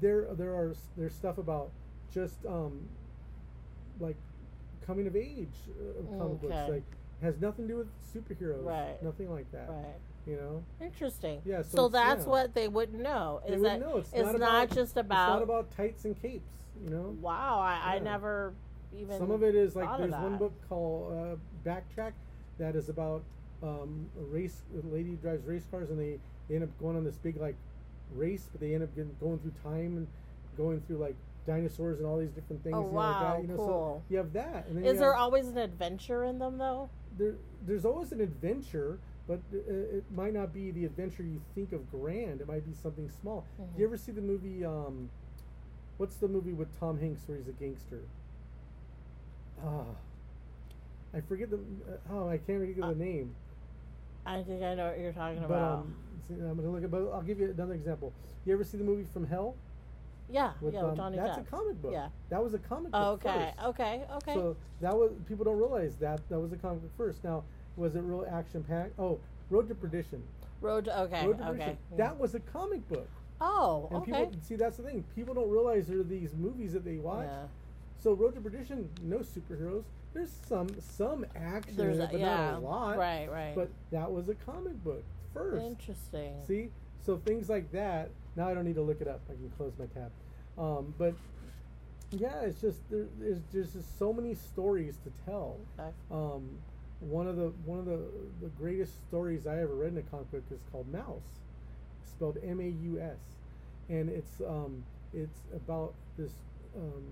there 0.00 0.26
there 0.34 0.52
are 0.54 0.74
there's 0.96 1.14
stuff 1.14 1.38
about 1.38 1.70
just 2.12 2.44
um, 2.46 2.88
like 3.98 4.16
coming 4.86 5.06
of 5.06 5.14
age 5.16 5.48
uh, 5.78 6.00
of 6.00 6.18
comic 6.18 6.40
books. 6.40 6.70
Like 6.70 6.84
has 7.22 7.38
nothing 7.40 7.68
to 7.68 7.74
do 7.74 7.78
with 7.78 7.88
superheroes. 8.14 8.64
Right. 8.64 9.02
Nothing 9.02 9.30
like 9.30 9.50
that. 9.52 9.68
Right. 9.68 9.96
You 10.26 10.36
know. 10.36 10.64
Interesting. 10.80 11.42
Yeah, 11.44 11.62
so 11.62 11.76
So, 11.76 11.88
that's 11.88 12.24
yeah. 12.24 12.30
what 12.30 12.54
they 12.54 12.68
wouldn't 12.68 13.02
know. 13.02 13.42
Is 13.46 13.60
They 13.62 13.68
that 13.68 13.80
know. 13.80 13.98
It's, 13.98 14.10
it's 14.12 14.22
not, 14.24 14.34
about, 14.36 14.68
just 14.68 14.78
It's 14.92 14.96
about. 14.96 15.28
not 15.34 15.42
about 15.42 15.70
tights 15.76 16.04
and 16.06 16.20
capes. 16.20 16.44
You 16.82 16.88
know. 16.90 17.16
wow, 17.20 17.58
I, 17.60 17.96
I 17.96 17.98
never 17.98 18.54
even. 18.92 19.18
Some 19.18 19.30
of 19.30 19.42
it 19.42 19.54
is 19.54 19.76
like 19.76 19.96
there's 19.98 20.12
one 20.12 20.36
book 20.38 20.52
called 20.68 21.12
uh, 21.12 21.36
Backtrack 21.68 22.12
that 22.58 22.76
is 22.76 22.88
about 22.88 23.22
um, 23.62 24.06
a 24.18 24.22
race. 24.24 24.62
A 24.82 24.86
lady 24.86 25.14
drives 25.16 25.44
race 25.46 25.64
cars 25.70 25.90
and 25.90 25.98
they, 25.98 26.18
they 26.48 26.54
end 26.56 26.64
up 26.64 26.70
going 26.78 26.96
on 26.96 27.04
this 27.04 27.16
big 27.16 27.36
like 27.40 27.56
race, 28.14 28.48
but 28.50 28.60
they 28.60 28.74
end 28.74 28.82
up 28.82 28.94
getting, 28.94 29.14
going 29.20 29.38
through 29.38 29.54
time 29.62 29.96
and 29.96 30.06
going 30.56 30.80
through 30.86 30.98
like 30.98 31.14
dinosaurs 31.46 31.98
and 31.98 32.06
all 32.06 32.18
these 32.18 32.32
different 32.32 32.62
things. 32.62 32.76
Oh, 32.76 32.82
wow, 32.82 33.10
like 33.12 33.20
that, 33.20 33.42
you 33.42 33.48
know, 33.48 33.56
cool. 33.56 34.02
So 34.02 34.02
you 34.10 34.18
have 34.18 34.32
that, 34.34 34.66
and 34.68 34.76
then 34.76 34.84
Is 34.84 34.98
there 34.98 35.14
always 35.14 35.48
an 35.48 35.58
adventure 35.58 36.24
in 36.24 36.38
them 36.38 36.58
though? 36.58 36.90
there, 37.18 37.34
there's 37.66 37.84
always 37.84 38.12
an 38.12 38.20
adventure, 38.20 38.98
but 39.26 39.40
uh, 39.52 39.58
it 39.96 40.04
might 40.14 40.32
not 40.32 40.52
be 40.52 40.70
the 40.70 40.84
adventure 40.84 41.22
you 41.22 41.40
think 41.54 41.72
of 41.72 41.90
grand. 41.90 42.40
It 42.40 42.46
might 42.48 42.66
be 42.66 42.74
something 42.74 43.08
small. 43.08 43.44
Do 43.58 43.62
Mhm. 43.64 43.78
you 43.78 43.84
ever 43.86 43.96
see 43.96 44.12
the 44.12 44.20
movie? 44.20 44.64
Um, 44.64 45.10
what's 45.98 46.16
the 46.16 46.28
movie 46.28 46.52
with 46.52 46.78
Tom 46.78 46.98
Hanks 46.98 47.26
where 47.26 47.38
he's 47.38 47.48
a 47.48 47.52
gangster? 47.52 48.02
Ah, 49.64 49.84
I 51.14 51.20
forget 51.20 51.50
the. 51.50 51.56
Uh, 51.56 52.12
oh, 52.12 52.28
I 52.28 52.38
can't 52.38 52.60
think 52.60 52.78
of 52.78 52.84
Uh, 52.84 52.88
the 52.90 52.94
name. 53.04 53.34
I 54.26 54.42
think 54.42 54.62
I 54.62 54.74
know 54.74 54.88
what 54.88 54.98
you're 55.00 55.12
talking 55.12 55.40
But 55.40 55.46
about. 55.46 55.78
um, 55.80 55.94
see, 56.28 56.34
I'm 56.34 56.56
gonna 56.56 56.70
look 56.70 56.84
at. 56.84 56.90
But 56.90 57.10
I'll 57.12 57.22
give 57.22 57.40
you 57.40 57.50
another 57.50 57.74
example. 57.74 58.12
You 58.44 58.52
ever 58.54 58.64
see 58.64 58.78
the 58.78 58.84
movie 58.84 59.04
From 59.12 59.26
Hell? 59.26 59.54
yeah, 60.30 60.52
With, 60.60 60.74
yeah, 60.74 60.82
with 60.82 60.90
um, 60.92 60.96
Johnny 60.96 61.16
that's 61.16 61.38
Depp. 61.38 61.46
a 61.48 61.50
comic 61.50 61.82
book. 61.82 61.92
Yeah. 61.92 62.08
That 62.28 62.42
was 62.42 62.54
a 62.54 62.58
comic 62.58 62.92
book. 62.92 63.24
Okay, 63.26 63.52
first. 63.56 63.68
okay, 63.68 64.02
okay. 64.14 64.34
So 64.34 64.56
that 64.80 64.94
was 64.96 65.10
people 65.26 65.44
don't 65.44 65.58
realize 65.58 65.96
that 65.96 66.20
that 66.28 66.38
was 66.38 66.52
a 66.52 66.56
comic 66.56 66.82
book 66.82 66.92
first. 66.96 67.24
Now, 67.24 67.42
was 67.76 67.96
it 67.96 68.00
real 68.02 68.26
action 68.30 68.62
packed? 68.62 68.92
Oh, 68.98 69.18
Road 69.50 69.68
to 69.68 69.74
Perdition. 69.74 70.22
Road 70.60 70.84
to 70.84 71.00
okay, 71.02 71.26
Road 71.26 71.38
to 71.38 71.44
okay. 71.48 71.52
Perdition. 71.58 71.78
That 71.96 72.18
was 72.18 72.34
a 72.34 72.40
comic 72.40 72.86
book. 72.88 73.08
oh, 73.40 73.88
And 73.90 74.02
okay. 74.02 74.12
people 74.26 74.32
see 74.42 74.54
that's 74.56 74.76
the 74.76 74.84
thing. 74.84 75.02
People 75.16 75.34
don't 75.34 75.50
realize 75.50 75.86
there 75.88 75.98
are 75.98 76.04
these 76.04 76.34
movies 76.34 76.72
that 76.74 76.84
they 76.84 76.96
watch. 76.96 77.26
Yeah. 77.28 77.46
So 78.02 78.14
Road 78.14 78.34
to 78.34 78.40
Perdition, 78.40 78.88
no 79.02 79.18
superheroes. 79.18 79.84
There's 80.12 80.32
some 80.48 80.68
some 80.80 81.26
action, 81.36 81.76
There's 81.76 81.96
in 81.96 82.02
a, 82.02 82.04
it, 82.04 82.10
but 82.12 82.20
yeah, 82.20 82.50
not 82.52 82.54
a 82.54 82.58
lot. 82.58 82.96
right, 82.98 83.30
right. 83.30 83.54
But 83.54 83.70
that 83.92 84.10
was 84.10 84.28
a 84.28 84.34
comic 84.34 84.82
book 84.82 85.04
first. 85.32 85.64
Interesting. 85.64 86.34
See, 86.46 86.70
so 87.04 87.16
things 87.18 87.48
like 87.48 87.70
that. 87.72 88.10
Now 88.36 88.48
I 88.48 88.54
don't 88.54 88.64
need 88.64 88.74
to 88.76 88.82
look 88.82 89.00
it 89.00 89.08
up. 89.08 89.20
I 89.28 89.34
can 89.34 89.50
close 89.56 89.72
my 89.78 89.86
tab. 89.86 90.10
Um, 90.58 90.94
but 90.98 91.14
yeah, 92.10 92.40
it's 92.40 92.60
just 92.60 92.78
there, 92.90 93.06
there's 93.20 93.40
there's 93.52 93.72
just 93.72 93.98
so 93.98 94.12
many 94.12 94.34
stories 94.34 94.96
to 95.04 95.12
tell. 95.30 95.58
Okay. 95.78 95.90
Um, 96.10 96.48
one 97.00 97.26
of 97.28 97.36
the 97.36 97.52
one 97.64 97.78
of 97.78 97.84
the 97.84 98.00
the 98.40 98.48
greatest 98.58 98.92
stories 99.08 99.46
I 99.46 99.60
ever 99.60 99.74
read 99.74 99.92
in 99.92 99.98
a 99.98 100.02
comic 100.02 100.30
book 100.32 100.44
is 100.50 100.60
called 100.72 100.90
Maus, 100.92 101.22
spelled 102.04 102.38
M 102.42 102.60
A 102.60 102.68
U 102.68 103.00
S, 103.00 103.18
and 103.88 104.08
it's 104.08 104.40
um, 104.40 104.82
it's 105.12 105.38
about 105.54 105.94
this. 106.18 106.32
Um, 106.76 107.04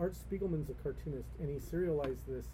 Art 0.00 0.14
Spiegelman's 0.14 0.70
a 0.70 0.74
cartoonist, 0.82 1.28
and 1.38 1.48
he 1.50 1.58
serialized 1.60 2.26
this 2.26 2.46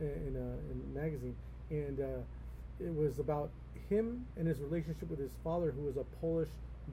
in, 0.00 0.34
a, 0.34 0.72
in 0.72 0.82
a 0.82 0.98
magazine, 0.98 1.36
and 1.70 2.00
uh, 2.00 2.84
it 2.84 2.94
was 2.94 3.18
about 3.18 3.50
him 3.90 4.24
and 4.36 4.48
his 4.48 4.60
relationship 4.60 5.08
with 5.10 5.18
his 5.18 5.32
father, 5.44 5.70
who 5.72 5.82
was 5.82 5.96
a 5.96 6.04
Polish 6.20 6.48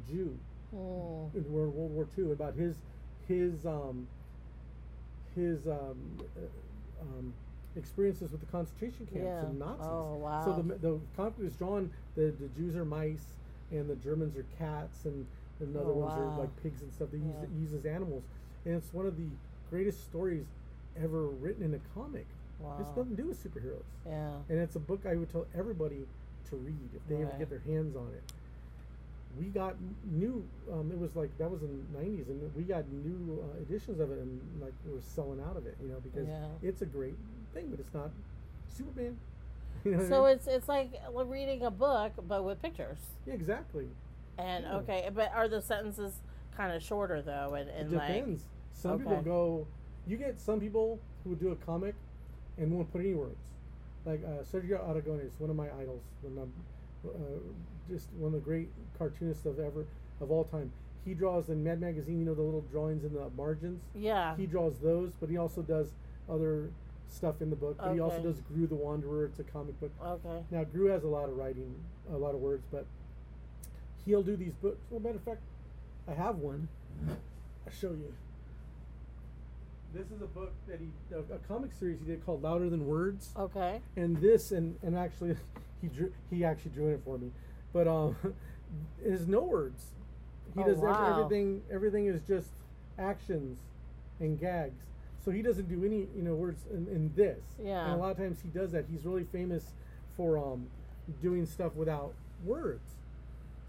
Jew 0.08 0.38
Hmm. 0.72 1.38
in 1.38 1.52
World 1.52 1.74
War 1.76 2.08
II 2.18 2.32
about 2.32 2.56
his 2.56 2.76
his 3.28 3.66
um, 3.66 4.08
his 5.36 5.68
um, 5.68 5.98
uh, 6.36 7.02
um, 7.02 7.34
experiences 7.76 8.32
with 8.32 8.40
the 8.40 8.48
concentration 8.48 9.06
camps 9.06 9.42
Yeah. 9.44 9.46
and 9.50 9.60
Nazis. 9.60 9.88
Oh, 9.88 10.16
wow. 10.16 10.42
So 10.44 10.54
the 10.54 10.64
the 10.80 11.00
comic 11.16 11.34
is 11.42 11.54
drawn. 11.54 11.92
The 12.16 12.34
the 12.40 12.48
Jews 12.50 12.76
are 12.76 12.86
mice, 12.86 13.38
and 13.72 13.88
the 13.90 13.96
Germans 13.96 14.36
are 14.36 14.46
cats, 14.58 15.06
and 15.06 15.26
and 15.60 15.76
the 15.76 15.80
other 15.82 15.94
Oh, 15.94 15.98
ones 15.98 16.18
wow. 16.18 16.22
are 16.24 16.40
like 16.40 16.64
pigs 16.64 16.82
and 16.82 16.92
stuff. 16.92 17.10
They 17.12 17.20
Yeah. 17.20 17.46
use 17.60 17.74
as 17.74 17.86
animals, 17.86 18.24
and 18.66 18.76
it's 18.76 18.94
one 18.94 19.06
of 19.06 19.16
the 19.16 19.28
greatest 19.74 20.04
stories 20.04 20.46
ever 21.02 21.26
written 21.28 21.64
in 21.64 21.74
a 21.74 21.80
comic. 22.00 22.28
Wow. 22.60 22.78
It's 22.80 22.90
nothing 22.96 23.16
to 23.16 23.22
do 23.24 23.28
with 23.30 23.44
superheroes, 23.44 23.84
Yeah. 24.06 24.30
and 24.50 24.60
it's 24.60 24.76
a 24.76 24.80
book 24.80 25.02
I 25.10 25.16
would 25.16 25.32
tell 25.32 25.48
everybody 25.58 26.06
to 26.50 26.56
read 26.58 26.90
if 26.96 27.02
they 27.10 27.16
ever 27.24 27.34
get 27.40 27.50
their 27.50 27.64
hands 27.66 27.96
on 27.96 28.08
it 28.14 28.24
we 29.40 29.46
got 29.48 29.74
new 30.12 30.44
um, 30.72 30.92
it 30.92 31.00
was 31.00 31.16
like 31.16 31.36
that 31.40 31.50
was 31.50 31.64
in 31.64 31.84
the 31.92 32.00
90s 32.00 32.28
and 32.30 32.56
we 32.56 32.62
got 32.62 32.84
new 32.92 33.42
uh, 33.44 33.62
editions 33.62 34.00
of 34.00 34.12
it 34.12 34.20
and 34.20 34.40
like 34.62 34.74
we're 34.86 35.02
selling 35.02 35.40
out 35.50 35.58
of 35.58 35.66
it 35.66 35.76
you 35.82 35.88
know 35.90 36.00
because 36.04 36.28
Yeah. 36.28 36.46
it's 36.70 36.84
a 36.84 36.86
great 36.86 37.16
thing 37.54 37.66
but 37.72 37.80
it's 37.80 37.94
not 37.96 38.12
superman 38.70 39.18
you 39.84 39.92
know 39.92 39.98
what 39.98 40.06
I 40.06 40.10
So 40.10 40.22
mean? 40.26 40.32
it's 40.36 40.46
it's 40.48 40.68
like 40.70 40.92
reading 41.26 41.64
a 41.64 41.72
book 41.72 42.12
but 42.28 42.44
with 42.44 42.62
pictures. 42.62 43.00
yeah 43.26 43.34
exactly 43.34 43.88
And 44.38 44.66
Yeah. 44.66 44.76
okay, 44.78 45.10
but 45.12 45.32
are 45.34 45.48
the 45.48 45.62
sentences 45.64 46.14
kind 46.56 46.72
of 46.72 46.84
shorter 46.84 47.24
though? 47.24 47.56
And, 47.56 47.70
it 47.70 47.76
and 47.80 47.92
like 47.94 48.28
some 48.74 49.00
people 49.00 49.22
go 49.22 49.68
you 50.08 50.18
get 50.18 50.40
some 50.40 50.60
people 50.60 51.00
who 51.24 51.32
would 51.32 51.40
do 51.40 51.52
a 51.52 51.56
comic 51.58 51.96
and 52.58 52.72
won't 52.72 52.92
put 52.92 53.02
any 53.02 53.14
words 53.14 53.38
like 54.06 54.22
uh, 54.26 54.44
Sergio 54.44 54.80
Aragonés 54.86 55.28
is 55.28 55.32
one 55.40 55.50
of 55.50 55.56
my 55.56 55.68
idols 55.80 56.02
when 56.22 56.38
I'm, 56.38 56.54
uh, 57.08 57.40
just 57.90 58.08
one 58.18 58.28
of 58.28 58.34
the 58.34 58.40
great 58.40 58.70
cartoonists 58.98 59.46
of 59.46 59.60
ever 59.60 59.86
of 60.20 60.32
all 60.32 60.44
time 60.44 60.72
he 61.06 61.14
draws 61.14 61.50
in 61.50 61.64
mad 61.64 61.80
magazine 61.80 62.20
you 62.20 62.26
know 62.26 62.34
the 62.34 62.42
little 62.42 62.66
drawings 62.72 63.04
in 63.04 63.14
the 63.14 63.30
margins 63.36 63.82
yeah, 63.96 64.36
he 64.38 64.46
draws 64.46 64.78
those, 64.80 65.12
but 65.20 65.30
he 65.30 65.38
also 65.38 65.62
does 65.62 65.88
other 66.30 66.70
stuff 67.10 67.42
in 67.42 67.50
the 67.50 67.56
book. 67.56 67.78
But 67.78 67.94
he 67.94 68.00
also 68.00 68.22
does 68.22 68.42
Groo 68.42 68.68
the 68.68 68.76
Wanderer. 68.76 69.26
It's 69.26 69.40
a 69.40 69.44
comic 69.44 69.80
book. 69.80 69.92
okay, 70.04 70.44
Now 70.52 70.64
Groo 70.64 70.90
has 70.92 71.04
a 71.04 71.08
lot 71.08 71.30
of 71.30 71.38
writing, 71.38 71.76
a 72.12 72.18
lot 72.18 72.34
of 72.34 72.42
words, 72.42 72.64
but 72.72 72.86
he'll 74.06 74.24
do 74.24 74.36
these 74.36 74.54
books. 74.62 74.78
Well, 74.90 75.00
matter 75.00 75.18
of 75.18 75.24
fact, 75.24 75.42
I 76.08 76.14
have 76.14 76.38
one. 76.38 76.68
I'll 77.08 77.74
show 77.74 77.90
you. 77.90 78.14
This 79.94 80.08
is 80.08 80.22
a 80.24 80.28
book 80.28 80.52
that 80.68 80.80
he, 80.80 80.88
a, 81.16 81.20
a 81.36 81.38
comic 81.48 81.72
series 81.72 82.00
he 82.00 82.06
did 82.06 82.26
called 82.26 82.42
Louder 82.42 82.70
Than 82.70 82.88
Words. 82.88 83.30
Okay, 83.38 83.80
and 83.96 84.18
this 84.18 84.52
and 84.52 84.76
and 84.82 84.98
actually 84.98 85.36
he 85.82 85.88
drew 85.88 86.12
he 86.32 86.44
actually 86.44 86.72
drew 86.72 86.90
it 86.90 87.02
for 87.06 87.18
me. 87.18 87.30
But 87.74 87.88
um 87.88 88.16
is 89.04 89.28
no 89.28 89.42
words. 89.42 89.86
He 90.56 90.62
Oh, 90.62 90.66
does 90.66 90.78
wow. 90.80 91.10
everything 91.10 91.62
everything 91.72 92.08
is 92.08 92.22
just 92.28 92.50
actions 92.98 93.60
and 94.20 94.40
gags. 94.40 94.82
So 95.24 95.32
he 95.32 95.42
doesn't 95.42 95.70
do 95.70 95.86
any 95.86 96.08
you 96.16 96.24
know 96.24 96.34
words 96.34 96.62
in, 96.72 96.88
in 96.88 97.12
this. 97.16 97.40
Yeah. 97.64 97.86
and 97.86 97.94
a 97.94 97.98
lot 97.98 98.12
of 98.12 98.18
times 98.18 98.40
he 98.42 98.50
does 98.50 98.72
that. 98.72 98.86
He's 98.92 99.06
really 99.06 99.26
famous 99.26 99.64
for 100.18 100.38
um 100.40 100.68
doing 101.22 101.46
stuff 101.46 101.76
without 101.76 102.14
words. 102.44 102.96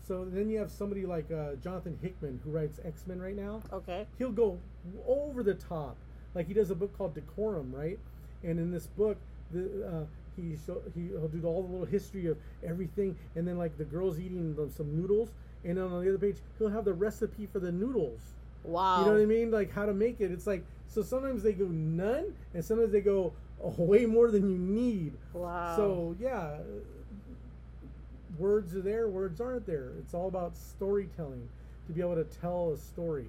So 0.09 0.25
then 0.25 0.49
you 0.51 0.59
have 0.59 0.71
somebody 0.71 1.05
like 1.07 1.31
uh, 1.33 1.55
jonathan 1.63 1.99
hickman 2.03 2.41
who 2.45 2.51
writes 2.51 2.79
x-men 2.85 3.21
right 3.21 3.37
now. 3.37 3.61
Okay, 3.73 4.07
he'll 4.19 4.33
go 4.33 4.59
over 5.07 5.43
the 5.43 5.55
top. 5.55 5.97
Like 6.35 6.47
he 6.49 6.55
does 6.55 6.71
a 6.71 6.75
book 6.75 6.97
called 6.97 7.15
Decorum, 7.15 7.73
right? 7.75 7.99
And 8.43 8.59
in 8.59 8.71
this 8.71 8.87
book, 8.87 9.17
the 9.53 9.87
uh, 9.87 10.05
he 10.37 10.57
show, 10.67 10.83
he 10.95 11.09
he'll 11.09 11.29
do 11.29 11.47
all 11.47 11.63
the 11.63 11.69
little 11.69 11.87
history 11.87 12.27
of 12.27 12.37
everything, 12.65 13.17
and 13.37 13.47
then 13.47 13.57
like 13.57 13.77
the 13.79 13.85
girls 13.85 14.19
eating 14.19 14.55
them, 14.55 14.71
some 14.71 14.97
noodles, 14.97 15.31
and 15.65 15.77
then 15.77 15.85
on 15.85 16.03
the 16.03 16.09
other 16.09 16.19
page 16.19 16.37
he'll 16.59 16.69
have 16.69 16.85
the 16.85 16.93
recipe 16.93 17.47
for 17.47 17.61
the 17.61 17.73
noodles. 17.73 18.21
wow. 18.65 19.01
You 19.01 19.07
know 19.07 19.13
what 19.13 19.23
I 19.23 19.27
mean? 19.27 19.51
Like 19.51 19.73
how 19.73 19.87
to 19.87 19.95
make 19.95 20.21
it. 20.21 20.31
It's 20.31 20.47
like 20.47 20.65
so 20.89 21.03
sometimes 21.03 21.43
they 21.43 21.53
go 21.53 21.67
none, 21.67 22.35
and 22.53 22.65
sometimes 22.65 22.93
they 22.93 23.01
go 23.01 23.33
oh, 23.63 23.75
way 23.79 24.07
more 24.07 24.31
than 24.31 24.51
you 24.51 24.59
need. 24.59 25.13
Wow. 25.33 25.77
So 25.77 26.17
yeah, 26.19 26.59
words 28.39 28.75
are 28.75 28.83
there, 28.83 29.09
words 29.09 29.41
aren't 29.41 29.67
there. 29.67 29.93
It's 29.99 30.15
all 30.15 30.29
about 30.29 30.57
storytelling 30.57 31.49
to 31.87 31.93
be 31.93 32.01
able 32.01 32.17
to 32.17 32.25
tell 32.25 32.73
a 32.73 32.79
story. 32.79 33.27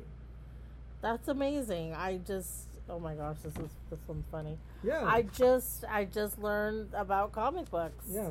That's 1.02 1.28
amazing. 1.28 1.94
I 1.94 2.18
just 2.26 2.68
oh 2.90 3.00
my 3.00 3.14
gosh, 3.16 3.38
this 3.44 3.54
is 3.58 3.70
this 3.90 4.00
one's 4.08 4.26
funny. 4.32 4.58
Yeah. 4.84 5.04
I 5.06 5.24
just 5.24 5.86
I 5.90 6.06
just 6.06 6.40
learned 6.40 6.94
about 6.94 7.32
comic 7.32 7.70
books. 7.70 8.06
Yeah. 8.10 8.30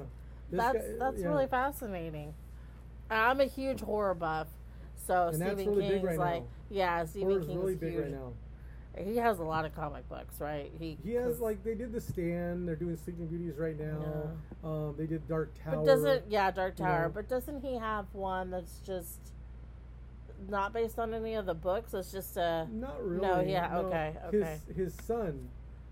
This 0.50 0.60
that's 0.60 0.78
guy- 0.86 0.94
that's 0.98 1.20
yeah. 1.20 1.26
really 1.28 1.46
fascinating. 1.46 2.34
I'm 3.10 3.40
a 3.40 3.44
huge 3.46 3.80
horror 3.80 4.14
buff, 4.14 4.48
so 5.06 5.28
And 5.28 5.36
Stephen 5.36 5.74
really 5.74 5.88
King's 5.88 6.04
right 6.04 6.18
like 6.18 6.42
now. 6.42 6.48
yeah, 6.70 7.04
Stephen 7.04 7.28
Horror's 7.28 7.46
King's 7.46 7.58
really 7.60 7.76
huge. 7.92 8.02
right 8.02 8.10
now. 8.10 8.32
He 8.96 9.16
has 9.16 9.40
a 9.40 9.42
lot 9.42 9.64
of 9.64 9.74
comic 9.74 10.08
books, 10.08 10.40
right? 10.40 10.70
He 10.78 10.96
He 11.04 11.14
has 11.14 11.40
like 11.40 11.62
they 11.64 11.74
did 11.74 11.92
the 11.92 12.00
stand. 12.00 12.66
They're 12.68 12.76
doing 12.76 12.96
Sleeping 12.96 13.26
Beauties 13.26 13.58
right 13.58 13.78
now. 13.78 14.30
Um, 14.62 14.94
they 14.96 15.06
did 15.06 15.26
Dark 15.28 15.50
Tower. 15.62 15.76
But 15.78 15.84
doesn't 15.86 16.22
yeah, 16.30 16.50
Dark 16.52 16.78
you 16.78 16.84
Tower, 16.84 17.02
know. 17.06 17.12
but 17.12 17.28
doesn't 17.28 17.60
he 17.60 17.76
have 17.76 18.06
one 18.12 18.50
that's 18.52 18.78
just 18.78 19.18
not 20.48 20.72
based 20.72 20.98
on 20.98 21.14
any 21.14 21.34
of 21.34 21.46
the 21.46 21.54
books? 21.54 21.94
It's 21.94 22.12
just 22.12 22.36
a 22.36 22.66
Not 22.72 23.04
really. 23.04 23.26
No, 23.26 23.40
yeah, 23.40 23.78
okay, 23.78 24.14
okay. 24.26 24.58
His 24.66 24.76
his 24.76 24.94
son, 25.06 25.48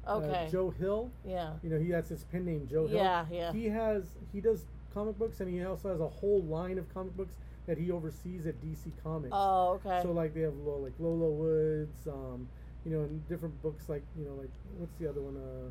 uh, 0.07 0.17
okay. 0.17 0.49
Joe 0.51 0.71
Hill. 0.71 1.11
yeah. 1.25 1.55
You 1.63 1.71
know, 1.71 1.79
he 1.79 1.91
that's 1.91 2.09
his 2.09 2.25
pen 2.25 2.45
name, 2.45 2.67
Joe 2.71 2.87
Hill. 2.87 2.97
Yeah, 2.97 3.27
yeah. 3.31 3.53
He 3.53 3.67
has 3.67 4.05
he 4.33 4.41
does 4.41 4.67
comic 4.93 5.19
books, 5.19 5.41
and 5.41 5.49
he 5.49 5.65
also 5.65 5.91
has 5.91 6.01
a 6.01 6.09
whole 6.09 6.43
line 6.43 6.79
of 6.79 6.93
comic 6.93 7.17
books 7.17 7.35
that 7.67 7.79
he 7.79 7.91
oversees 7.91 8.47
at 8.47 8.61
DC 8.61 8.91
Comics. 9.03 9.33
Oh, 9.33 9.81
okay. 9.85 10.01
So 10.03 10.13
like 10.13 10.35
they 10.35 10.41
have 10.41 10.55
like 10.55 10.93
Low 10.99 11.15
Low 11.15 11.31
Woods, 11.31 12.07
um, 12.09 12.49
you 12.85 12.91
know, 12.93 13.03
and 13.03 13.27
different 13.29 13.61
books 13.63 13.89
like 13.89 14.03
you 14.19 14.25
know 14.25 14.35
like 14.35 14.51
what's 14.79 14.95
the 14.99 15.09
other 15.09 15.21
one? 15.21 15.37
Uh, 15.37 15.71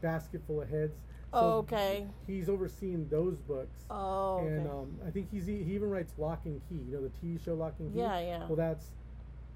Basket 0.00 0.40
Full 0.46 0.60
of 0.62 0.68
Heads. 0.68 0.98
So 1.34 1.40
Oh, 1.40 1.58
okay. 1.58 2.06
He's 2.26 2.48
overseeing 2.48 3.08
those 3.10 3.36
books. 3.38 3.84
oh, 3.90 4.36
okay. 4.38 4.46
And 4.54 4.68
um, 4.68 4.96
I 5.06 5.10
think 5.10 5.28
he's 5.32 5.46
he 5.46 5.54
even 5.74 5.90
writes 5.90 6.12
Locke 6.16 6.42
and 6.44 6.60
Key. 6.68 6.76
You 6.88 6.96
know 6.96 7.02
the 7.02 7.10
TV 7.26 7.44
show 7.44 7.54
Locke 7.54 7.74
and 7.80 7.92
Key. 7.92 7.98
Yeah, 8.00 8.18
yeah. 8.20 8.46
Well, 8.46 8.56
that's 8.56 8.86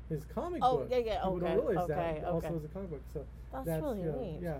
his 0.08 0.24
comic 0.34 0.60
Oh, 0.64 0.78
book. 0.78 0.88
yeah, 0.90 0.96
yeah, 0.98 1.14
People 1.18 1.36
okay, 1.36 1.46
don't 1.54 1.66
realize 1.66 1.90
okay, 1.90 2.18
that. 2.20 2.24
Also, 2.28 2.46
okay. 2.48 2.56
as 2.56 2.64
a 2.64 2.68
comic 2.68 2.90
book. 2.90 3.02
So 3.12 3.24
That's 3.52 3.66
that's 3.66 3.82
really 3.82 4.00
you 4.00 4.06
know, 4.06 4.20
neat. 4.20 4.38
Yeah, 4.42 4.58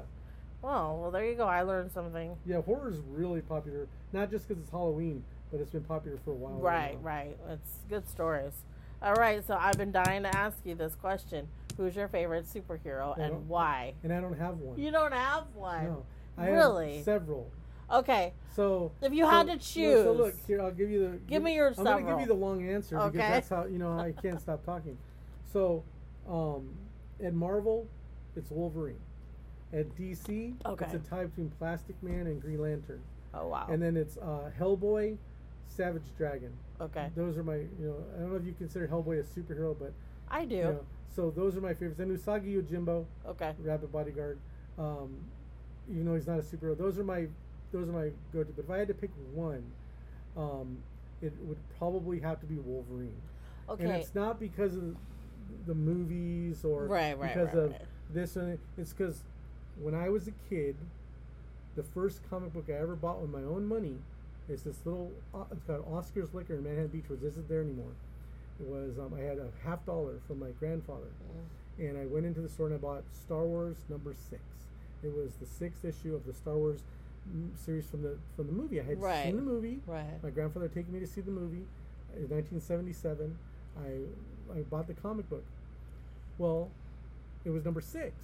Oh, 0.63 1.01
well, 1.01 1.11
there 1.11 1.25
you 1.25 1.35
go. 1.37 1.45
I 1.47 1.63
learned 1.63 1.91
something. 1.93 2.37
yeah. 2.47 2.61
Horror 2.63 2.91
is 2.91 2.99
really 3.11 3.41
popular, 3.43 3.87
not 4.13 4.31
just 4.31 4.47
because 4.49 4.61
it's 4.63 4.71
Halloween, 4.73 5.23
but 5.51 5.61
it's 5.61 5.71
been 5.71 5.85
popular 5.85 6.19
for 6.25 6.33
a 6.33 6.35
while. 6.35 6.55
Right, 6.61 6.95
now. 7.01 7.09
right. 7.09 7.37
It's 7.51 7.79
good 7.89 8.09
stories. 8.09 8.53
All 9.01 9.15
right, 9.15 9.45
so 9.47 9.57
I've 9.59 9.79
been 9.79 9.93
dying 9.93 10.25
to 10.25 10.37
ask 10.37 10.59
you 10.65 10.75
this 10.75 10.95
question: 10.97 11.47
Who's 11.77 11.95
your 11.97 12.09
favorite 12.09 12.47
superhero 12.47 13.17
and 13.19 13.49
why? 13.49 13.95
And 14.03 14.13
I 14.13 14.21
don't 14.21 14.37
have 14.37 14.59
one. 14.59 14.79
You 14.79 14.91
don't 14.91 15.13
have 15.15 15.45
one. 15.55 15.85
no, 15.85 16.07
I 16.39 16.51
Really? 16.51 17.03
several. 17.03 17.51
Okay, 17.91 18.35
So 18.53 18.93
if 19.01 19.13
you 19.15 19.25
so- 19.25 19.31
had 19.31 19.47
to 19.47 19.57
choose, 19.57 20.05
so 20.05 20.13
look 20.13 20.35
here, 20.47 20.61
I'll 20.61 20.71
give 20.71 20.91
you 20.91 21.11
the. 21.11 21.17
Give 21.27 21.43
me 21.43 21.55
your 21.55 21.69
I'm 21.69 21.85
gonna 21.85 22.03
give 22.07 22.21
you 22.21 22.27
the 22.27 22.35
long 22.35 22.63
answer 22.69 22.97
because 22.97 23.13
that's 23.15 23.49
how 23.49 23.65
you 23.65 23.79
know 23.79 23.99
I 23.99 24.13
can't 24.13 24.41
stop 24.41 24.65
talking. 24.65 24.99
So, 25.53 25.83
um, 26.29 26.69
at 27.23 27.33
Marvel, 27.35 27.87
it's 28.37 28.51
Wolverine. 28.51 29.01
At 29.73 29.95
DC, 29.97 30.55
Okay. 30.67 30.85
it's 30.85 30.95
a 30.95 30.99
tie 30.99 31.25
between 31.25 31.51
Plastic 31.59 32.01
Man 32.03 32.27
and 32.27 32.41
Green 32.41 32.61
Lantern. 32.61 33.01
oh 33.35 33.49
wow, 33.49 33.67
And 33.71 33.83
then 33.83 33.97
it's 33.97 34.17
uh, 34.19 34.51
Hellboy, 34.59 35.17
Savage 35.67 36.15
Dragon. 36.17 36.53
okay, 36.81 37.11
Those 37.15 37.37
are 37.37 37.43
my, 37.43 37.57
you 37.57 37.69
know, 37.81 37.97
I 38.17 38.21
don't 38.21 38.31
know 38.31 38.37
if 38.37 38.45
you 38.47 38.55
consider 38.55 38.87
Hellboy 38.89 39.21
a 39.21 39.23
superhero, 39.23 39.77
but 39.79 39.93
I 40.31 40.45
do. 40.47 40.57
you 40.57 40.63
know, 40.63 40.81
so 41.15 41.31
those 41.31 41.55
are 41.57 41.61
my 41.61 41.75
favorites. 41.75 42.01
And 42.01 42.17
Usagi 42.19 42.55
Yojimbo, 42.63 43.05
Okay, 43.27 43.55
Rabbit 43.63 43.93
Bodyguard, 43.93 44.39
um, 44.79 45.15
even 45.91 46.05
though 46.07 46.15
he's 46.15 46.27
not 46.27 46.39
a 46.39 46.43
superhero, 46.43 46.77
those 46.77 46.99
are 46.99 47.05
my, 47.05 47.27
those 47.73 47.89
are 47.89 47.93
my 47.93 48.11
go-to. 48.33 48.53
But 48.57 48.65
if 48.65 48.71
I 48.71 48.79
had 48.79 48.89
to 48.89 48.95
pick 48.95 49.11
one, 49.35 49.63
um, 50.37 50.79
it 51.23 51.33
would 51.43 51.59
probably 51.79 52.21
have 52.21 52.41
to 52.41 52.47
be 52.47 52.57
Wolverine. 52.57 53.15
Okay. 53.69 53.85
And 53.85 53.93
it's 53.93 54.15
not 54.15 54.39
because 54.41 54.75
of 54.77 54.97
the 55.67 55.75
movies 55.75 56.65
or 56.65 56.85
Right, 56.87 57.19
right, 57.19 57.35
because 57.35 57.55
right, 57.55 57.65
of 57.65 57.71
right. 57.73 57.83
this 58.13 58.37
and 58.37 58.59
it's 58.77 58.93
because 58.93 59.23
when 59.81 59.95
I 59.95 60.09
was 60.09 60.29
a 60.29 60.33
kid, 60.49 60.77
the 61.77 61.83
first 61.83 62.21
comic 62.31 62.53
book 62.53 62.65
I 62.69 62.73
ever 62.73 62.97
bought 62.97 63.21
with 63.21 63.31
my 63.31 63.43
own 63.43 63.67
money 63.67 63.95
is 64.49 64.63
this 64.63 64.79
little. 64.85 65.13
uh, 65.35 65.45
It's 65.53 65.63
called 65.65 65.85
Oscar's 65.93 66.33
Liquor 66.35 66.55
in 66.55 66.65
Manhattan 66.65 66.89
Beach, 66.89 67.05
which 67.09 67.23
isn't 67.23 67.49
there 67.49 67.61
anymore. 67.61 67.93
It 68.61 68.67
was 68.67 68.99
um, 68.99 69.13
I 69.17 69.21
had 69.21 69.39
a 69.39 69.49
half 69.65 69.85
dollar 69.87 70.15
from 70.27 70.39
my 70.41 70.51
grandfather, 70.59 71.07
Mm. 71.79 71.89
and 71.91 71.99
I 71.99 72.07
went 72.07 72.27
into 72.27 72.41
the 72.41 72.49
store 72.49 72.67
and 72.67 72.75
I 72.75 72.79
bought 72.79 73.05
Star 73.13 73.45
Wars 73.45 73.77
number 73.89 74.15
six. 74.31 74.43
It 75.03 75.15
was 75.15 75.35
the 75.37 75.47
sixth 75.47 75.85
issue 75.85 76.15
of 76.15 76.27
the 76.27 76.33
Star 76.35 76.57
Wars 76.57 76.81
series 77.55 77.87
from 77.87 78.03
the 78.03 78.17
from 78.37 78.47
the 78.47 78.53
movie. 78.53 78.81
I 78.81 78.85
had 78.85 79.01
Right. 79.01 79.25
seen 79.25 79.37
the 79.37 79.43
movie. 79.43 79.81
right. 79.87 80.23
My 80.23 80.31
grandfather 80.31 80.67
had 80.67 80.75
taken 80.75 80.93
me 80.93 81.01
to 81.01 81.07
see 81.07 81.21
the 81.21 81.31
movie 81.31 81.67
in 82.17 82.29
1977. 82.29 83.37
I 83.79 84.59
I 84.59 84.63
bought 84.63 84.87
the 84.87 84.95
comic 84.95 85.29
book. 85.29 85.45
Well, 86.39 86.71
it 87.45 87.51
was 87.51 87.65
number 87.65 87.81
six, 87.81 88.15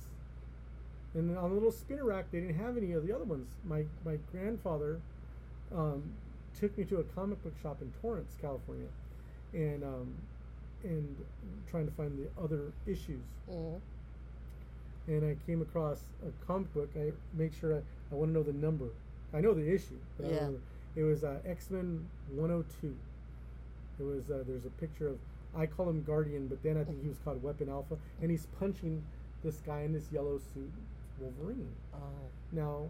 and 1.15 1.29
then 1.31 1.37
on 1.37 1.51
the 1.51 1.55
little 1.55 1.71
spinner 1.73 2.05
rack 2.05 2.31
they 2.31 2.41
didn't 2.41 2.57
have 2.57 2.77
any 2.77 2.93
of 2.93 3.07
the 3.07 3.13
other 3.15 3.25
ones. 3.25 3.47
My 3.65 3.85
my 4.05 4.17
grandfather 4.33 5.01
um, 5.75 6.03
took 6.59 6.77
me 6.79 6.85
to 6.85 6.99
a 6.99 7.05
comic 7.05 7.43
book 7.43 7.55
shop 7.63 7.83
in 7.83 7.93
Torrance, 8.01 8.37
California, 8.41 8.89
and 9.53 9.83
um, 9.85 10.15
and 10.83 11.17
trying 11.69 11.87
to 11.87 11.93
find 11.93 12.19
the 12.19 12.29
other 12.43 12.73
issues 12.87 13.23
Mm. 13.51 13.81
And 15.07 15.25
I 15.25 15.37
came 15.47 15.61
across 15.63 15.99
a 16.27 16.47
comic 16.47 16.73
book. 16.75 16.91
I 16.97 17.13
make 17.35 17.53
sure 17.59 17.75
I, 17.77 17.79
I 18.13 18.15
want 18.15 18.31
to 18.31 18.33
know 18.35 18.43
the 18.43 18.53
number. 18.53 18.87
I 19.33 19.41
know 19.41 19.53
the 19.55 19.73
issue. 19.75 19.99
Yeah. 20.23 20.49
It 20.97 21.03
was 21.03 21.25
uh, 21.25 21.39
X 21.45 21.71
Men 21.71 22.07
102. 22.35 22.95
It 23.99 24.03
was 24.03 24.31
uh, 24.31 24.45
there's 24.47 24.65
a 24.65 24.71
picture 24.71 25.09
of 25.09 25.19
I 25.57 25.67
call 25.67 25.89
him 25.89 26.03
Guardian, 26.03 26.49
but 26.49 26.63
then 26.63 26.77
I 26.77 26.85
think 26.85 27.01
he 27.03 27.09
was 27.09 27.19
called 27.25 27.43
Weapon 27.43 27.69
Alpha, 27.69 27.97
and 28.21 28.31
he's 28.31 28.47
punching 28.59 29.03
this 29.45 29.57
guy 29.67 29.83
in 29.83 29.93
this 29.93 30.11
yellow 30.11 30.39
suit, 30.53 30.73
Wolverine. 31.21 31.69
Oh, 31.95 31.99
Now, 32.51 32.87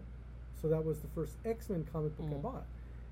so 0.61 0.67
that 0.69 0.83
was 0.83 0.99
the 0.99 1.07
first 1.13 1.33
X 1.45 1.69
Men 1.69 1.85
comic 1.91 2.17
book 2.17 2.27
I 2.29 2.33
Mhm. 2.35 2.41
bought. 2.41 2.65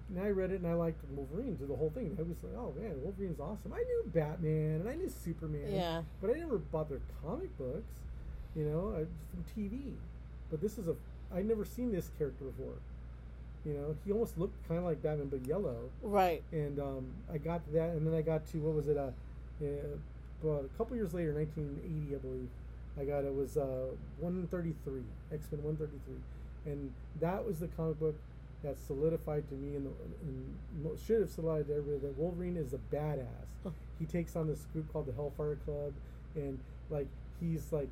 And 0.10 0.20
I 0.20 0.30
read 0.30 0.52
it 0.52 0.60
and 0.60 0.68
I 0.68 0.74
liked 0.74 1.02
Wolverine 1.16 1.56
through 1.58 1.68
the 1.68 1.76
whole 1.76 1.90
thing. 1.92 2.16
I 2.20 2.24
was 2.24 2.38
like, 2.44 2.54
oh 2.58 2.74
man, 2.80 3.02
Wolverine's 3.02 3.40
awesome. 3.40 3.74
I 3.74 3.78
knew 3.84 4.04
Batman 4.14 4.82
and 4.82 4.90
I 4.90 4.96
knew 4.96 5.10
Superman. 5.10 5.72
yeah. 5.72 6.02
But 6.22 6.32
I 6.32 6.34
never 6.40 6.58
bought 6.58 6.90
their 6.90 7.00
comic 7.24 7.56
books, 7.58 8.00
you 8.56 8.66
know, 8.66 9.06
from 9.32 9.44
TV. 9.56 9.94
But 10.50 10.62
this 10.62 10.78
is 10.78 10.88
a, 10.88 10.96
I'd 11.34 11.48
never 11.48 11.66
seen 11.66 11.92
this 11.92 12.10
character 12.18 12.46
before. 12.46 12.76
You 13.66 13.74
know, 13.74 13.96
he 14.06 14.12
almost 14.12 14.38
looked 14.38 14.68
kind 14.68 14.78
of 14.78 14.86
like 14.86 15.02
Batman, 15.02 15.28
but 15.28 15.48
yellow. 15.48 15.90
Right. 16.02 16.44
And 16.52 16.80
um, 16.80 17.06
I 17.32 17.38
got 17.38 17.62
that, 17.74 17.92
and 17.92 18.06
then 18.06 18.14
I 18.14 18.22
got 18.22 18.46
to 18.52 18.58
what 18.58 18.76
was 18.76 18.88
it? 18.88 18.98
Uh, 18.98 19.12
uh, 19.64 20.50
a 20.50 20.78
couple 20.78 20.96
years 20.96 21.14
later, 21.14 21.34
1980, 21.34 22.16
I 22.16 22.20
believe. 22.20 22.50
I 23.00 23.06
got 23.06 23.24
it 23.24 23.34
was 23.34 23.58
uh, 23.58 23.88
133, 24.20 25.02
X 25.32 25.48
Men 25.52 25.64
133, 25.64 26.72
and 26.72 26.94
that 27.20 27.44
was 27.46 27.60
the 27.60 27.68
comic 27.70 28.00
book 28.00 28.16
that 28.64 28.78
solidified 28.80 29.50
to 29.50 29.56
me 29.56 29.76
and, 29.76 29.88
the, 29.88 29.92
and 30.22 31.00
should 31.00 31.22
have 31.22 31.30
solidified 31.30 31.68
to 31.68 31.76
everybody 31.76 32.08
that 32.08 32.18
Wolverine 32.18 32.56
is 32.56 32.74
a 32.74 32.96
badass. 32.96 33.26
Huh. 33.64 33.72
he 33.98 34.06
takes 34.06 34.36
on 34.36 34.48
this 34.48 34.66
group 34.74 34.92
called 34.92 35.08
the 35.08 35.14
Hellfire 35.14 35.58
Club, 35.66 35.94
and 36.36 36.60
like 36.90 37.08
he's 37.40 37.72
like, 37.72 37.90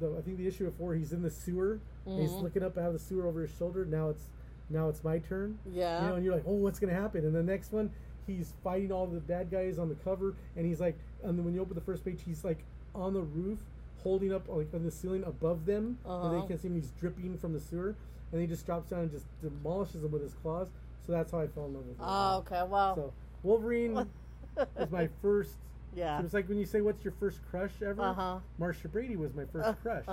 the 0.00 0.14
I 0.18 0.20
think 0.22 0.38
the 0.38 0.46
issue 0.46 0.64
before 0.64 0.94
he's 0.94 1.12
in 1.12 1.22
the 1.22 1.30
sewer, 1.30 1.80
and 2.06 2.20
he's 2.20 2.32
looking 2.32 2.62
up 2.62 2.76
out 2.78 2.86
of 2.88 2.92
the 2.94 2.98
sewer 2.98 3.26
over 3.26 3.42
his 3.42 3.50
shoulder. 3.58 3.84
Now 3.84 4.08
it's 4.10 4.24
now 4.70 4.88
it's 4.88 5.02
my 5.04 5.18
turn. 5.18 5.58
Yeah. 5.72 6.02
You 6.02 6.08
know, 6.08 6.14
and 6.16 6.24
you're 6.24 6.34
like, 6.34 6.44
oh, 6.46 6.52
what's 6.52 6.78
gonna 6.78 6.94
happen? 6.94 7.24
And 7.24 7.34
the 7.34 7.42
next 7.42 7.72
one, 7.72 7.90
he's 8.26 8.52
fighting 8.62 8.92
all 8.92 9.06
the 9.06 9.20
bad 9.20 9.50
guys 9.50 9.78
on 9.78 9.88
the 9.88 9.94
cover, 9.96 10.34
and 10.56 10.66
he's 10.66 10.80
like, 10.80 10.98
and 11.22 11.38
then 11.38 11.44
when 11.44 11.54
you 11.54 11.60
open 11.60 11.74
the 11.74 11.80
first 11.80 12.04
page, 12.04 12.20
he's 12.24 12.44
like 12.44 12.64
on 12.94 13.12
the 13.14 13.22
roof, 13.22 13.58
holding 14.02 14.32
up 14.32 14.48
like 14.48 14.68
on 14.74 14.84
the 14.84 14.90
ceiling 14.90 15.24
above 15.24 15.66
them, 15.66 15.98
and 16.04 16.12
Uh-huh. 16.12 16.40
they 16.40 16.46
can't 16.48 16.60
see 16.60 16.68
him. 16.68 16.74
He's 16.74 16.90
dripping 17.00 17.36
from 17.38 17.52
the 17.52 17.60
sewer, 17.60 17.94
and 18.32 18.40
he 18.40 18.46
just 18.46 18.64
drops 18.66 18.90
down 18.90 19.00
and 19.00 19.10
just 19.10 19.26
demolishes 19.42 20.02
them 20.02 20.10
with 20.12 20.22
his 20.22 20.34
claws. 20.34 20.68
So 21.06 21.12
that's 21.12 21.32
how 21.32 21.40
I 21.40 21.46
fell 21.46 21.64
in 21.66 21.74
love 21.74 21.86
with 21.86 21.96
him. 21.96 22.04
oh, 22.06 22.36
okay. 22.38 22.62
Well. 22.68 22.94
So 22.94 23.12
Wolverine 23.42 23.94
was 24.76 24.90
my 24.90 25.08
first. 25.22 25.52
Yeah. 25.94 26.18
It 26.18 26.22
was 26.22 26.34
like 26.34 26.48
when 26.48 26.58
you 26.58 26.66
say, 26.66 26.80
"What's 26.80 27.02
your 27.04 27.12
first 27.18 27.40
crush 27.50 27.72
ever?" 27.84 28.02
Uh 28.02 28.14
huh. 28.14 28.38
Marcia 28.58 28.88
Brady 28.88 29.16
was 29.16 29.34
my 29.34 29.44
first 29.46 29.78
crush. 29.82 30.04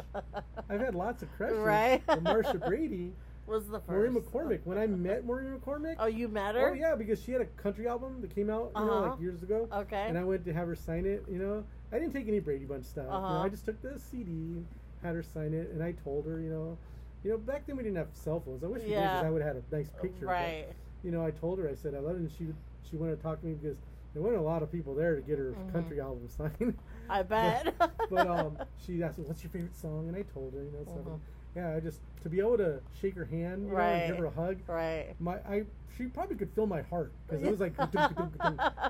I've 0.69 0.79
had 0.79 0.95
lots 0.95 1.21
of 1.23 1.31
crushes, 1.35 1.57
Right. 1.59 2.01
but 2.07 2.23
Marcia 2.23 2.57
Brady, 2.57 3.11
Was 3.47 3.67
the 3.67 3.79
first. 3.79 3.89
Maureen 3.89 4.13
McCormick. 4.15 4.61
When 4.63 4.77
I 4.77 4.87
met 4.87 5.23
Maureen 5.25 5.59
McCormick, 5.59 5.95
Oh, 5.99 6.07
you 6.07 6.27
met 6.27 6.55
her? 6.55 6.69
Oh 6.71 6.73
yeah, 6.73 6.95
because 6.95 7.21
she 7.21 7.31
had 7.31 7.41
a 7.41 7.45
country 7.45 7.87
album 7.87 8.19
that 8.21 8.33
came 8.33 8.49
out, 8.49 8.71
you 8.75 8.85
know, 8.85 8.91
Uh-huh. 8.91 9.09
like 9.11 9.19
years 9.21 9.43
ago. 9.43 9.67
Okay. 9.71 10.05
And 10.07 10.17
I 10.17 10.23
went 10.23 10.43
to 10.45 10.53
have 10.53 10.67
her 10.67 10.75
sign 10.75 11.05
it. 11.05 11.23
You 11.29 11.37
know, 11.37 11.63
I 11.91 11.99
didn't 11.99 12.13
take 12.13 12.27
any 12.27 12.39
Brady 12.39 12.65
Bunch 12.65 12.85
stuff. 12.85 13.05
You 13.05 13.11
know, 13.11 13.17
Uh-huh. 13.17 13.43
I 13.43 13.49
just 13.49 13.65
took 13.65 13.79
the 13.83 13.99
CD, 13.99 14.63
had 15.03 15.13
her 15.13 15.21
sign 15.23 15.53
it, 15.53 15.69
and 15.71 15.83
I 15.83 15.91
told 16.03 16.25
her, 16.25 16.39
you 16.39 16.49
know, 16.49 16.75
you 17.23 17.31
know, 17.31 17.37
back 17.37 17.67
then 17.67 17.75
we 17.77 17.83
didn't 17.83 17.97
have 17.97 18.07
cell 18.13 18.39
phones. 18.39 18.63
I 18.63 18.67
wish 18.67 18.81
we 18.81 18.89
did 18.89 18.95
because 19.01 19.23
I 19.23 19.29
would 19.29 19.41
have 19.43 19.55
had 19.55 19.63
a 19.71 19.75
nice 19.75 19.89
picture. 20.01 20.25
but, 20.25 20.31
Right. 20.31 20.67
you 21.03 21.11
know, 21.11 21.23
I 21.23 21.29
told 21.31 21.59
her, 21.59 21.69
I 21.69 21.75
said 21.75 21.93
I 21.93 21.99
love 21.99 22.15
it, 22.15 22.19
and 22.21 22.31
she 22.31 22.47
she 22.89 22.95
wanted 22.97 23.17
to 23.17 23.21
talk 23.21 23.41
to 23.41 23.45
me 23.47 23.53
because 23.53 23.77
there 24.15 24.23
weren't 24.23 24.37
a 24.37 24.41
lot 24.41 24.63
of 24.63 24.71
people 24.71 24.95
there 24.95 25.15
to 25.17 25.21
get 25.21 25.37
her 25.37 25.53
Mhm. 25.53 25.73
country 25.73 25.99
album 25.99 26.27
signed. 26.29 26.73
I 27.09 27.21
bet. 27.21 27.75
but 28.09 28.25
um, 28.35 28.57
she 28.77 29.03
asked 29.03 29.19
"What's 29.19 29.43
your 29.43 29.51
favorite 29.51 29.75
song?" 29.75 30.07
And 30.07 30.15
I 30.17 30.21
told 30.23 30.53
her, 30.53 30.63
you 30.63 30.71
know, 30.71 30.83
stuff. 30.85 31.03
Mhm. 31.05 31.19
Yeah, 31.55 31.75
I 31.75 31.79
just 31.81 31.99
to 32.23 32.29
be 32.29 32.39
able 32.39 32.57
to 32.57 32.79
shake 33.01 33.15
her 33.15 33.25
hand, 33.25 33.63
you 33.67 33.71
know, 33.71 33.77
and 33.77 34.07
give 34.07 34.17
her 34.17 34.25
a 34.25 34.31
hug 34.31 34.57
right. 34.67 35.13
my 35.19 35.35
I 35.47 35.63
she 35.97 36.05
probably 36.07 36.35
could 36.37 36.49
feel 36.51 36.65
my 36.65 36.81
heart 36.81 37.13
because 37.27 37.43
it 37.43 37.49
was 37.51 37.59
like 37.59 37.73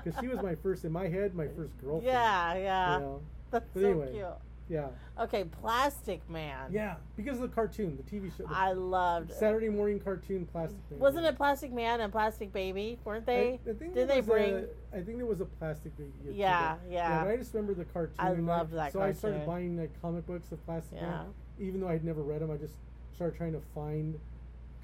because 0.04 0.14
she 0.20 0.28
was 0.28 0.40
my 0.40 0.54
first 0.54 0.84
in 0.84 0.92
my 0.92 1.08
head 1.08 1.34
my 1.34 1.46
first 1.48 1.76
girlfriend. 1.78 2.04
Yeah, 2.04 2.54
yeah. 2.54 2.94
You 2.94 3.00
know? 3.00 3.20
That's 3.50 3.68
But 3.74 3.82
so 3.82 3.86
anyway. 3.88 4.12
cute. 4.12 4.26
Yeah. 4.68 4.88
Okay, 5.18 5.44
Plastic 5.44 6.28
Man. 6.28 6.72
Yeah. 6.72 6.96
Because 7.16 7.36
of 7.36 7.42
the 7.42 7.54
cartoon, 7.54 7.96
the 7.96 8.02
TV 8.02 8.36
show, 8.36 8.44
the 8.44 8.54
I 8.54 8.72
loved. 8.72 9.32
Saturday 9.32 9.68
morning 9.68 10.00
cartoon 10.00 10.46
plastic 10.46 10.78
Man. 10.90 11.00
Wasn't 11.00 11.24
it 11.24 11.36
Plastic 11.36 11.72
Man 11.72 12.00
and 12.00 12.12
Plastic 12.12 12.52
Baby? 12.52 12.98
Weren't 13.04 13.26
they? 13.26 13.60
I, 13.66 13.70
I 13.70 13.74
think 13.74 13.94
did 13.94 14.08
they 14.08 14.20
bring? 14.20 14.54
A, 14.92 14.96
I 14.96 15.02
think 15.02 15.18
there 15.18 15.26
was 15.26 15.40
a 15.40 15.44
plastic 15.44 15.96
baby. 15.96 16.10
too, 16.24 16.32
Yeah, 16.32 16.76
yeah. 16.90 17.24
But 17.24 17.30
I 17.30 17.36
just 17.36 17.54
remember 17.54 17.74
the 17.74 17.84
cartoon. 17.90 18.16
I 18.18 18.32
loved 18.32 18.72
that 18.72 18.92
So 18.92 19.00
I 19.00 19.12
started 19.12 19.46
buying 19.46 19.78
like 19.78 19.90
comic 20.02 20.26
books 20.26 20.50
of 20.52 20.64
Plastic 20.66 20.98
Yeah. 20.98 21.08
Man, 21.08 21.26
even 21.60 21.80
though 21.80 21.88
I'd 21.88 22.04
never 22.04 22.22
read 22.22 22.40
them. 22.40 22.50
I 22.50 22.56
just 22.56 22.74
started 23.14 23.36
trying 23.36 23.52
to 23.52 23.62
find 23.74 24.18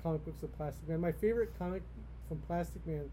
comic 0.03 0.25
books 0.25 0.43
of 0.43 0.57
Plastic 0.57 0.89
Man. 0.89 1.01
My 1.01 1.13
favorite 1.13 1.53
comic 1.59 1.83
from 2.29 2.39
Plastic 2.47 2.87
Man 2.87 3.11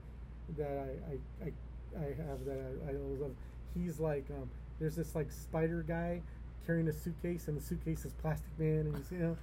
that 0.57 0.67
I 0.67 1.45
I, 1.45 1.47
I, 1.47 2.03
I 2.03 2.29
have 2.29 2.45
that 2.45 2.57
I, 2.87 2.91
I 2.91 2.95
always 2.95 3.19
love. 3.19 3.31
He's 3.73 3.99
like 3.99 4.25
um, 4.29 4.49
there's 4.79 4.95
this 4.95 5.15
like 5.15 5.31
spider 5.31 5.83
guy 5.87 6.21
carrying 6.65 6.87
a 6.87 6.93
suitcase, 6.93 7.47
and 7.47 7.57
the 7.57 7.61
suitcase 7.61 8.05
is 8.05 8.13
Plastic 8.13 8.57
Man, 8.57 8.87
and 8.87 8.97
he's 8.97 9.11
you 9.11 9.17
know. 9.19 9.37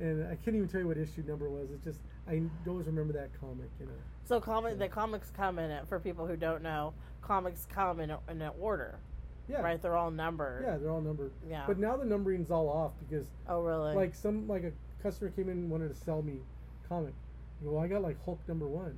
And 0.00 0.26
I 0.26 0.34
can't 0.36 0.56
even 0.56 0.68
tell 0.68 0.80
you 0.80 0.88
what 0.88 0.96
issue 0.96 1.22
number 1.26 1.48
was. 1.48 1.70
It's 1.70 1.84
just 1.84 2.00
I 2.28 2.42
always 2.68 2.86
remember 2.86 3.12
that 3.14 3.30
comic, 3.40 3.70
you 3.80 3.86
know. 3.86 3.92
So 4.24 4.40
comic, 4.40 4.78
the 4.78 4.88
comics 4.88 5.30
come 5.36 5.58
in 5.58 5.70
it 5.70 5.86
for 5.88 5.98
people 5.98 6.26
who 6.26 6.36
don't 6.36 6.62
know. 6.62 6.94
Comics 7.20 7.66
come 7.72 8.00
in 8.00 8.10
a, 8.10 8.18
in 8.28 8.40
an 8.40 8.52
order, 8.60 8.98
Yeah, 9.48 9.60
right? 9.60 9.80
They're 9.80 9.96
all 9.96 10.10
numbered. 10.10 10.64
Yeah, 10.66 10.76
they're 10.76 10.90
all 10.90 11.00
numbered. 11.00 11.32
Yeah. 11.48 11.64
But 11.66 11.78
now 11.78 11.96
the 11.96 12.04
numbering's 12.04 12.50
all 12.50 12.68
off 12.68 12.92
because 13.00 13.26
oh, 13.48 13.60
really? 13.60 13.94
like 13.94 14.14
some 14.14 14.46
like 14.48 14.64
a 14.64 14.72
customer 15.02 15.30
came 15.30 15.48
in 15.48 15.58
and 15.58 15.70
wanted 15.70 15.94
to 15.94 16.00
sell 16.04 16.22
me 16.22 16.38
comic. 16.88 17.14
Go, 17.64 17.72
Well, 17.72 17.84
I 17.84 17.88
got 17.88 18.02
like 18.02 18.22
Hulk 18.24 18.40
number 18.46 18.68
one. 18.68 18.96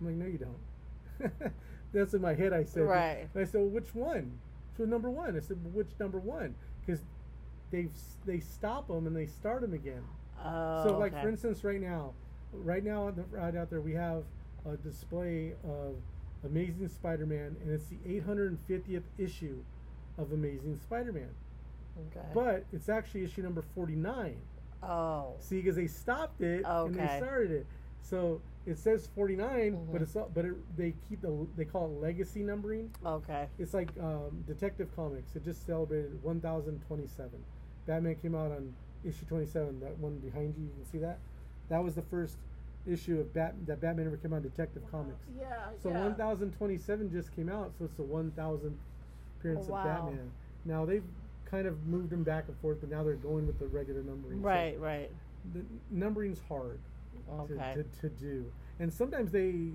I'm 0.00 0.06
like, 0.06 0.16
No, 0.16 0.26
you 0.26 0.38
don't. 0.38 1.52
That's 1.92 2.14
in 2.14 2.20
my 2.20 2.34
head. 2.34 2.52
I 2.52 2.64
said. 2.64 2.82
Right. 2.82 3.28
And 3.34 3.42
I 3.42 3.44
said, 3.44 3.60
well, 3.60 3.70
Which 3.70 3.94
one? 3.94 4.38
So 4.76 4.84
number 4.84 5.10
one. 5.10 5.36
I 5.36 5.40
said, 5.40 5.58
well, 5.62 5.72
Which 5.72 5.90
number 6.00 6.18
one? 6.18 6.56
Because 6.84 7.00
they 7.74 7.88
they 8.24 8.40
stop 8.40 8.86
them 8.88 9.06
and 9.06 9.16
they 9.16 9.26
start 9.26 9.60
them 9.62 9.74
again. 9.74 10.02
oh, 10.44 10.84
so 10.86 10.98
like 10.98 11.12
okay. 11.12 11.22
for 11.22 11.28
instance, 11.28 11.64
right 11.64 11.80
now, 11.80 12.12
right 12.52 12.84
now 12.84 13.08
out 13.08 13.16
the- 13.16 13.24
right 13.36 13.56
out 13.56 13.68
there 13.70 13.80
we 13.80 13.92
have 13.92 14.22
a 14.66 14.76
display 14.76 15.52
of 15.64 15.96
Amazing 16.44 16.88
Spider-Man, 16.88 17.56
and 17.62 17.70
it's 17.70 17.86
the 17.86 17.96
850th 18.06 19.02
issue 19.18 19.58
of 20.18 20.32
Amazing 20.32 20.78
Spider-Man. 20.78 21.30
Okay. 22.10 22.26
But 22.34 22.64
it's 22.72 22.88
actually 22.88 23.24
issue 23.24 23.42
number 23.42 23.62
49. 23.74 24.36
oh. 24.82 25.34
See, 25.40 25.56
because 25.56 25.76
they 25.76 25.86
stopped 25.86 26.40
it 26.42 26.64
and 26.66 26.94
they 26.94 27.16
started 27.16 27.50
it. 27.50 27.66
So 28.02 28.40
it 28.66 28.78
says 28.78 29.08
49, 29.14 29.72
Mhm. 29.72 29.92
but 29.92 30.02
it's 30.02 30.14
but 30.34 30.44
it, 30.44 30.76
they 30.76 30.94
keep 31.08 31.20
the 31.22 31.46
they 31.56 31.64
call 31.64 31.86
it 31.86 32.00
legacy 32.00 32.42
numbering. 32.42 32.90
Okay. 33.04 33.48
It's 33.58 33.72
like 33.74 33.88
um, 34.00 34.44
Detective 34.46 34.94
Comics. 34.94 35.34
It 35.36 35.44
just 35.44 35.64
celebrated 35.66 36.22
1027. 36.22 37.30
Batman 37.86 38.16
came 38.16 38.34
out 38.34 38.50
on 38.52 38.72
issue 39.04 39.24
27. 39.28 39.80
That 39.80 39.98
one 39.98 40.16
behind 40.18 40.54
you, 40.56 40.64
you 40.64 40.70
can 40.76 40.84
see 40.90 40.98
that. 40.98 41.18
That 41.68 41.82
was 41.82 41.94
the 41.94 42.02
first 42.02 42.36
issue 42.86 43.18
of 43.20 43.32
Bat 43.32 43.54
that 43.66 43.80
Batman 43.80 44.06
ever 44.06 44.16
came 44.16 44.32
out 44.32 44.36
on 44.36 44.42
Detective 44.42 44.82
Comics. 44.90 45.24
Yeah. 45.38 45.46
So 45.82 45.90
1027 45.90 47.10
just 47.10 47.34
came 47.34 47.48
out, 47.48 47.72
so 47.78 47.84
it's 47.86 47.94
the 47.94 48.02
1000th 48.02 48.74
appearance 49.38 49.66
Wow. 49.66 49.78
of 49.78 49.84
Batman. 49.84 50.30
Now 50.64 50.84
they've 50.84 51.04
kind 51.46 51.66
of 51.66 51.86
moved 51.86 52.10
them 52.10 52.22
back 52.22 52.44
and 52.48 52.56
forth, 52.58 52.78
but 52.80 52.90
now 52.90 53.02
they're 53.02 53.14
going 53.14 53.46
with 53.46 53.58
the 53.58 53.66
regular 53.66 54.02
numbering. 54.02 54.40
So 54.40 54.46
Right. 54.46 54.78
Right. 54.80 55.10
the 55.54 55.62
numbering's 55.90 56.40
hard 56.48 56.78
Okay. 57.38 57.74
to, 57.74 57.82
to, 57.82 57.88
to 58.00 58.08
do. 58.10 58.44
And 58.80 58.92
sometimes 58.92 59.30
they 59.30 59.70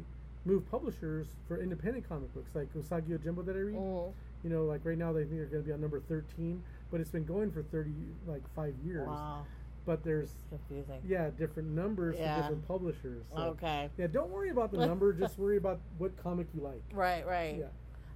move 0.46 0.70
publishers 0.70 1.28
for 1.48 1.60
independent 1.62 2.08
comic 2.08 2.34
books, 2.34 2.50
like 2.56 2.72
Usagi 2.74 3.08
Yojimbo 3.18 3.46
that 3.46 3.56
I 3.56 3.60
read. 3.60 3.76
Mhm. 3.76 4.14
You 4.44 4.50
know, 4.50 4.66
like 4.66 4.84
right 4.86 4.98
now 4.98 5.12
they 5.14 5.22
think 5.24 5.36
they're 5.38 5.46
going 5.48 5.64
to 5.64 5.68
be 5.68 5.74
on 5.74 5.82
number 5.82 6.00
13, 6.00 6.62
but 6.92 7.00
it's 7.00 7.12
been 7.12 7.26
going 7.26 7.52
for 7.52 7.64
30, 7.64 7.92
like 8.28 8.42
five 8.56 8.74
years. 8.84 9.08
Wow. 9.08 9.46
But 9.86 10.04
there's, 10.04 10.32
Confusing. 10.50 11.02
yeah, 11.08 11.30
different 11.38 11.70
numbers 11.70 12.16
Yeah. 12.18 12.36
for 12.36 12.42
different 12.42 12.68
publishers. 12.68 13.26
So, 13.34 13.42
Okay. 13.42 13.90
Yeah, 13.98 14.08
don't 14.08 14.30
worry 14.30 14.50
about 14.50 14.72
the 14.72 14.86
number, 14.86 15.14
just 15.14 15.38
worry 15.40 15.58
about 15.58 15.80
what 15.98 16.16
comic 16.22 16.48
you 16.54 16.62
like. 16.62 16.82
Right. 16.94 17.26
Right. 17.26 17.58
Yeah. 17.60 17.66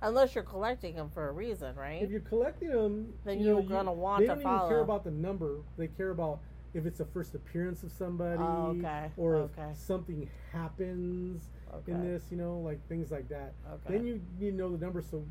Unless 0.01 0.36
you're 0.36 0.43
collecting 0.43 0.95
them 0.95 1.09
for 1.09 1.30
a 1.30 1.32
reason, 1.32 1.76
right? 1.76 2.01
If 2.03 2.11
you're 2.11 2.19
collecting 2.19 2.69
them, 2.69 3.13
Then 3.24 3.39
you 3.39 3.45
know, 3.47 3.59
you're 3.59 3.69
gonna 3.69 3.93
want 3.93 4.21
to 4.21 4.28
follow. 4.28 4.36
they 4.36 4.41
to 4.41 4.43
don't 4.43 4.57
even 4.57 4.69
care 4.69 4.80
about 4.82 5.03
the 5.05 5.11
number. 5.11 5.59
They 5.78 5.88
care 5.88 6.09
about 6.09 6.39
if 6.74 6.86
it's 6.86 6.99
a 6.99 7.05
first 7.05 7.36
appearance 7.36 7.84
of 7.84 7.91
somebody, 7.91 8.41
Oh, 8.41 8.76
okay. 8.78 9.11
or 9.15 9.36
Okay. 9.36 9.69
if 9.71 9.78
something 9.78 10.30
happens 10.51 11.49
in 11.88 12.01
this. 12.03 12.26
You 12.32 12.38
know, 12.38 12.59
like 12.59 12.86
things 12.89 13.11
like 13.11 13.30
that. 13.30 13.53
Okay. 13.71 13.93
Then 13.97 14.05
you 14.05 14.21
you 14.39 14.51
know 14.51 14.69
the 14.76 14.78
number 14.84 15.01
so 15.01 15.24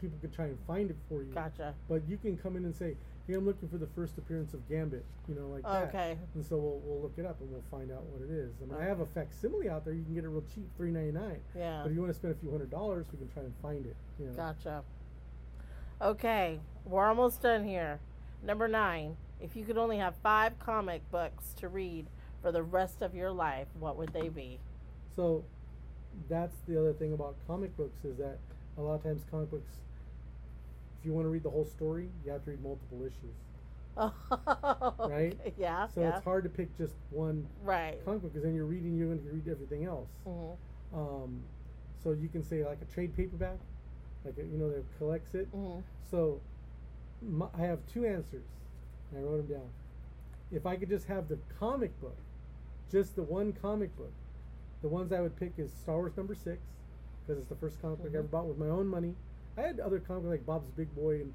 people 0.00 0.18
can 0.20 0.30
try 0.30 0.46
and 0.46 0.58
find 0.66 0.90
it 0.90 0.96
for 1.08 1.22
you. 1.22 1.32
Gotcha. 1.32 1.74
But 1.88 2.02
you 2.08 2.16
can 2.16 2.36
come 2.36 2.56
in 2.56 2.64
and 2.64 2.74
say, 2.74 2.96
"Hey, 3.26 3.34
I'm 3.34 3.46
looking 3.46 3.68
for 3.68 3.78
the 3.78 3.86
first 3.88 4.18
appearance 4.18 4.54
of 4.54 4.66
Gambit." 4.68 5.04
You 5.28 5.34
know, 5.34 5.46
like 5.48 5.62
that. 5.62 5.88
Okay. 5.88 6.16
And 6.34 6.44
so 6.44 6.56
we'll, 6.56 6.80
we'll 6.84 7.02
look 7.02 7.14
it 7.16 7.26
up 7.26 7.40
and 7.40 7.50
we'll 7.50 7.64
find 7.70 7.90
out 7.92 8.02
what 8.04 8.22
it 8.22 8.32
is. 8.32 8.52
I 8.62 8.72
mean, 8.72 8.82
I 8.82 8.84
have 8.84 9.00
a 9.00 9.06
facsimile 9.06 9.68
out 9.68 9.84
there. 9.84 9.94
You 9.94 10.04
can 10.04 10.14
get 10.14 10.24
it 10.24 10.28
real 10.28 10.44
cheap, 10.54 10.68
three 10.76 10.90
ninety 10.90 11.12
nine. 11.12 11.40
Yeah. 11.56 11.80
But 11.82 11.90
if 11.90 11.94
you 11.94 12.00
want 12.00 12.12
to 12.12 12.18
spend 12.18 12.34
a 12.34 12.38
few 12.38 12.50
hundred 12.50 12.70
dollars, 12.70 13.06
we 13.12 13.18
can 13.18 13.28
try 13.28 13.42
and 13.42 13.54
find 13.62 13.86
it. 13.86 13.96
You 14.18 14.26
know. 14.26 14.32
Gotcha. 14.32 14.82
Okay, 16.02 16.58
we're 16.86 17.06
almost 17.06 17.42
done 17.42 17.64
here. 17.64 18.00
Number 18.42 18.68
nine. 18.68 19.16
If 19.38 19.56
you 19.56 19.64
could 19.64 19.78
only 19.78 19.98
have 19.98 20.14
five 20.22 20.58
comic 20.58 21.02
books 21.10 21.54
to 21.58 21.68
read 21.68 22.06
for 22.42 22.52
the 22.52 22.62
rest 22.62 23.02
of 23.02 23.14
your 23.14 23.30
life, 23.30 23.68
what 23.78 23.96
would 23.96 24.12
they 24.12 24.28
be? 24.28 24.58
So 25.16 25.44
that's 26.28 26.56
the 26.68 26.78
other 26.78 26.92
thing 26.92 27.12
about 27.12 27.36
comic 27.46 27.76
books 27.76 28.04
is 28.04 28.16
that 28.18 28.38
a 28.78 28.82
lot 28.82 28.94
of 28.94 29.02
times 29.02 29.22
comic 29.30 29.50
books, 29.50 29.72
if 31.00 31.06
you 31.06 31.12
want 31.14 31.24
to 31.24 31.30
read 31.30 31.42
the 31.42 31.50
whole 31.50 31.64
story, 31.64 32.08
you 32.24 32.30
have 32.32 32.44
to 32.44 32.50
read 32.50 32.62
multiple 32.62 33.00
issues. 33.02 33.34
right? 35.08 35.36
Yeah. 35.58 35.86
So 35.88 36.00
yeah. 36.02 36.10
it's 36.14 36.24
hard 36.24 36.44
to 36.44 36.50
pick 36.50 36.76
just 36.76 36.94
one 37.10 37.46
Right. 37.62 38.02
comic 38.04 38.22
book 38.22 38.32
because 38.32 38.44
then 38.44 38.54
you're 38.54 38.66
reading, 38.66 38.96
you're 38.96 39.08
going 39.08 39.22
to 39.24 39.30
read 39.32 39.48
everything 39.48 39.84
else. 39.84 40.08
Mhm. 40.26 40.56
Um, 40.94 41.42
so 42.02 42.12
you 42.12 42.28
can 42.28 42.42
say 42.42 42.64
like 42.64 42.78
a 42.82 42.92
trade 42.92 43.16
paperback, 43.16 43.58
like 44.24 44.34
a, 44.38 44.42
you 44.42 44.58
know 44.58 44.68
that 44.70 44.84
collects 44.98 45.34
it. 45.34 45.50
Mhm. 45.54 45.82
So 46.10 46.40
my, 47.22 47.46
I 47.56 47.62
have 47.62 47.78
two 47.92 48.04
answers. 48.06 48.44
And 49.10 49.20
I 49.20 49.22
wrote 49.22 49.48
them 49.48 49.56
down. 49.58 49.68
If 50.52 50.66
I 50.66 50.76
could 50.76 50.88
just 50.88 51.06
have 51.06 51.28
the 51.28 51.38
comic 51.58 51.98
book, 52.00 52.16
just 52.90 53.16
the 53.16 53.22
one 53.22 53.52
comic 53.52 53.96
book, 53.96 54.12
the 54.82 54.88
ones 54.88 55.12
I 55.12 55.20
would 55.20 55.36
pick 55.36 55.52
is 55.58 55.72
Star 55.72 55.96
Wars 55.96 56.16
number 56.16 56.34
six 56.34 56.60
because 57.26 57.40
it's 57.40 57.48
the 57.48 57.56
first 57.56 57.80
comic 57.80 57.98
book 58.02 58.12
I 58.14 58.18
ever 58.18 58.28
Mhm. 58.28 58.30
bought 58.30 58.46
with 58.46 58.58
my 58.58 58.68
own 58.68 58.86
money. 58.86 59.14
I 59.58 59.62
had 59.62 59.80
other 59.80 59.98
comic 60.00 60.24
like 60.26 60.46
Bob's 60.46 60.70
Big 60.76 60.94
Boy 60.94 61.16
and 61.16 61.32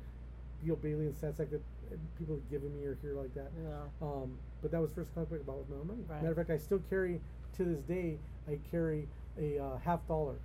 Beetle 0.61 0.77
Bailey 0.77 1.05
and 1.07 1.15
stats 1.15 1.39
like 1.39 1.51
that 1.51 1.61
uh, 1.91 1.95
people 2.17 2.35
had 2.35 2.49
given 2.49 2.73
me 2.79 2.85
or 2.85 2.97
here 3.01 3.13
like 3.15 3.33
that. 3.35 3.51
Yeah. 3.61 4.07
Um, 4.07 4.37
but 4.61 4.71
that 4.71 4.81
was 4.81 4.89
the 4.91 4.95
first 4.95 5.13
comic 5.13 5.29
book 5.29 5.39
I 5.41 5.43
bought 5.45 5.57
with 5.59 5.69
my 5.69 5.75
own 5.77 5.87
money. 5.87 6.03
Right. 6.07 6.21
Matter 6.21 6.31
of 6.31 6.37
fact, 6.37 6.49
I 6.49 6.57
still 6.57 6.81
carry 6.89 7.19
to 7.57 7.63
this 7.63 7.79
day. 7.81 8.17
I 8.47 8.57
carry 8.71 9.07
a 9.39 9.59
uh, 9.59 9.77
half 9.83 10.07
dollar, 10.07 10.35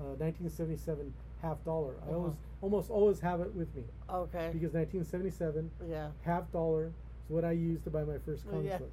uh, 0.00 0.14
1977 0.18 1.12
half 1.42 1.62
dollar. 1.64 1.94
I 2.02 2.08
Uh-huh. 2.10 2.16
always 2.16 2.34
almost 2.62 2.90
always 2.90 3.20
have 3.20 3.40
it 3.40 3.54
with 3.54 3.74
me 3.74 3.82
Okay. 4.10 4.50
because 4.52 4.74
1977 4.74 5.70
Yeah. 5.88 6.10
half 6.22 6.50
dollar 6.52 6.86
is 6.86 6.92
what 7.28 7.44
I 7.44 7.52
used 7.52 7.84
to 7.84 7.90
buy 7.90 8.04
my 8.04 8.18
first 8.18 8.48
comic 8.50 8.66
yeah. 8.66 8.78
book. 8.78 8.90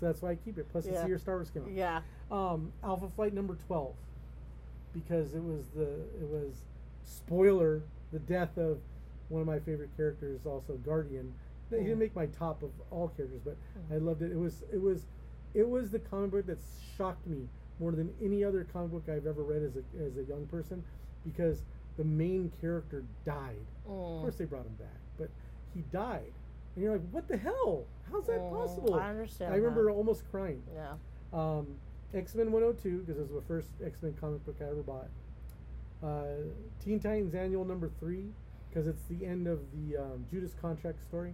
So 0.00 0.06
that's 0.06 0.22
why 0.22 0.30
I 0.30 0.34
keep 0.36 0.56
it. 0.58 0.66
Plus, 0.70 0.86
it's 0.86 0.94
Yeah. 0.94 1.02
the 1.02 1.08
year 1.08 1.18
Star 1.18 1.36
Wars 1.36 1.50
came 1.50 1.62
out. 1.64 1.70
Yeah. 1.70 2.00
Um, 2.30 2.72
Alpha 2.82 3.08
Flight 3.14 3.32
number 3.34 3.54
12 3.66 3.94
because 4.94 5.34
it 5.34 5.42
was 5.42 5.66
the 5.74 5.84
it 6.20 6.28
was 6.28 6.62
spoiler 7.06 7.82
the 8.12 8.18
death 8.18 8.58
of 8.58 8.78
one 9.28 9.40
of 9.40 9.46
my 9.46 9.58
favorite 9.58 9.90
characters, 9.96 10.44
also 10.46 10.74
Guardian. 10.84 11.32
He 11.70 11.76
didn't 11.78 11.98
make 11.98 12.14
my 12.14 12.26
top 12.26 12.62
of 12.62 12.70
all 12.90 13.08
characters, 13.08 13.40
but 13.44 13.56
Mhm. 13.90 13.94
I 13.94 13.98
loved 13.98 14.22
it. 14.22 14.30
It 14.30 14.36
was 14.38 14.62
it 14.72 14.80
was 14.80 15.06
it 15.54 15.68
was 15.68 15.90
the 15.90 15.98
comic 15.98 16.30
book 16.30 16.46
that 16.46 16.58
shocked 16.96 17.26
me 17.26 17.48
more 17.80 17.92
than 17.92 18.12
any 18.22 18.44
other 18.44 18.64
comic 18.72 18.90
book 18.92 19.08
I've 19.08 19.26
ever 19.26 19.42
read 19.42 19.62
as 19.62 19.76
a 19.76 19.82
as 20.02 20.16
a 20.16 20.24
young 20.24 20.46
person 20.46 20.82
because 21.24 21.64
the 21.96 22.04
main 22.04 22.50
character 22.60 23.02
died. 23.24 23.66
Of 23.86 23.90
Mm. 23.92 24.20
course, 24.20 24.36
they 24.36 24.44
brought 24.44 24.66
him 24.66 24.74
back, 24.78 25.00
but 25.18 25.30
he 25.74 25.80
died, 25.90 26.32
and 26.74 26.84
you're 26.84 26.92
like, 26.92 27.08
"What 27.10 27.26
the 27.26 27.36
hell? 27.36 27.84
How's 28.12 28.26
that 28.26 28.40
Mm, 28.40 28.50
possible?" 28.50 28.94
I 28.94 29.10
understand 29.10 29.52
I 29.52 29.56
remember 29.56 29.84
that. 29.86 29.90
almost 29.92 30.30
crying. 30.30 30.62
Yeah. 30.72 30.96
Um, 31.32 31.78
X 32.14 32.34
Men 32.36 32.52
102 32.52 33.00
because 33.00 33.16
it 33.18 33.22
was 33.22 33.32
the 33.32 33.42
first 33.42 33.70
X 33.82 34.00
Men 34.02 34.14
comic 34.14 34.44
book 34.46 34.56
I 34.60 34.64
ever 34.64 34.82
bought. 34.82 35.08
Uh, 36.02 36.24
Teen 36.84 37.00
Titans 37.00 37.34
Annual 37.34 37.64
number 37.64 37.90
three 37.98 38.26
because 38.68 38.86
it's 38.86 39.02
the 39.08 39.24
end 39.26 39.46
of 39.46 39.60
the 39.72 39.96
um, 39.96 40.24
Judas 40.30 40.54
Contract 40.60 41.00
story. 41.02 41.32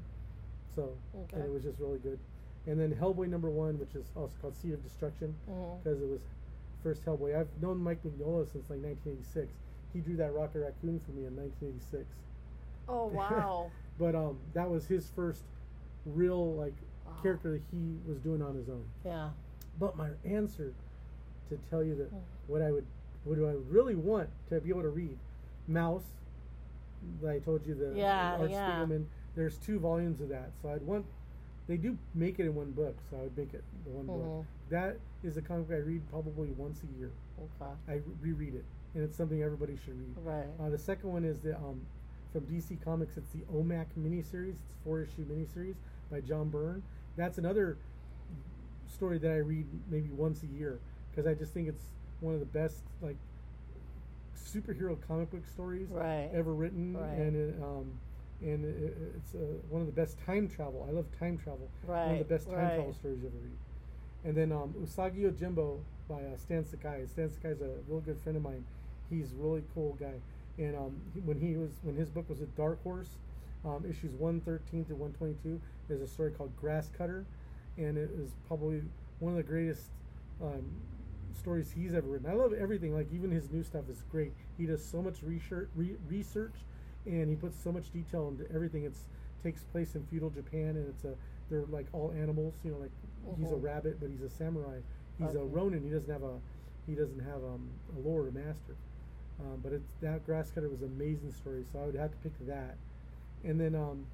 So 0.74 0.90
Okay. 1.14 1.36
and 1.36 1.44
it 1.44 1.50
was 1.52 1.62
just 1.62 1.78
really 1.80 1.98
good. 1.98 2.18
And 2.66 2.78
then 2.78 2.94
Hellboy 2.94 3.28
number 3.28 3.50
one, 3.50 3.78
which 3.78 3.94
is 3.96 4.06
also 4.16 4.34
called 4.40 4.54
Seed 4.56 4.72
of 4.74 4.82
Destruction 4.84 5.34
because 5.82 6.00
it 6.00 6.08
was 6.08 6.20
first 6.82 7.04
Hellboy. 7.04 7.38
I've 7.38 7.48
known 7.60 7.78
Mike 7.82 7.98
Mignola 8.04 8.44
since 8.50 8.70
like 8.70 8.78
1986. 8.80 9.48
He 9.92 9.98
drew 10.00 10.16
that 10.16 10.32
Rocket 10.32 10.60
Raccoon 10.60 11.00
for 11.04 11.10
me 11.12 11.26
in 11.26 11.36
1986. 11.36 12.04
Oh 12.88 13.06
wow. 13.12 13.70
But 13.98 14.14
um, 14.14 14.38
that 14.54 14.70
was 14.70 14.86
his 14.86 15.10
first 15.14 15.42
real 16.06 16.54
like 16.54 16.74
Wow. 17.04 17.12
character 17.20 17.50
that 17.52 17.62
he 17.72 17.96
was 18.06 18.18
doing 18.20 18.40
on 18.40 18.54
his 18.54 18.68
own. 18.68 18.84
yeah. 19.04 19.30
But 19.80 19.96
my 19.96 20.10
answer 20.24 20.72
to 21.48 21.58
tell 21.68 21.82
you 21.82 21.96
that 21.96 22.14
Mm. 22.14 22.20
what 22.46 22.62
I 22.62 22.70
would 22.70 22.86
what 23.24 23.36
do 23.36 23.46
I 23.46 23.54
really 23.70 23.94
want 23.94 24.28
to 24.50 24.60
be 24.60 24.70
able 24.70 24.82
to 24.82 24.88
read, 24.88 25.16
Maus. 25.70 26.02
I 27.26 27.38
told 27.40 27.66
you 27.66 27.74
the 27.74 27.92
Yeah, 27.96 28.36
Art 28.38 28.50
yeah. 28.50 28.84
Spiegelman. 28.84 29.04
There's 29.34 29.58
two 29.58 29.78
volumes 29.78 30.20
of 30.20 30.28
that, 30.28 30.50
so 30.60 30.68
I'd 30.70 30.82
want. 30.82 31.04
They 31.68 31.76
do 31.76 31.96
make 32.14 32.38
it 32.38 32.46
in 32.46 32.54
one 32.54 32.72
book, 32.72 32.96
so 33.10 33.16
I 33.16 33.22
would 33.22 33.36
make 33.36 33.54
it 33.54 33.64
the 33.84 33.90
one 33.90 34.04
Mhm. 34.06 34.24
book. 34.24 34.46
That 34.68 34.98
is 35.22 35.36
a 35.36 35.42
comic 35.42 35.68
book 35.68 35.76
I 35.76 35.80
read 35.80 36.02
probably 36.10 36.50
once 36.52 36.82
a 36.82 36.98
year. 36.98 37.10
Okay. 37.40 37.72
I 37.88 38.02
reread 38.20 38.54
it, 38.54 38.64
and 38.94 39.02
it's 39.02 39.16
something 39.16 39.42
everybody 39.42 39.76
should 39.76 39.98
read. 39.98 40.16
Right. 40.24 40.48
Uh, 40.60 40.70
the 40.70 40.78
second 40.78 41.12
one 41.12 41.24
is 41.24 41.38
the 41.40 41.56
um, 41.56 41.80
from 42.32 42.42
DC 42.46 42.76
Comics. 42.84 43.16
It's 43.16 43.30
the 43.30 43.42
OMAC 43.52 43.86
miniseries. 43.98 44.54
It's 44.54 44.74
four 44.84 45.00
issue 45.00 45.24
miniseries 45.24 45.76
by 46.10 46.20
John 46.20 46.50
Byrne. 46.50 46.82
That's 47.16 47.38
another 47.38 47.78
story 48.86 49.18
that 49.18 49.30
I 49.30 49.36
read 49.38 49.66
maybe 49.90 50.10
once 50.10 50.42
a 50.42 50.46
year 50.46 50.78
because 51.10 51.26
I 51.26 51.34
just 51.34 51.52
think 51.52 51.68
it's 51.68 51.84
one 52.22 52.34
of 52.34 52.40
the 52.40 52.46
best 52.46 52.76
like 53.02 53.16
superhero 54.36 54.96
comic 55.06 55.30
book 55.30 55.46
stories 55.46 55.88
Right. 55.90 56.30
ever 56.32 56.52
written, 56.54 56.96
Right. 56.96 57.18
and 57.18 57.36
it, 57.36 57.62
um, 57.62 57.92
and 58.40 58.64
it, 58.64 58.96
it's 59.16 59.34
uh, 59.34 59.38
one 59.68 59.80
of 59.82 59.86
the 59.86 59.92
best 59.92 60.18
time 60.24 60.48
travel. 60.48 60.86
I 60.88 60.92
love 60.92 61.06
time 61.18 61.36
travel. 61.38 61.68
One 62.06 62.12
of 62.12 62.18
the 62.18 62.24
best 62.34 62.46
time 62.46 62.56
right. 62.56 62.74
travel 62.74 62.94
stories 62.94 63.18
ever 63.24 63.36
read. 63.36 63.58
And 64.24 64.36
then 64.36 64.52
um, 64.52 64.74
Usagi 64.80 65.22
Yojimbo 65.22 65.78
by 66.08 66.16
uh, 66.22 66.36
Stan 66.36 66.64
Sakai. 66.64 67.06
Stan 67.06 67.28
Sakai 67.30 67.50
is 67.50 67.60
a 67.60 67.70
real 67.88 68.00
good 68.00 68.18
friend 68.20 68.36
of 68.36 68.42
mine. 68.42 68.64
He's 69.10 69.32
a 69.32 69.36
really 69.36 69.62
cool 69.74 69.96
guy. 69.98 70.14
And 70.58 70.76
um, 70.76 70.96
he, 71.14 71.20
when 71.20 71.40
he 71.40 71.56
was 71.56 71.70
when 71.82 71.96
his 71.96 72.08
book 72.08 72.28
was 72.28 72.40
at 72.40 72.54
Dark 72.56 72.82
Horse, 72.82 73.08
um, 73.64 73.84
issues 73.88 74.12
one 74.14 74.40
thirteen 74.40 74.84
to 74.86 74.94
one 74.94 75.12
twenty 75.12 75.34
two, 75.42 75.60
there's 75.88 76.02
a 76.02 76.06
story 76.06 76.30
called 76.30 76.54
Grass 76.56 76.90
Cutter, 76.96 77.24
and 77.76 77.96
it 77.96 78.10
is 78.18 78.30
probably 78.46 78.82
one 79.18 79.32
of 79.32 79.36
the 79.38 79.42
greatest 79.42 79.86
um, 80.42 80.64
stories 81.36 81.70
he's 81.70 81.94
ever 81.94 82.08
written. 82.08 82.30
I 82.30 82.34
love 82.34 82.52
everything. 82.52 82.94
Like 82.94 83.08
even 83.12 83.30
his 83.30 83.50
new 83.50 83.62
stuff 83.62 83.88
is 83.88 84.02
great. 84.10 84.32
He 84.58 84.66
does 84.66 84.84
so 84.84 85.02
much 85.02 85.22
research, 85.22 85.68
re- 85.74 85.96
research, 86.08 86.54
and 87.06 87.28
he 87.28 87.36
puts 87.36 87.56
so 87.58 87.72
much 87.72 87.90
detail 87.92 88.28
into 88.28 88.50
everything. 88.54 88.84
It's 88.84 89.04
takes 89.42 89.64
place 89.64 89.96
in 89.96 90.04
feudal 90.06 90.30
Japan, 90.30 90.76
and 90.76 90.88
it's 90.88 91.04
a 91.04 91.14
they're 91.50 91.64
like 91.70 91.86
all 91.92 92.12
animals. 92.12 92.54
You 92.64 92.72
know, 92.72 92.78
like 92.78 92.92
he's 93.38 93.50
a 93.50 93.54
Mhm. 93.54 93.62
rabbit, 93.62 94.00
but 94.00 94.10
he's 94.10 94.22
a 94.22 94.30
samurai. 94.30 94.78
He's 95.18 95.34
a 95.34 95.42
Ronin. 95.44 95.82
He 95.82 95.90
doesn't 95.90 96.10
have 96.10 96.22
a 96.22 96.38
he 96.86 96.94
doesn't 96.94 97.20
have 97.20 97.42
um, 97.44 97.68
a 97.96 98.00
lord 98.00 98.26
or 98.28 98.30
master. 98.32 98.76
Um, 99.40 99.60
but 99.62 99.72
it's 99.72 99.92
that 100.00 100.24
grass 100.26 100.50
cutter 100.50 100.68
was 100.68 100.82
an 100.82 100.88
amazing 100.88 101.32
story, 101.32 101.64
so 101.72 101.78
I 101.80 101.86
would 101.86 101.94
have 101.96 102.10
to 102.12 102.16
pick 102.18 102.32
that. 102.46 102.76
And 103.44 103.60
then 103.60 103.74
um, 103.74 104.06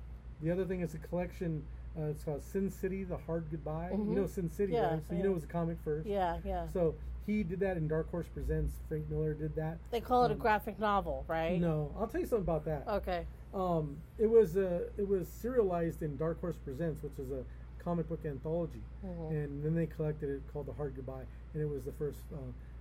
the 0.42 0.50
other 0.50 0.64
thing 0.64 0.80
is 0.80 0.94
a 0.94 0.98
collection. 0.98 1.62
Uh, 1.98 2.04
it's 2.10 2.22
called 2.24 2.42
Sin 2.42 2.70
City: 2.70 3.04
The 3.04 3.16
Hard 3.16 3.44
Goodbye. 3.50 3.90
Mhm. 3.92 4.08
You 4.10 4.14
know 4.16 4.26
Sin 4.26 4.50
City, 4.50 4.74
Yeah, 4.74 4.92
right? 4.94 5.06
So 5.06 5.14
you 5.14 5.22
know 5.22 5.30
it 5.30 5.34
was 5.34 5.44
a 5.44 5.48
comic 5.48 5.78
first. 5.84 6.06
Yeah, 6.06 6.38
yeah. 6.44 6.66
So 6.68 6.94
he 7.28 7.42
did 7.42 7.60
that 7.60 7.76
in 7.76 7.86
Dark 7.86 8.10
Horse 8.10 8.26
Presents. 8.32 8.72
Frank 8.88 9.08
Miller 9.10 9.34
did 9.34 9.54
that. 9.54 9.76
they 9.90 10.00
call 10.00 10.24
it 10.24 10.30
a 10.30 10.34
um, 10.34 10.38
graphic 10.40 10.78
novel, 10.80 11.24
right? 11.28 11.60
No, 11.60 11.94
I'll 11.98 12.06
tell 12.06 12.20
you 12.22 12.26
something 12.26 12.42
about 12.44 12.64
that. 12.64 12.84
Okay. 12.88 13.26
Um, 13.54 13.98
it 14.18 14.28
was 14.28 14.56
uh, 14.56 14.80
it 14.96 15.06
was 15.06 15.28
serialized 15.28 16.02
in 16.02 16.16
Dark 16.16 16.40
Horse 16.40 16.56
Presents, 16.56 17.02
which 17.02 17.18
is 17.18 17.30
a 17.30 17.44
comic 17.84 18.08
book 18.08 18.20
anthology, 18.24 18.82
Mhm. 19.04 19.30
and 19.30 19.64
then 19.64 19.74
they 19.74 19.86
collected 19.86 20.30
it 20.30 20.42
called 20.52 20.66
The 20.66 20.72
Hard 20.72 20.96
Goodbye, 20.96 21.24
and 21.52 21.62
it 21.62 21.68
was 21.68 21.84
the 21.84 21.92
first 21.92 22.20
uh, 22.32 22.38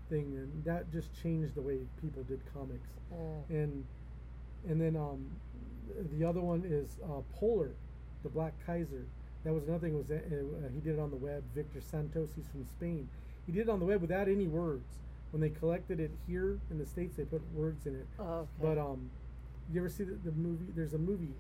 thing, 0.10 0.34
and 0.38 0.64
that 0.64 0.92
just 0.92 1.14
changed 1.22 1.56
the 1.56 1.62
way 1.62 1.80
people 2.02 2.24
did 2.24 2.42
comics. 2.54 2.90
Mm. 3.14 3.50
And 3.50 3.86
and 4.68 4.82
then 4.82 4.96
um, 4.96 5.30
the 6.18 6.26
other 6.26 6.42
one 6.42 6.64
is 6.66 6.98
uh, 7.04 7.22
Polar, 7.36 7.72
the 8.24 8.30
Black 8.30 8.54
Kaiser. 8.66 9.06
That 9.44 9.54
was 9.54 9.64
another 9.68 9.88
thing. 9.88 9.98
Was 9.98 10.10
uh, 10.10 10.16
uh, 10.16 10.70
he 10.74 10.80
did 10.80 10.96
it 10.96 11.00
on 11.00 11.10
the 11.12 11.18
web? 11.18 11.44
Victor 11.54 11.82
Santos, 11.82 12.32
he's 12.36 12.48
from 12.48 12.66
Spain. 12.66 13.10
He 13.48 13.54
did 13.54 13.62
it 13.62 13.70
on 13.70 13.80
the 13.80 13.86
web 13.86 14.02
without 14.02 14.28
any 14.28 14.46
words. 14.46 15.00
When 15.32 15.42
they 15.42 15.50
collected 15.50 16.00
it 16.00 16.12
here 16.28 16.60
in 16.70 16.78
the 16.78 16.86
states, 16.86 17.16
they 17.18 17.24
put 17.24 17.42
words 17.54 17.86
in 17.86 17.96
it. 17.96 18.06
Okay. 18.20 18.48
But 18.62 18.78
um, 18.78 19.10
you 19.74 19.80
ever 19.80 19.90
see 19.90 20.04
the, 20.04 20.16
the 20.24 20.32
movie? 20.34 20.66
There's 20.76 20.94
a 20.94 20.98
movie 20.98 21.34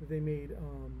that 0.00 0.08
they 0.08 0.20
made. 0.20 0.52
Um, 0.52 0.92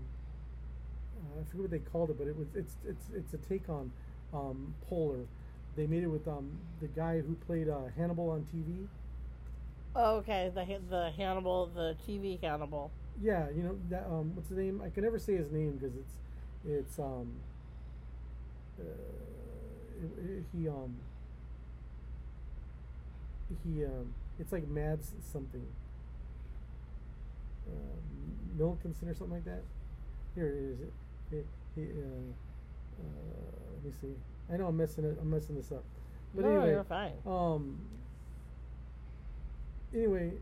uh, 1.18 1.40
I 1.40 1.44
forget 1.44 1.62
what 1.62 1.70
they 1.70 1.78
called 1.78 2.10
it, 2.10 2.18
but 2.18 2.26
it 2.26 2.36
was 2.36 2.48
it's 2.54 2.76
it's 2.86 3.06
it's 3.14 3.34
a 3.34 3.38
take 3.38 3.68
on 3.68 3.92
um, 4.32 4.74
Polar. 4.88 5.26
They 5.76 5.86
made 5.86 6.02
it 6.02 6.08
with 6.08 6.26
um, 6.28 6.58
the 6.80 6.88
guy 6.88 7.20
who 7.20 7.34
played 7.46 7.68
uh, 7.68 7.88
Hannibal 7.96 8.30
on 8.30 8.46
TV. 8.54 8.86
okay, 9.96 10.50
the 10.54 10.78
the 10.88 11.10
Hannibal, 11.16 11.66
the 11.74 11.96
TV 12.06 12.40
Hannibal. 12.40 12.90
Yeah, 13.20 13.46
you 13.54 13.62
know 13.62 13.76
that. 13.90 14.06
Um, 14.06 14.34
what's 14.34 14.48
his 14.48 14.58
name? 14.58 14.82
I 14.84 14.90
can 14.90 15.04
never 15.04 15.18
say 15.18 15.36
his 15.36 15.50
name 15.50 15.78
because 15.80 15.96
it's 15.96 16.18
it's 16.68 16.98
um. 16.98 17.32
Uh, 18.80 18.84
he 20.52 20.68
um. 20.68 20.96
He 23.64 23.84
um. 23.84 24.14
It's 24.38 24.52
like 24.52 24.66
Mads 24.68 25.12
something. 25.32 25.66
Uh, 27.68 28.58
Milkinson 28.58 29.08
or 29.08 29.14
something 29.14 29.30
like 29.34 29.44
that. 29.44 29.62
Here 30.34 30.48
it 30.48 30.54
is. 30.54 30.80
It, 30.80 30.92
it, 31.36 31.46
he, 31.74 31.82
uh, 31.82 33.00
uh, 33.00 33.04
let 33.76 33.84
me 33.84 33.92
see. 34.00 34.14
I 34.52 34.56
know 34.56 34.66
I'm 34.66 34.76
messing 34.76 35.04
it. 35.04 35.16
I'm 35.20 35.30
messing 35.30 35.56
this 35.56 35.70
up. 35.70 35.84
But 36.34 36.44
no, 36.44 36.50
anyway, 36.50 36.70
you're 36.70 36.84
fine. 36.84 37.12
um. 37.26 37.78
Anyway, 39.94 40.32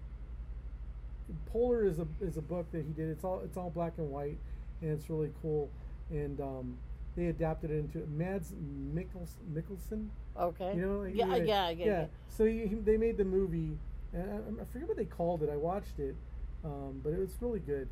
Polar 1.47 1.85
is 1.85 1.99
a 1.99 2.07
is 2.21 2.37
a 2.37 2.43
book 2.43 2.71
that 2.73 2.85
he 2.85 2.93
did. 2.93 3.09
It's 3.09 3.25
all 3.25 3.41
it's 3.45 3.57
all 3.57 3.71
black 3.71 3.95
and 3.99 4.11
white, 4.11 4.39
and 4.81 4.91
it's 4.93 5.11
really 5.11 5.33
cool. 5.43 5.69
And 6.11 6.41
um, 6.41 6.79
they 7.21 7.27
adapted 7.27 7.71
it 7.71 7.75
into 7.79 7.99
Mads 8.16 8.55
Mikkels, 8.95 9.33
Mikkelsen. 9.53 10.09
Okay. 10.39 10.75
You 10.75 10.81
know, 10.81 10.99
like, 11.01 11.14
yeah, 11.14 11.25
anyway, 11.25 11.47
yeah, 11.47 11.68
yeah, 11.71 11.85
yeah. 11.85 12.05
So 12.29 12.47
he, 12.47 12.66
he- 12.66 12.75
they 12.77 12.97
made 12.97 13.18
the 13.18 13.25
movie, 13.25 13.77
and 14.14 14.31
I, 14.33 14.62
I 14.62 14.64
forget 14.73 14.89
what 14.89 14.97
they 14.97 15.05
called 15.05 15.43
it. 15.43 15.51
I 15.53 15.57
watched 15.57 15.99
it, 15.99 16.16
um, 16.64 17.01
but 17.05 17.12
it 17.12 17.18
was 17.18 17.37
really 17.41 17.59
good. 17.61 17.89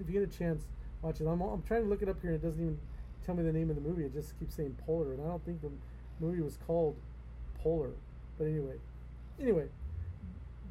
If 0.00 0.08
you 0.08 0.12
get 0.20 0.28
a 0.28 0.38
chance, 0.38 0.64
watch 1.02 1.20
it. 1.20 1.26
I'm, 1.28 1.40
I'm 1.40 1.62
trying 1.62 1.84
to 1.84 1.88
look 1.88 2.02
it 2.02 2.08
up 2.08 2.20
here, 2.20 2.32
and 2.32 2.42
it 2.42 2.44
doesn't 2.44 2.60
even 2.60 2.78
tell 3.24 3.36
me 3.36 3.44
the 3.44 3.52
name 3.52 3.70
of 3.70 3.76
the 3.76 3.82
movie. 3.82 4.04
It 4.04 4.12
just 4.12 4.36
keeps 4.40 4.56
saying 4.56 4.76
Polar, 4.84 5.12
and 5.12 5.22
I 5.22 5.26
don't 5.28 5.44
think 5.44 5.62
the 5.62 5.70
movie 6.18 6.42
was 6.42 6.58
called 6.66 6.96
Polar. 7.62 7.90
But 8.36 8.46
anyway, 8.48 8.78
anyway, 9.40 9.66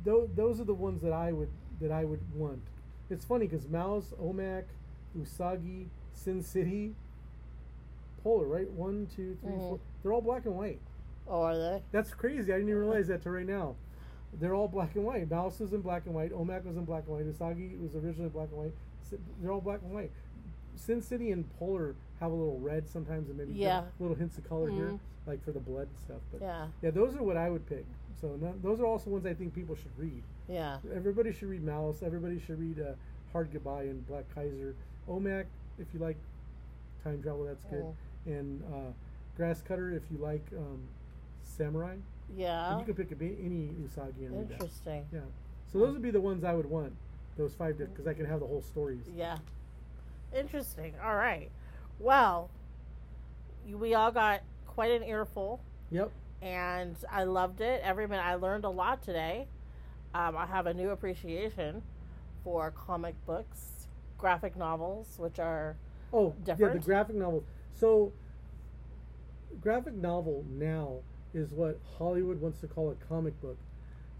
tho- 0.03 0.29
those 0.35 0.59
are 0.59 0.65
the 0.65 0.73
ones 0.73 1.01
that 1.03 1.13
I 1.13 1.31
would 1.31 1.49
that 1.79 1.91
I 1.91 2.03
would 2.03 2.19
want. 2.35 2.61
It's 3.09 3.23
funny 3.23 3.47
because 3.47 3.65
Maus, 3.67 4.13
OMAC, 4.21 4.63
Usagi, 5.17 5.85
Sin 6.13 6.41
City, 6.43 6.95
Polar, 8.23 8.45
right? 8.47 8.69
One, 8.71 9.07
two, 9.15 9.35
three, 9.41 9.51
four. 9.51 9.77
Mhm. 9.77 9.79
They're 10.01 10.13
all 10.13 10.21
black 10.21 10.45
and 10.45 10.55
white. 10.55 10.79
Oh, 11.27 11.41
are 11.43 11.57
they? 11.57 11.81
That's 11.91 12.13
crazy. 12.13 12.51
I 12.51 12.57
didn't 12.57 12.69
even 12.69 12.81
realize 12.81 13.07
that 13.07 13.21
till 13.21 13.31
right 13.33 13.45
now. 13.45 13.75
They're 14.39 14.55
all 14.55 14.67
black 14.67 14.95
and 14.95 15.05
white. 15.05 15.29
Maus 15.29 15.59
was 15.59 15.73
in 15.73 15.81
black 15.81 16.05
and 16.05 16.15
white. 16.15 16.31
OMAC 16.31 16.65
was 16.65 16.75
in 16.77 16.85
black 16.85 17.03
and 17.07 17.15
white. 17.15 17.25
Usagi 17.25 17.79
was 17.79 17.95
originally 17.95 18.29
black 18.29 18.49
and 18.49 18.57
white. 18.57 18.73
They're 19.41 19.51
all 19.51 19.61
black 19.61 19.81
and 19.83 19.93
white. 19.93 20.11
Sin 20.75 21.01
City 21.01 21.31
and 21.31 21.45
Polar 21.59 21.95
have 22.19 22.31
a 22.31 22.35
little 22.35 22.59
red 22.59 22.89
sometimes, 22.89 23.29
and 23.29 23.37
maybe 23.37 23.53
Yeah. 23.53 23.83
little 23.99 24.15
hints 24.15 24.37
of 24.39 24.43
color 24.49 24.69
here, 24.69 24.87
Mhm. 24.93 24.99
like 25.27 25.43
for 25.43 25.51
the 25.51 25.59
blood 25.59 25.87
and 25.87 25.97
stuff. 25.99 26.21
But 26.31 26.41
Yeah, 26.41 26.67
yeah, 26.81 26.89
those 26.89 27.15
are 27.15 27.21
what 27.21 27.37
I 27.37 27.49
would 27.51 27.65
pick. 27.67 27.85
So 28.19 28.35
no, 28.37 28.53
those 28.63 28.79
are 28.79 28.85
also 28.85 29.11
ones 29.11 29.25
I 29.25 29.33
think 29.35 29.53
people 29.53 29.75
should 29.75 29.95
read. 29.97 30.23
yeah. 30.47 30.79
Everybody 30.93 31.31
should 31.31 31.49
read 31.49 31.61
Malice. 31.63 32.01
Everybody 32.01 32.39
should 32.39 32.59
read 32.59 32.79
uh, 32.79 32.93
Hard 33.33 33.51
Goodbye 33.51 33.83
and 33.83 34.05
Black 34.07 34.25
Kaiser. 34.33 34.75
OMAC, 35.07 35.45
if 35.77 35.93
you 35.93 35.99
like 35.99 36.17
time 37.03 37.21
travel, 37.21 37.43
that's 37.45 37.65
good. 37.65 37.83
Mm. 37.83 37.93
And 38.25 38.63
uh, 38.73 38.91
Grass 39.35 39.61
Cutter, 39.61 39.91
if 39.91 40.03
you 40.11 40.17
like 40.17 40.45
um, 40.57 40.79
Samurai. 41.43 41.95
Yeah. 42.35 42.71
And 42.71 42.79
you 42.79 42.93
can 42.93 43.05
pick 43.05 43.11
a, 43.11 43.23
any 43.23 43.69
Usagi 43.81 44.25
and. 44.27 44.51
Interesting. 44.51 45.05
Yeah. 45.13 45.19
So 45.71 45.79
those 45.79 45.93
would 45.93 46.01
be 46.01 46.11
the 46.11 46.21
ones 46.21 46.43
I 46.43 46.53
would 46.53 46.69
want. 46.69 46.93
Those 47.37 47.53
five 47.55 47.77
because 47.77 48.07
I 48.07 48.13
can 48.13 48.25
have 48.25 48.39
the 48.41 48.45
whole 48.45 48.61
stories. 48.61 49.01
Yeah. 49.15 49.37
Interesting. 50.35 50.93
All 51.03 51.15
right. 51.15 51.49
Well, 51.99 52.49
you- 53.65 53.77
we 53.77 53.93
all 53.93 54.11
got 54.11 54.41
quite 54.67 54.91
an 54.91 55.03
earful, 55.03 55.59
Yep. 55.91 56.11
and 56.41 56.95
I 57.11 57.23
loved 57.23 57.61
it. 57.61 57.81
Every 57.83 58.07
minute, 58.07 58.23
I 58.25 58.35
learned 58.35 58.65
a 58.65 58.69
lot 58.69 59.01
today. 59.03 59.47
Um, 60.15 60.37
I 60.37 60.45
have 60.45 60.67
a 60.67 60.73
new 60.73 60.89
appreciation 60.91 61.81
for 62.43 62.71
comic 62.71 63.15
books, 63.25 63.87
graphic 64.17 64.55
novels, 64.55 65.15
which 65.17 65.39
are 65.39 65.75
Oh, 66.11 66.33
yeah, 66.45 66.53
the 66.53 66.79
graphic 66.79 67.15
novel. 67.15 67.43
So, 67.75 68.11
graphic 69.61 69.93
novel 69.93 70.45
now 70.49 70.97
is 71.33 71.51
what 71.51 71.79
Hollywood 71.97 72.39
wants 72.39 72.59
to 72.61 72.67
call 72.67 72.91
a 72.91 72.95
comic 73.07 73.39
book, 73.41 73.57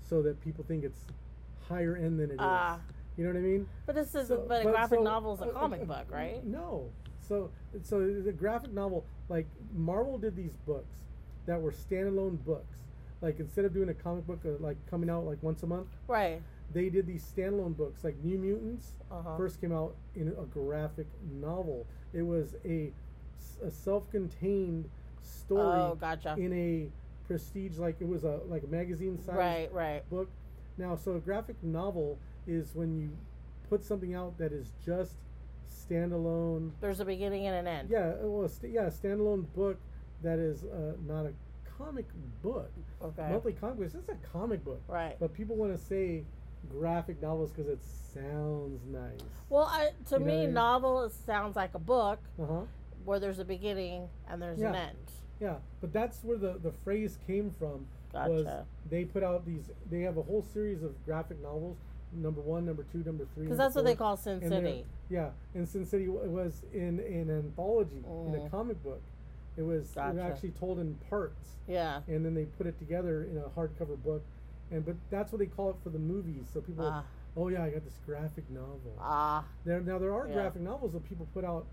so 0.01 0.21
that 0.23 0.39
people 0.41 0.63
think 0.67 0.83
it's 0.83 1.01
higher 1.67 1.95
end 1.95 2.19
than 2.19 2.29
it 2.31 2.33
is. 2.33 2.39
Ah. 2.39 2.79
You 3.17 3.25
know 3.25 3.31
what 3.31 3.37
I 3.39 3.41
mean? 3.41 3.67
But 3.85 3.95
this 3.95 4.15
is 4.15 4.27
So- 4.27 4.45
but 4.47 4.61
a 4.65 4.69
graphic 4.71 4.97
so- 4.99 5.03
novel 5.03 5.33
is 5.35 5.41
a 5.41 5.45
uh, 5.45 5.49
uh, 5.49 5.53
comic 5.53 5.81
uh, 5.81 5.85
book, 5.85 6.05
right? 6.11 6.43
No. 6.45 6.89
So 7.21 7.51
so 7.83 7.99
the 8.21 8.31
graphic 8.31 8.73
novel, 8.73 9.05
like 9.29 9.45
Marvel 9.73 10.17
did 10.17 10.35
these 10.35 10.55
books 10.65 10.97
that 11.45 11.61
were 11.61 11.71
standalone 11.71 12.43
books. 12.43 12.79
Like 13.21 13.39
instead 13.39 13.65
of 13.65 13.73
doing 13.73 13.89
a 13.89 13.93
comic 13.93 14.25
book 14.27 14.39
uh, 14.45 14.49
like 14.59 14.77
coming 14.89 15.09
out 15.09 15.25
like 15.25 15.41
once 15.43 15.63
a 15.63 15.67
month, 15.67 15.87
Right. 16.07 16.41
they 16.73 16.89
did 16.89 17.05
these 17.07 17.23
standalone 17.23 17.77
books. 17.77 18.03
Like 18.03 18.17
New 18.23 18.37
Mutants 18.39 18.93
Uh-huh. 19.11 19.37
first 19.37 19.61
came 19.61 19.71
out 19.71 19.95
in 20.15 20.29
a 20.29 20.45
graphic 20.45 21.07
novel. 21.31 21.85
It 22.13 22.23
was 22.23 22.55
a, 22.65 22.91
a 23.63 23.71
self-contained 23.71 24.89
story 25.21 25.79
Oh, 25.79 25.95
gotcha. 25.99 26.35
in 26.37 26.53
a 26.53 26.87
prestige 27.27 27.77
like 27.77 27.97
it 28.01 28.07
was 28.07 28.23
a 28.23 28.39
like 28.47 28.63
a 28.63 28.67
magazine 28.67 29.17
size 29.17 29.35
Right, 29.35 29.73
right. 29.73 30.09
book. 30.09 30.29
Now, 30.77 30.95
so 30.95 31.15
a 31.15 31.19
graphic 31.19 31.55
novel 31.63 32.17
is 32.47 32.73
when 32.75 32.93
you 32.99 33.09
put 33.69 33.83
something 33.83 34.13
out 34.13 34.37
that 34.39 34.51
is 34.51 34.71
just 34.85 35.15
standalone. 35.89 36.71
There's 36.81 36.99
a 36.99 37.05
beginning 37.05 37.47
and 37.47 37.55
an 37.55 37.67
end. 37.67 37.89
Yeah, 37.89 38.13
well, 38.21 38.45
a 38.45 38.49
st- 38.49 38.73
yeah, 38.73 38.87
a 38.87 38.91
standalone 38.91 39.45
book 39.55 39.77
that 40.21 40.39
is 40.39 40.63
uh, 40.63 40.93
not 41.07 41.25
a 41.25 41.33
comic 41.77 42.07
book. 42.41 42.71
Okay. 43.01 43.29
Monthly 43.29 43.53
comic 43.53 43.77
books. 43.77 43.93
It's 43.95 44.09
a 44.09 44.15
comic 44.31 44.63
book, 44.63 44.81
Right. 44.87 45.15
but 45.19 45.33
people 45.33 45.55
want 45.55 45.71
to 45.73 45.77
say 45.83 46.23
graphic 46.71 47.21
novels 47.21 47.51
because 47.51 47.69
it 47.69 47.79
sounds 48.13 48.81
nice. 48.87 49.19
Well, 49.49 49.65
I, 49.65 49.89
to 50.09 50.19
You 50.19 50.25
me, 50.25 50.33
I 50.33 50.45
mean? 50.45 50.53
novel 50.53 51.09
sounds 51.25 51.55
like 51.55 51.73
a 51.75 51.79
book 51.79 52.19
Uh 52.41 52.45
huh. 52.45 52.61
Where 53.05 53.19
there's 53.19 53.39
a 53.39 53.45
beginning 53.45 54.07
and 54.29 54.41
there's 54.41 54.59
an 54.59 54.75
end. 54.75 54.97
Yeah, 55.39 55.55
but 55.81 55.91
that's 55.93 56.23
where 56.23 56.37
the 56.37 56.59
the 56.61 56.71
phrase 56.71 57.17
came 57.27 57.51
from. 57.57 57.85
Was 58.13 58.43
Gotcha. 58.43 58.65
they 58.89 59.05
put 59.05 59.23
out 59.23 59.45
these? 59.45 59.71
They 59.89 60.01
have 60.01 60.17
a 60.17 60.21
whole 60.21 60.45
series 60.53 60.83
of 60.83 60.93
graphic 61.05 61.41
novels. 61.41 61.77
Number 62.15 62.41
one, 62.41 62.63
number 62.65 62.85
two, 62.91 62.99
number 63.03 63.25
three. 63.33 63.45
Because 63.45 63.57
that's 63.57 63.75
what 63.75 63.85
they 63.85 63.95
call 63.95 64.15
Sin 64.15 64.39
City. 64.47 64.85
Yeah, 65.09 65.29
and 65.55 65.67
Sin 65.67 65.85
City 65.85 66.07
was 66.07 66.61
in 66.73 66.99
in 66.99 67.29
an 67.29 67.39
anthology 67.39 67.97
in 68.27 68.35
a 68.35 68.39
Mhm. 68.39 68.51
comic 68.51 68.81
book. 68.83 69.01
It 69.57 69.63
was 69.63 69.91
it 69.91 69.97
was 69.97 70.17
actually 70.19 70.51
told 70.51 70.79
in 70.79 70.93
parts, 71.09 71.55
Yeah. 71.67 72.01
and 72.07 72.23
then 72.23 72.35
they 72.35 72.45
put 72.45 72.67
it 72.67 72.77
together 72.77 73.23
in 73.23 73.37
a 73.37 73.49
hardcover 73.59 74.01
book. 74.03 74.21
And 74.71 74.85
but 74.85 74.95
that's 75.09 75.31
what 75.31 75.39
they 75.39 75.47
call 75.47 75.71
it 75.71 75.75
for 75.83 75.89
the 75.89 75.99
movies. 75.99 76.49
So 76.53 76.61
people, 76.61 76.85
Ah. 76.85 77.03
oh 77.35 77.47
yeah, 77.49 77.63
I 77.63 77.71
got 77.71 77.83
this 77.83 77.97
graphic 78.05 78.47
novel. 78.51 78.93
Ah, 78.99 79.43
There 79.65 79.81
now 79.81 79.97
there 79.97 80.13
are 80.13 80.27
Yeah. 80.27 80.33
graphic 80.35 80.61
novels 80.61 80.93
that 80.93 81.03
people 81.09 81.27
put 81.33 81.43
out, 81.43 81.65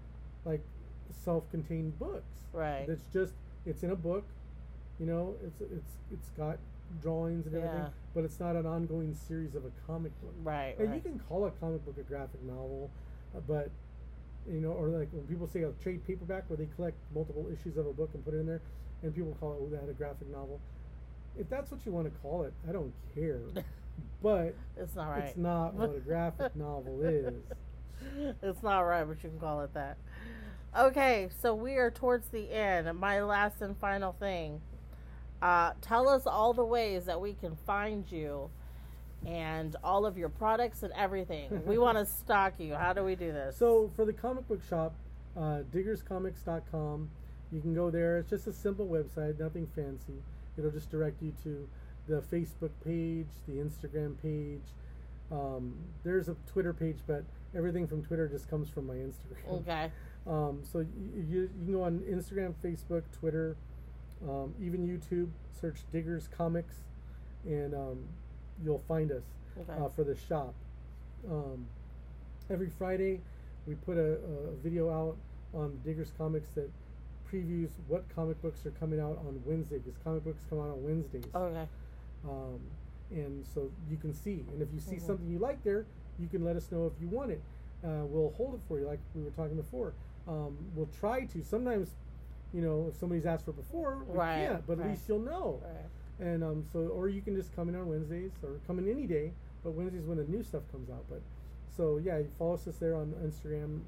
like 0.46 0.62
self-contained 1.12 1.98
books. 1.98 2.24
right. 2.52 2.88
It's 2.88 3.04
just 3.12 3.32
it's 3.66 3.82
in 3.82 3.90
a 3.90 3.96
book, 3.96 4.24
you 4.98 5.06
know. 5.06 5.34
It's 5.44 5.60
it's 5.60 5.92
it's 6.12 6.28
got 6.30 6.58
drawings 7.02 7.46
and 7.46 7.54
everything, 7.56 7.78
Yeah. 7.78 7.88
but 8.14 8.24
it's 8.24 8.40
not 8.40 8.56
an 8.56 8.66
ongoing 8.66 9.14
series 9.14 9.54
of 9.54 9.64
a 9.64 9.70
comic 9.86 10.12
book. 10.22 10.34
Right, 10.42 10.76
And 10.78 10.92
you 10.94 11.00
can 11.00 11.20
call 11.28 11.44
a 11.46 11.50
comic 11.52 11.84
book 11.84 11.96
a 11.98 12.02
graphic 12.02 12.42
novel, 12.42 12.90
uh, 13.36 13.40
but 13.46 13.70
you 14.48 14.60
know, 14.60 14.70
or 14.72 14.88
like 14.88 15.08
when 15.12 15.24
people 15.26 15.46
say 15.46 15.62
a 15.62 15.70
trade 15.82 16.04
paperback 16.06 16.44
where 16.48 16.56
they 16.56 16.66
collect 16.74 16.96
multiple 17.14 17.46
issues 17.52 17.76
of 17.76 17.86
a 17.86 17.92
book 17.92 18.10
and 18.14 18.24
put 18.24 18.34
it 18.34 18.38
in 18.38 18.46
there, 18.46 18.60
and 19.02 19.14
people 19.14 19.36
call 19.38 19.52
it 19.52 19.58
oh, 19.62 19.68
that 19.70 19.88
a 19.88 19.92
graphic 19.92 20.28
novel. 20.32 20.58
If 21.38 21.48
that's 21.48 21.70
what 21.70 21.84
you 21.86 21.92
want 21.92 22.12
to 22.12 22.18
call 22.20 22.42
it, 22.42 22.52
I 22.68 22.72
don't 22.72 22.92
care. 23.14 23.38
but 24.22 24.54
It's 24.76 24.96
not 24.96 25.10
right. 25.10 25.24
it's 25.24 25.36
not 25.36 25.74
what 25.74 25.94
a 25.94 26.00
graphic 26.04 26.56
novel 26.56 27.02
is. 27.02 27.34
it's 28.42 28.62
not 28.62 28.80
right, 28.80 29.04
but 29.06 29.22
you 29.22 29.28
can 29.30 29.38
call 29.38 29.60
it 29.60 29.72
that. 29.74 29.96
Okay, 30.76 31.28
so 31.42 31.54
we 31.54 31.76
are 31.76 31.90
towards 31.90 32.28
the 32.28 32.52
end. 32.52 32.92
My 32.98 33.22
last 33.22 33.60
and 33.60 33.76
final 33.76 34.12
thing. 34.12 34.60
Uh, 35.42 35.72
tell 35.80 36.08
us 36.08 36.26
all 36.26 36.52
the 36.52 36.64
ways 36.64 37.06
that 37.06 37.20
we 37.20 37.32
can 37.32 37.56
find 37.66 38.10
you 38.10 38.50
and 39.26 39.74
all 39.82 40.06
of 40.06 40.16
your 40.16 40.28
products 40.28 40.82
and 40.82 40.92
everything. 40.92 41.62
we 41.66 41.76
want 41.76 41.98
to 41.98 42.06
stock 42.06 42.54
you. 42.58 42.74
How 42.74 42.92
do 42.92 43.02
we 43.02 43.16
do 43.16 43.32
this? 43.32 43.56
So 43.56 43.90
for 43.96 44.04
the 44.04 44.12
comic 44.12 44.46
book 44.46 44.60
shop, 44.68 44.94
uh, 45.36 45.62
diggerscomics.com, 45.74 47.10
you 47.50 47.60
can 47.60 47.74
go 47.74 47.90
there. 47.90 48.18
It's 48.18 48.30
just 48.30 48.46
a 48.46 48.52
simple 48.52 48.86
website, 48.86 49.40
nothing 49.40 49.66
fancy. 49.74 50.22
It'll 50.56 50.70
just 50.70 50.90
direct 50.90 51.20
you 51.20 51.32
to 51.42 51.68
the 52.06 52.20
Facebook 52.20 52.70
page, 52.84 53.28
the 53.48 53.54
Instagram 53.54 54.14
page. 54.22 54.62
Um, 55.32 55.74
there's 56.04 56.28
a 56.28 56.36
Twitter 56.46 56.72
page, 56.72 56.98
but 57.06 57.24
everything 57.56 57.88
from 57.88 58.04
Twitter 58.04 58.28
just 58.28 58.48
comes 58.48 58.68
from 58.68 58.86
my 58.86 58.94
Instagram. 58.94 59.60
okay. 59.60 59.90
Um, 60.26 60.60
so 60.70 60.80
you, 60.80 60.88
you, 61.28 61.50
can 61.64 61.72
go 61.72 61.82
on 61.82 62.00
Instagram, 62.00 62.54
Facebook, 62.62 63.02
Twitter, 63.18 63.56
um, 64.28 64.54
even 64.62 64.86
YouTube. 64.86 65.28
Search 65.60 65.80
Diggers 65.92 66.26
Comics, 66.36 66.76
and 67.44 67.74
um, 67.74 67.98
you'll 68.64 68.82
find 68.88 69.12
us 69.12 69.24
Okay. 69.60 69.78
uh, 69.78 69.88
for 69.88 70.04
the 70.04 70.16
shop. 70.16 70.54
Um, 71.30 71.66
every 72.48 72.70
Friday, 72.78 73.20
we 73.66 73.74
put 73.74 73.98
a, 73.98 74.14
a 74.14 74.54
video 74.62 74.88
out 74.90 75.16
on 75.52 75.78
Diggers 75.84 76.12
Comics 76.16 76.48
that 76.54 76.70
previews 77.30 77.68
what 77.88 78.04
comic 78.14 78.40
books 78.42 78.64
are 78.64 78.70
coming 78.72 79.00
out 79.00 79.18
on 79.26 79.40
Wednesday 79.44 79.78
because 79.78 79.98
comic 80.02 80.24
books 80.24 80.42
come 80.48 80.58
out 80.60 80.70
on 80.70 80.82
Wednesdays. 80.82 81.24
okay. 81.34 81.68
Um, 82.26 82.60
and 83.10 83.44
so 83.54 83.70
you 83.90 83.96
can 83.96 84.14
see. 84.14 84.44
And 84.52 84.62
if 84.62 84.68
you 84.72 84.80
see 84.80 84.96
Mhm. 84.96 85.06
something 85.06 85.28
you 85.28 85.38
like 85.38 85.62
there, 85.62 85.84
you 86.18 86.28
can 86.28 86.44
let 86.44 86.56
us 86.56 86.70
know 86.72 86.86
if 86.86 86.92
you 87.00 87.08
want 87.08 87.32
it. 87.32 87.40
Uh, 87.84 88.04
we'll 88.06 88.30
hold 88.30 88.54
it 88.54 88.60
for 88.68 88.78
you, 88.78 88.86
like 88.86 89.00
we 89.14 89.22
were 89.22 89.30
talking 89.30 89.56
before. 89.56 89.92
Um, 90.28 90.56
we'll 90.74 90.88
try 91.00 91.24
to. 91.26 91.42
Sometimes, 91.44 91.90
you 92.52 92.60
know, 92.62 92.86
if 92.90 92.96
somebody's 92.98 93.26
asked 93.26 93.44
for 93.44 93.50
it 93.52 93.56
before, 93.56 93.98
we 94.06 94.16
Right, 94.18 94.48
can't, 94.48 94.66
but 94.66 94.74
at 94.74 94.78
right. 94.80 94.90
least 94.90 95.08
you'll 95.08 95.20
know. 95.20 95.60
Right. 95.64 96.26
And 96.28 96.44
um, 96.44 96.64
so, 96.72 96.80
or 96.80 97.08
you 97.08 97.22
can 97.22 97.34
just 97.34 97.54
come 97.56 97.68
in 97.68 97.74
on 97.74 97.88
Wednesdays 97.88 98.32
or 98.42 98.60
come 98.66 98.78
in 98.78 98.88
any 98.90 99.06
day, 99.06 99.32
but 99.64 99.72
Wednesdays 99.72 100.04
when 100.04 100.18
the 100.18 100.24
new 100.24 100.42
stuff 100.42 100.62
comes 100.70 100.90
out. 100.90 101.04
But 101.08 101.22
so 101.76 101.98
yeah, 102.04 102.20
follow 102.38 102.54
us 102.54 102.64
there 102.78 102.94
on 102.94 103.14
Instagram, 103.24 103.80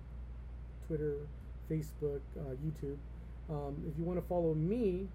Twitter, 0.87 1.17
Facebook, 1.71 2.21
uh, 2.39 2.55
YouTube. 2.65 2.97
Um, 3.51 3.77
if 3.91 3.99
you 3.99 4.05
want 4.05 4.19
to 4.21 4.27
follow 4.27 4.55
me, 4.55 5.09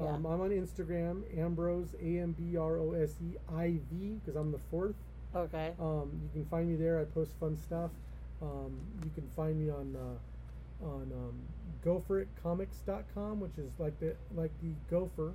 Yeah. 0.00 0.08
um, 0.14 0.26
I'm 0.26 0.40
on 0.40 0.50
Instagram, 0.50 1.22
Ambrose 1.38 1.94
A 2.02 2.18
M 2.18 2.32
B 2.32 2.56
R 2.56 2.78
O 2.78 2.92
S 2.94 3.14
E 3.22 3.36
I 3.54 3.78
V 3.92 4.18
because 4.24 4.34
I'm 4.36 4.50
the 4.50 4.58
fourth. 4.70 4.96
Okay. 5.36 5.72
Um, 5.78 6.10
you 6.24 6.30
can 6.32 6.44
find 6.46 6.68
me 6.68 6.74
there. 6.74 6.98
I 6.98 7.04
post 7.04 7.32
fun 7.38 7.56
stuff. 7.56 7.90
Um, 8.42 8.72
you 9.04 9.10
can 9.14 9.28
find 9.36 9.60
me 9.60 9.70
on 9.70 9.94
uh, 9.94 10.18
on 10.82 11.10
um, 11.12 11.34
gopheritcomics.com, 11.84 13.40
which 13.40 13.58
is 13.58 13.72
like 13.78 13.98
the 14.00 14.14
like 14.34 14.52
the 14.62 14.72
gopher, 14.90 15.32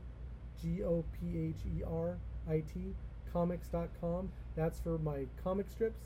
G 0.62 0.84
O 0.84 1.04
P 1.14 1.38
H 1.50 1.56
E 1.78 1.84
R 1.84 2.18
I 2.50 2.62
T 2.74 2.94
comics.com. 3.32 4.30
That's 4.56 4.80
for 4.80 4.98
my 5.00 5.26
comic 5.44 5.70
strips 5.70 6.00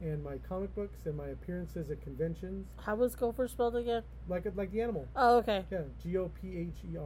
and 0.00 0.22
my 0.22 0.36
comic 0.48 0.72
books 0.74 0.98
and 1.06 1.16
my 1.16 1.28
appearances 1.28 1.90
at 1.90 2.02
conventions, 2.02 2.66
How 2.84 2.94
was 2.96 3.16
Gopher 3.16 3.48
spelled 3.48 3.76
again? 3.76 4.02
like 4.28 4.44
like 4.54 4.70
the 4.70 4.82
animal. 4.82 5.08
Oh, 5.16 5.38
okay. 5.38 5.64
Yeah, 5.70 5.82
G 6.02 6.16
O 6.18 6.30
P 6.40 6.56
H 6.56 6.74
E 6.92 6.96
R. 6.96 7.04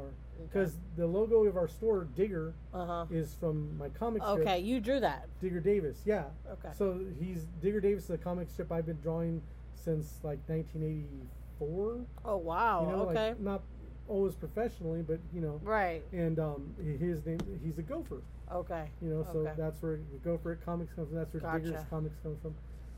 Because 0.51 0.77
the 0.97 1.07
logo 1.07 1.45
of 1.45 1.57
our 1.57 1.69
store, 1.69 2.07
Digger, 2.17 2.53
Uh 2.75 2.87
huh. 2.87 3.07
is 3.11 3.37
from 3.39 3.77
my 3.79 3.89
comic 3.91 4.23
strip. 4.23 4.41
Okay, 4.41 4.59
you 4.59 4.81
drew 4.81 4.99
that. 5.01 5.29
Digger 5.41 5.61
Davis, 5.61 6.03
yeah. 6.05 6.25
Okay. 6.51 6.71
So 6.77 6.99
he's 7.21 7.45
Digger 7.63 7.81
Davis 7.81 8.07
the 8.07 8.19
comic 8.19 8.51
strip 8.51 8.73
I've 8.73 8.87
been 8.87 9.01
drawing 9.03 9.41
since 9.75 10.19
like 10.23 10.39
1984. 10.49 11.27
Oh 11.61 12.37
wow. 12.37 12.83
You 12.83 12.97
know, 12.97 13.03
okay. 13.11 13.29
like 13.31 13.41
not 13.41 13.63
always 14.09 14.35
professionally, 14.35 15.03
but 15.03 15.19
you 15.35 15.41
know. 15.41 15.61
right. 15.63 16.03
And 16.13 16.39
um, 16.39 16.75
his 16.99 17.25
name 17.25 17.39
he's 17.65 17.79
a 17.79 17.83
gopher. 17.83 18.23
Okay. 18.53 18.87
You 19.01 19.11
know, 19.11 19.27
so 19.33 19.39
Okay. 19.41 19.53
that's 19.57 19.81
where 19.81 19.99
Gopher 20.25 20.53
It 20.53 20.65
Comics 20.65 20.93
comes 20.93 21.09
from. 21.09 21.17
That's 21.19 21.33
where 21.33 21.53
Digger's 21.53 21.71
Gotcha. 21.73 21.87
Comics 21.89 22.17
comes 22.23 22.41
from. 22.43 22.55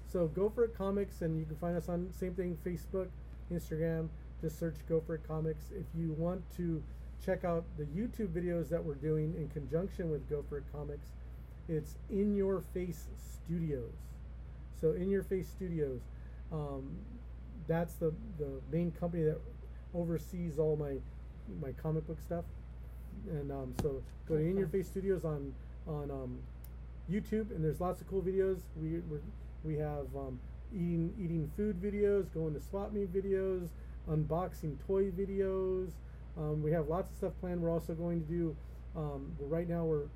So 0.06 0.26
Gopher 0.28 0.64
It 0.64 0.76
Comics, 0.76 1.20
and 1.20 1.38
you 1.38 1.44
can 1.44 1.56
find 1.56 1.76
us 1.76 1.88
on 1.90 2.08
same 2.12 2.34
thing 2.34 2.56
Facebook, 2.64 3.08
Instagram. 3.52 4.08
Just 4.40 4.58
search 4.58 4.76
Gopher 4.88 5.16
It 5.16 5.28
Comics. 5.28 5.64
If 5.70 5.84
you 5.94 6.12
want 6.12 6.42
to 6.56 6.82
check 7.24 7.44
out 7.44 7.64
the 7.76 7.84
YouTube 7.84 8.28
videos 8.28 8.68
that 8.70 8.82
we're 8.82 8.94
doing 8.94 9.34
in 9.36 9.48
conjunction 9.48 10.10
with 10.10 10.28
Gopher 10.30 10.58
It 10.58 10.64
Comics, 10.72 11.08
it's 11.68 11.96
In 12.10 12.34
Your 12.34 12.62
Face 12.72 13.08
Studios. 13.44 13.92
So 14.80 14.92
In 14.92 15.10
Your 15.10 15.22
Face 15.22 15.48
Studios, 15.48 16.00
um, 16.50 16.96
that's 17.66 17.94
the 17.94 18.12
the 18.38 18.60
main 18.70 18.92
company 18.92 19.24
that 19.24 19.38
oversees 19.94 20.58
all 20.58 20.76
my 20.76 20.96
my 21.60 21.72
comic 21.72 22.06
book 22.06 22.20
stuff. 22.20 22.44
And 23.28 23.52
um, 23.52 23.74
so 23.82 24.02
go 24.28 24.36
to 24.36 24.40
In 24.40 24.56
Your 24.56 24.68
Face 24.68 24.88
Studios 24.88 25.24
on 25.24 25.54
on 25.86 26.10
um, 26.10 26.38
YouTube, 27.10 27.50
and 27.50 27.64
there's 27.64 27.80
lots 27.80 28.00
of 28.00 28.08
cool 28.08 28.22
videos. 28.22 28.60
We 28.80 29.00
we're, 29.10 29.20
we 29.64 29.76
have 29.76 30.06
um, 30.16 30.38
eating 30.72 31.12
eating 31.18 31.50
food 31.56 31.80
videos, 31.80 32.32
going 32.32 32.54
to 32.54 32.60
swap 32.60 32.92
meet 32.92 33.12
videos, 33.12 33.68
unboxing 34.10 34.76
toy 34.86 35.10
videos. 35.10 35.90
Um, 36.38 36.62
we 36.62 36.72
have 36.72 36.88
lots 36.88 37.10
of 37.10 37.16
stuff 37.16 37.32
planned. 37.40 37.60
We're 37.60 37.70
also 37.70 37.94
going 37.94 38.22
to 38.22 38.28
do. 38.28 38.56
Um, 38.96 39.32
right 39.40 39.68
now, 39.68 39.84
we're 39.84 40.06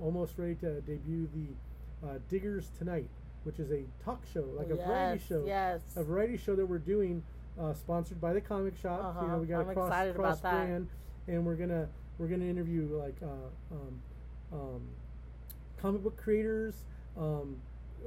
almost 0.00 0.34
ready 0.36 0.54
to 0.56 0.80
debut 0.82 1.28
the 1.34 2.06
uh, 2.06 2.18
Diggers 2.28 2.70
Tonight, 2.78 3.08
which 3.46 3.60
is 3.60 3.70
a 3.70 3.84
talk 4.04 4.20
show, 4.34 4.44
like 4.56 4.70
a 4.70 4.74
variety 4.74 5.22
show 5.24 5.44
Yes. 5.46 5.80
a 5.94 6.02
variety 6.02 6.36
show 6.36 6.56
that 6.56 6.66
we're 6.66 6.78
doing, 6.78 7.22
uh, 7.58 7.72
sponsored 7.72 8.20
by 8.20 8.32
the 8.32 8.40
comic 8.40 8.74
shop. 8.76 8.98
You 9.00 9.06
Uh-huh. 9.06 9.26
know, 9.28 9.38
we 9.38 9.46
got 9.46 9.60
I'm 9.60 9.70
a 9.70 9.72
cross 9.72 10.14
cross 10.16 10.40
brand, 10.40 10.88
and 11.28 11.46
we're 11.46 11.54
gonna 11.54 11.88
we're 12.18 12.26
gonna 12.26 12.44
interview 12.44 12.88
like 13.00 13.14
uh, 13.22 13.26
um, 13.74 14.02
um, 14.52 14.82
comic 15.78 16.02
book 16.02 16.16
creators, 16.16 16.82
um, 17.16 17.56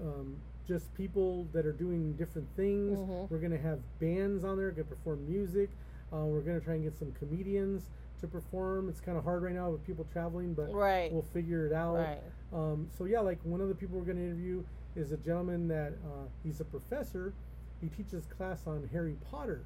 um, 0.02 0.36
just 0.68 0.94
people 0.94 1.46
that 1.54 1.66
are 1.66 1.72
doing 1.72 2.14
different 2.14 2.48
things. 2.58 3.00
Mhm. 3.00 3.30
We're 3.32 3.38
gonna 3.40 3.58
have 3.58 3.80
bands 4.00 4.44
on 4.44 4.58
there, 4.58 4.72
gonna 4.72 4.84
perform 4.84 5.26
music. 5.26 5.70
Uh, 6.12 6.26
we're 6.26 6.42
gonna 6.42 6.60
try 6.60 6.74
and 6.74 6.84
get 6.84 6.98
some 6.98 7.14
comedians 7.14 7.90
to 8.20 8.28
perform. 8.28 8.90
It's 8.90 9.00
kind 9.00 9.18
of 9.18 9.24
hard 9.24 9.42
right 9.44 9.54
now 9.56 9.70
with 9.70 9.86
people 9.86 10.06
traveling, 10.12 10.54
but 10.54 10.74
Right. 10.74 11.14
we'll 11.14 11.22
figure 11.22 11.66
it 11.66 11.72
out. 11.72 11.96
Right. 11.96 12.22
Um, 12.52 12.90
so 12.92 13.06
yeah, 13.06 13.22
like 13.22 13.40
one 13.46 13.62
of 13.62 13.70
the 13.70 13.76
people 13.76 13.98
we're 13.98 14.04
going 14.06 14.18
to 14.18 14.24
interview 14.26 14.64
is 14.96 15.12
a 15.12 15.18
gentleman 15.18 15.68
that 15.68 15.94
uh, 16.06 16.26
he's 16.44 16.60
a 16.60 16.66
professor. 16.66 17.34
He 17.82 17.88
teaches 17.88 18.26
class 18.26 18.68
on 18.68 18.90
Harry 18.92 19.16
Potter, 19.32 19.64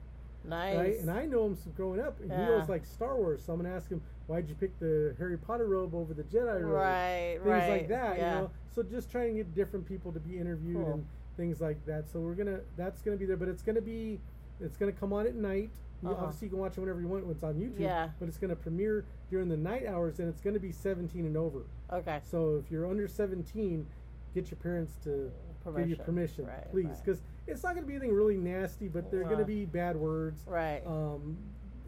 Nice. 0.47 0.77
right? 0.77 0.99
And 0.99 1.09
I 1.09 1.25
know 1.25 1.45
him 1.47 1.55
from 1.55 1.71
growing 1.73 1.99
up, 1.99 2.19
and 2.19 2.31
he 2.31 2.37
Yeah. 2.37 2.45
knows 2.45 2.69
like 2.69 2.85
Star 2.85 3.15
Wars. 3.15 3.41
So 3.43 3.53
I'm 3.53 3.59
going 3.59 3.71
to 3.71 3.75
ask 3.75 3.89
him, 3.89 4.01
why'd 4.27 4.47
you 4.47 4.55
pick 4.55 4.77
the 4.79 5.15
Harry 5.17 5.37
Potter 5.37 5.65
robe 5.67 5.95
over 5.95 6.13
the 6.13 6.23
Jedi 6.23 6.61
robe? 6.61 6.73
Right. 6.73 7.35
Things 7.37 7.45
right. 7.47 7.69
like 7.69 7.87
that, 7.89 8.17
Yeah. 8.17 8.35
you 8.35 8.41
know. 8.43 8.51
So 8.71 8.83
just 8.83 9.09
trying 9.09 9.29
to 9.29 9.43
get 9.43 9.55
different 9.55 9.87
people 9.87 10.11
to 10.11 10.19
be 10.19 10.37
interviewed 10.37 10.77
Cool. 10.83 10.93
and 10.93 11.05
things 11.37 11.59
like 11.61 11.83
that. 11.85 12.07
So 12.09 12.19
we're 12.19 12.35
gonna 12.35 12.59
that's 12.75 13.01
gonna 13.01 13.17
be 13.17 13.25
there, 13.25 13.37
but 13.37 13.47
it's 13.47 13.63
gonna 13.63 13.81
be 13.81 14.19
it's 14.59 14.77
gonna 14.77 14.91
come 14.91 15.11
on 15.13 15.25
at 15.25 15.35
night. 15.35 15.69
You- 16.03 16.09
Uh-huh. 16.09 16.25
Obviously, 16.25 16.47
you 16.47 16.49
can 16.51 16.59
watch 16.59 16.77
it 16.77 16.81
whenever 16.81 17.01
you 17.01 17.07
want. 17.07 17.25
when 17.25 17.33
It's 17.35 17.43
on 17.43 17.55
YouTube, 17.55 17.79
Yeah. 17.79 18.09
but 18.19 18.27
it's 18.27 18.37
gonna 18.37 18.55
premiere 18.55 19.05
during 19.29 19.47
the 19.49 19.57
night 19.57 19.85
hours, 19.87 20.19
and 20.19 20.27
it's 20.29 20.41
gonna 20.41 20.59
be 20.59 20.71
17 20.71 21.25
and 21.25 21.35
over. 21.37 21.63
Okay. 21.91 22.19
So 22.23 22.57
if 22.57 22.69
you're 22.69 22.85
under 22.87 23.07
17, 23.07 23.87
get 24.33 24.49
your 24.51 24.57
parents 24.57 24.95
to 25.03 25.31
give 25.77 25.89
you 25.89 25.95
Permission. 25.95 26.05
permission, 26.05 26.45
Right, 26.45 26.71
please, 26.71 26.85
right. 26.87 26.97
because 27.05 27.21
it's 27.47 27.63
not 27.63 27.73
going 27.75 27.83
to 27.85 27.87
be 27.87 27.95
anything 27.95 28.13
really 28.13 28.37
nasty, 28.37 28.87
but 28.87 29.09
going 29.11 29.25
Uh. 29.27 29.37
to 29.37 29.45
be 29.45 29.65
bad 29.65 29.95
words. 29.95 30.43
Right. 30.47 30.81
Um, 30.85 31.37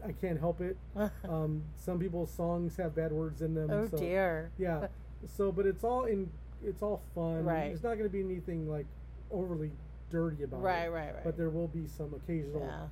I 0.04 0.12
can't 0.12 0.38
help 0.38 0.60
it. 0.60 0.76
um, 1.28 1.62
some 1.76 1.98
people's 1.98 2.30
songs 2.30 2.76
have 2.76 2.94
bad 2.94 3.12
words 3.12 3.42
in 3.42 3.54
them. 3.54 3.70
oh 3.70 3.86
so, 3.88 3.96
dear. 3.98 4.50
Yeah. 4.58 4.86
So, 5.26 5.50
but 5.52 5.66
it's 5.66 5.84
all 5.84 6.04
in. 6.04 6.30
It's 6.64 6.82
all 6.82 7.02
fun. 7.14 7.44
Right. 7.44 7.68
There's 7.68 7.82
not 7.82 7.94
going 7.98 8.04
to 8.04 8.08
be 8.10 8.20
anything 8.20 8.68
like 8.68 8.86
overly 9.30 9.72
dirty 10.10 10.44
about 10.44 10.62
Right. 10.62 10.84
it. 10.86 10.90
Right. 10.90 11.14
Right. 11.14 11.24
But 11.24 11.36
there 11.36 11.50
will 11.50 11.68
be 11.68 11.86
some 11.86 12.14
occasional 12.14 12.60
Yeah. 12.62 12.86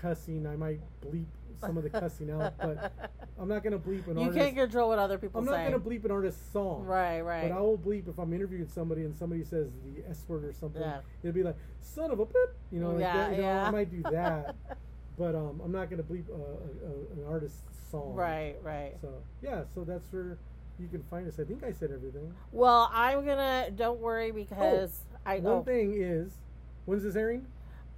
cussing. 0.00 0.46
I 0.46 0.56
might 0.56 0.80
bleep 1.02 1.26
some 1.60 1.76
of 1.76 1.82
the 1.82 1.90
cussing 2.00 2.30
out, 2.30 2.54
but 2.58 2.92
I'm 3.38 3.48
not 3.48 3.62
going 3.62 3.72
to 3.72 3.78
bleep 3.78 4.06
an 4.08 4.16
you 4.16 4.24
artist. 4.24 4.36
You 4.36 4.42
can't 4.44 4.56
control 4.56 4.88
what 4.90 4.98
other 4.98 5.18
people 5.18 5.40
I'm 5.40 5.46
say. 5.46 5.52
not 5.52 5.70
going 5.70 5.72
to 5.82 5.88
bleep 5.88 6.04
an 6.04 6.10
artist's 6.10 6.52
song. 6.52 6.84
Right. 6.84 7.20
Right. 7.20 7.48
But 7.48 7.56
I 7.56 7.60
will 7.60 7.78
bleep 7.78 8.08
if 8.08 8.18
I'm 8.18 8.32
interviewing 8.32 8.68
somebody 8.68 9.02
and 9.02 9.14
somebody 9.16 9.44
says 9.44 9.68
the 9.84 10.08
S 10.08 10.24
word 10.28 10.44
or 10.44 10.52
something. 10.52 10.82
Yeah. 10.82 11.00
It'll 11.22 11.34
be 11.34 11.42
like 11.42 11.56
"son 11.80 12.10
of 12.10 12.20
a 12.20 12.26
pip," 12.26 12.56
you 12.70 12.80
know. 12.80 12.90
like 12.92 13.00
Yeah, 13.00 13.16
that, 13.16 13.30
you 13.32 13.36
know, 13.42 13.48
yeah. 13.48 13.66
I 13.66 13.70
might 13.70 13.90
do 13.90 14.02
that, 14.10 14.54
but 15.18 15.34
um, 15.34 15.60
I'm 15.64 15.72
not 15.72 15.90
going 15.90 16.02
to 16.02 16.08
bleep 16.08 16.28
a, 16.28 16.32
a, 16.32 16.36
a, 16.36 17.22
an 17.26 17.32
artist's 17.32 17.60
song. 17.90 18.14
right. 18.14 18.56
Right. 18.62 18.94
So 19.00 19.12
yeah, 19.42 19.62
so 19.74 19.84
that's 19.84 20.04
where 20.12 20.38
you 20.78 20.86
can 20.88 21.02
find 21.10 21.26
us. 21.26 21.40
I 21.40 21.44
think 21.44 21.64
I 21.64 21.72
said 21.72 21.90
everything. 21.92 22.32
Well, 22.52 22.90
I'm 22.92 23.24
gonna. 23.26 23.70
Don't 23.74 24.00
worry 24.00 24.30
because 24.30 25.00
I. 25.26 25.38
One 25.40 25.54
Oh, 25.54 25.62
thing 25.62 25.94
is, 26.00 26.32
when's 26.84 27.02
this 27.02 27.16
airing? 27.16 27.46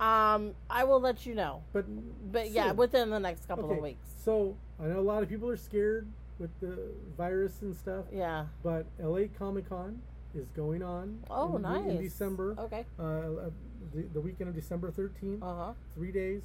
Um, 0.01 0.55
I 0.71 0.85
will 0.85 1.01
let 1.01 1.27
you 1.27 1.35
know. 1.35 1.63
But 1.73 1.85
But 2.33 2.51
yeah, 2.51 2.73
within 2.73 3.11
the 3.11 3.21
next 3.21 3.47
couple 3.47 3.67
okay. 3.67 3.77
of 3.77 3.83
weeks. 3.83 4.09
So 4.25 4.57
I 4.83 4.87
know 4.87 4.99
a 4.99 5.01
lot 5.01 5.23
of 5.23 5.29
people 5.29 5.49
are 5.49 5.57
scared 5.57 6.09
with 6.39 6.51
the 6.61 6.79
virus 7.17 7.61
and 7.63 7.77
stuff. 7.77 8.07
Yeah. 8.13 8.47
But 8.63 8.87
LA 8.99 9.25
Comic 9.39 9.69
Con 9.69 10.01
is 10.35 10.49
going 10.57 10.83
on. 10.83 11.19
Oh, 11.31 11.57
in, 11.57 11.63
nice. 11.63 11.85
In 11.85 12.01
December. 12.01 12.57
Okay. 12.59 12.87
Uh, 12.99 13.03
uh, 13.03 13.51
the, 13.95 14.03
the 14.15 14.21
weekend 14.21 14.49
of 14.49 14.55
December 14.55 14.91
13th. 14.91 15.43
Uh 15.43 15.67
huh. 15.67 15.73
Three 15.95 16.13
days. 16.13 16.43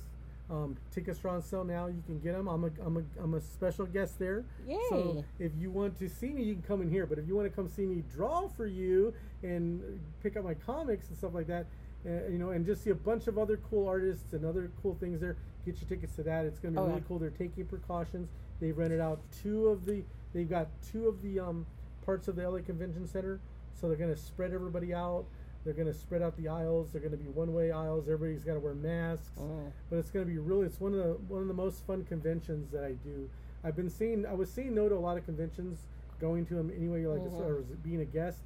Um, 0.48 0.78
tickets 0.94 1.20
are 1.26 1.30
on 1.30 1.42
sale 1.42 1.64
now. 1.64 1.88
You 1.88 2.04
can 2.06 2.20
get 2.20 2.34
them. 2.34 2.48
I'm 2.48 2.66
a, 2.66 2.70
I'm 2.86 2.98
a, 2.98 3.24
I'm 3.24 3.34
a 3.34 3.42
special 3.42 3.86
guest 3.88 4.20
there. 4.20 4.44
Yay. 4.68 4.78
So 4.90 5.26
if 5.40 5.52
you 5.58 5.72
want 5.72 5.98
to 6.00 6.08
see 6.08 6.28
me, 6.28 6.44
you 6.44 6.54
can 6.54 6.62
come 6.62 6.82
in 6.82 6.90
here. 6.90 7.08
But 7.08 7.18
if 7.18 7.28
you 7.28 7.36
want 7.36 7.50
to 7.50 7.56
come 7.56 7.68
see 7.68 7.86
me 7.86 8.04
draw 8.14 8.48
for 8.50 8.68
you 8.68 9.14
and 9.42 9.82
pick 10.22 10.38
up 10.38 10.44
my 10.44 10.54
comics 10.54 11.08
and 11.10 11.18
stuff 11.18 11.34
like 11.34 11.48
that, 11.48 11.66
uh, 12.06 12.28
you 12.30 12.38
know, 12.38 12.50
and 12.52 12.66
just 12.66 12.84
see 12.84 12.90
a 12.92 12.96
bunch 12.96 13.28
of 13.28 13.38
other 13.38 13.58
cool 13.70 13.88
artists 13.88 14.34
and 14.34 14.46
other 14.46 14.72
cool 14.82 14.96
things 15.00 15.20
there, 15.20 15.36
get 15.66 15.80
your 15.80 15.90
tickets 15.90 16.16
to 16.16 16.24
that. 16.24 16.46
It's 16.46 16.60
going 16.60 16.74
to 16.74 16.80
be 16.80 16.84
Oh, 16.84 16.88
really 16.88 17.00
yeah. 17.00 17.06
cool. 17.08 17.20
They're 17.20 17.30
taking 17.32 17.66
precautions. 17.66 18.30
They've 18.60 18.78
rented 18.78 19.00
out 19.02 19.20
two 19.44 19.68
of 19.68 19.86
the. 19.86 20.04
They've 20.34 20.50
got 20.50 20.68
two 20.92 21.08
of 21.08 21.22
the 21.22 21.40
um, 21.40 21.66
parts 22.06 22.28
of 22.28 22.36
the 22.36 22.48
LA 22.50 22.60
Convention 22.60 23.08
Center, 23.08 23.40
so 23.74 23.88
they're 23.88 23.98
going 23.98 24.14
to 24.14 24.20
spread 24.20 24.54
everybody 24.54 24.94
out. 24.94 25.26
They're 25.64 25.74
going 25.74 25.88
to 25.88 25.94
spread 25.94 26.22
out 26.22 26.38
the 26.38 26.48
aisles. 26.48 26.92
They're 26.92 27.02
going 27.02 27.12
to 27.12 27.18
be 27.18 27.28
one-way 27.30 27.72
aisles. 27.72 28.08
Everybody's 28.08 28.44
got 28.44 28.54
to 28.54 28.60
wear 28.60 28.76
masks 28.76 29.40
Mm. 29.40 29.72
but 29.90 29.96
it's 29.98 30.12
going 30.12 30.24
to 30.26 30.32
be 30.32 30.38
really 30.38 30.66
it's 30.68 30.80
one 30.80 30.94
of 30.94 31.00
the 31.00 31.14
one 31.28 31.42
of 31.42 31.48
the 31.48 31.54
most 31.56 31.86
fun 31.88 32.04
conventions 32.06 32.70
that 32.72 32.84
I 32.84 32.92
do. 33.04 33.28
I've 33.64 33.76
been 33.76 33.90
seeing 33.90 34.26
I 34.28 34.34
was 34.34 34.52
saying 34.52 34.76
no 34.76 34.88
to 34.88 34.96
a 34.96 35.00
lot 35.00 35.18
of 35.18 35.26
conventions, 35.26 35.80
going 36.22 36.46
to 36.48 36.54
them 36.56 36.72
anyway, 36.76 37.02
you 37.02 37.10
like 37.12 37.22
Mhm. 37.22 37.40
or 37.40 37.62
being 37.84 38.02
a 38.02 38.06
guest, 38.06 38.40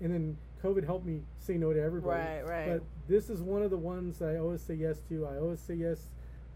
and 0.00 0.12
then 0.12 0.36
COVID 0.62 0.84
helped 0.84 1.06
me 1.06 1.22
say 1.38 1.54
no 1.54 1.72
to 1.72 1.80
everybody. 1.80 2.20
Right, 2.20 2.46
right. 2.46 2.68
But 2.68 2.82
this 3.08 3.30
is 3.30 3.40
one 3.40 3.62
of 3.62 3.70
the 3.70 3.78
ones 3.78 4.18
that 4.18 4.30
I 4.30 4.38
always 4.38 4.62
say 4.62 4.74
yes 4.74 5.00
to. 5.08 5.26
I 5.26 5.38
always 5.38 5.60
say 5.60 5.74
yes 5.74 6.08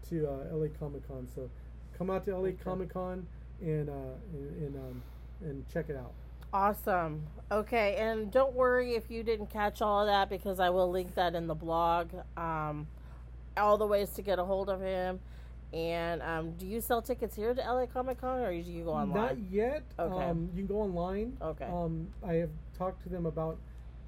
to 0.09 0.27
uh, 0.27 0.55
LA 0.55 0.67
Comic 0.79 1.07
Con. 1.07 1.27
So 1.33 1.49
come 1.97 2.09
out 2.09 2.25
to 2.25 2.31
LA 2.31 2.49
Okay. 2.49 2.57
Comic 2.63 2.93
Con 2.93 3.25
and 3.61 3.89
uh, 3.89 3.93
and 4.33 4.63
and, 4.63 4.75
um, 4.75 5.01
and 5.41 5.65
check 5.71 5.89
it 5.89 5.95
out. 5.95 6.13
Awesome. 6.53 7.23
Okay, 7.51 7.95
and 7.97 8.31
don't 8.31 8.53
worry 8.53 8.95
if 8.95 9.11
you 9.11 9.23
didn't 9.23 9.47
catch 9.47 9.81
all 9.81 10.01
of 10.01 10.07
that 10.07 10.29
because 10.29 10.59
I 10.59 10.69
will 10.69 10.89
link 10.89 11.15
that 11.15 11.35
in 11.35 11.47
the 11.47 11.55
blog. 11.55 12.09
Um, 12.37 12.87
all 13.57 13.77
the 13.77 13.85
ways 13.87 14.11
to 14.11 14.21
get 14.21 14.39
a 14.39 14.43
hold 14.45 14.69
of 14.69 14.81
him. 14.81 15.19
And 15.73 16.21
um, 16.21 16.51
do 16.51 16.65
you 16.65 16.79
sell 16.79 17.01
tickets 17.01 17.35
here 17.35 17.53
to 17.53 17.61
LA 17.61 17.85
Comic 17.87 18.21
Con 18.21 18.39
or 18.39 18.51
do 18.51 18.71
you 18.71 18.85
go 18.85 18.91
online? 18.91 19.13
Not 19.13 19.37
yet. 19.51 19.83
Okay. 19.99 20.23
Um, 20.23 20.49
you 20.53 20.65
can 20.65 20.67
go 20.67 20.81
online. 20.81 21.35
Okay. 21.41 21.65
Um, 21.65 22.07
I 22.25 22.33
have 22.35 22.49
talked 22.77 23.03
to 23.03 23.09
them 23.09 23.25
about 23.25 23.57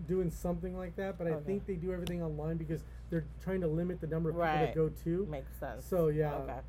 doing 0.07 0.29
something 0.29 0.77
like 0.77 0.95
that, 0.95 1.17
but 1.17 1.27
I 1.27 1.35
think 1.37 1.65
they 1.65 1.73
do 1.75 1.91
everything 1.91 2.21
online 2.21 2.57
because 2.57 2.81
they're 3.09 3.25
trying 3.43 3.61
to 3.61 3.67
limit 3.67 3.99
the 3.99 4.07
number 4.07 4.29
of 4.29 4.35
people 4.35 4.45
Right. 4.47 4.65
that 4.67 4.75
go 4.75 4.89
to. 4.89 5.25
Makes 5.29 5.55
sense. 5.59 5.85
So 5.85 6.09
yeah. 6.09 6.33
Okay. 6.35 6.59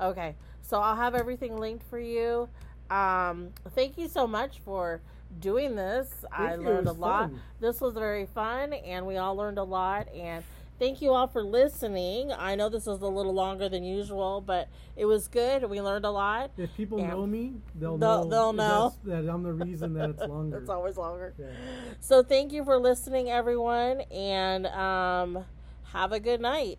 Okay. 0.00 0.34
So 0.62 0.80
I'll 0.80 0.96
have 0.96 1.14
everything 1.14 1.56
linked 1.58 1.84
for 1.84 1.98
you. 1.98 2.48
Um, 2.90 3.50
thank 3.74 3.98
you 3.98 4.08
so 4.08 4.26
much 4.26 4.60
for 4.64 5.00
doing 5.40 5.76
this. 5.76 6.24
I 6.32 6.54
you, 6.54 6.62
learned 6.62 6.88
a 6.88 6.92
lot. 6.92 7.30
fun. 7.30 7.40
This 7.60 7.80
was 7.80 7.94
very 7.94 8.26
fun, 8.26 8.72
and 8.72 9.06
we 9.06 9.16
all 9.18 9.36
learned 9.36 9.58
a 9.58 9.62
lot. 9.64 10.08
And 10.14 10.42
thank 10.80 11.00
you 11.00 11.12
all 11.12 11.28
for 11.28 11.44
listening. 11.44 12.32
I 12.32 12.56
know 12.56 12.68
this 12.68 12.86
was 12.86 13.00
a 13.02 13.06
little 13.06 13.32
longer 13.34 13.68
than 13.68 13.84
usual, 13.84 14.40
but 14.40 14.68
it 14.96 15.04
was 15.04 15.28
good. 15.28 15.70
We 15.70 15.80
learned 15.80 16.04
a 16.04 16.10
lot. 16.10 16.50
If 16.56 16.74
people 16.76 16.98
Yeah. 16.98 17.10
know 17.10 17.26
me, 17.26 17.52
they'll, 17.76 17.96
They'll- 17.96 18.24
know, 18.24 18.30
they'll 18.30 18.52
know. 18.52 18.94
that 19.04 19.28
I'm 19.32 19.44
the 19.44 19.52
reason 19.52 19.94
that 19.94 20.10
it's 20.10 20.22
longer. 20.28 20.58
It's 20.58 20.70
always 20.70 20.96
longer. 20.96 21.34
Yeah. 21.38 21.46
So 22.00 22.24
thank 22.24 22.52
you 22.52 22.64
for 22.64 22.78
listening, 22.78 23.30
everyone, 23.30 24.00
and 24.10 24.66
um, 24.66 25.44
have 25.92 26.10
a 26.12 26.18
good 26.18 26.40
night. 26.40 26.78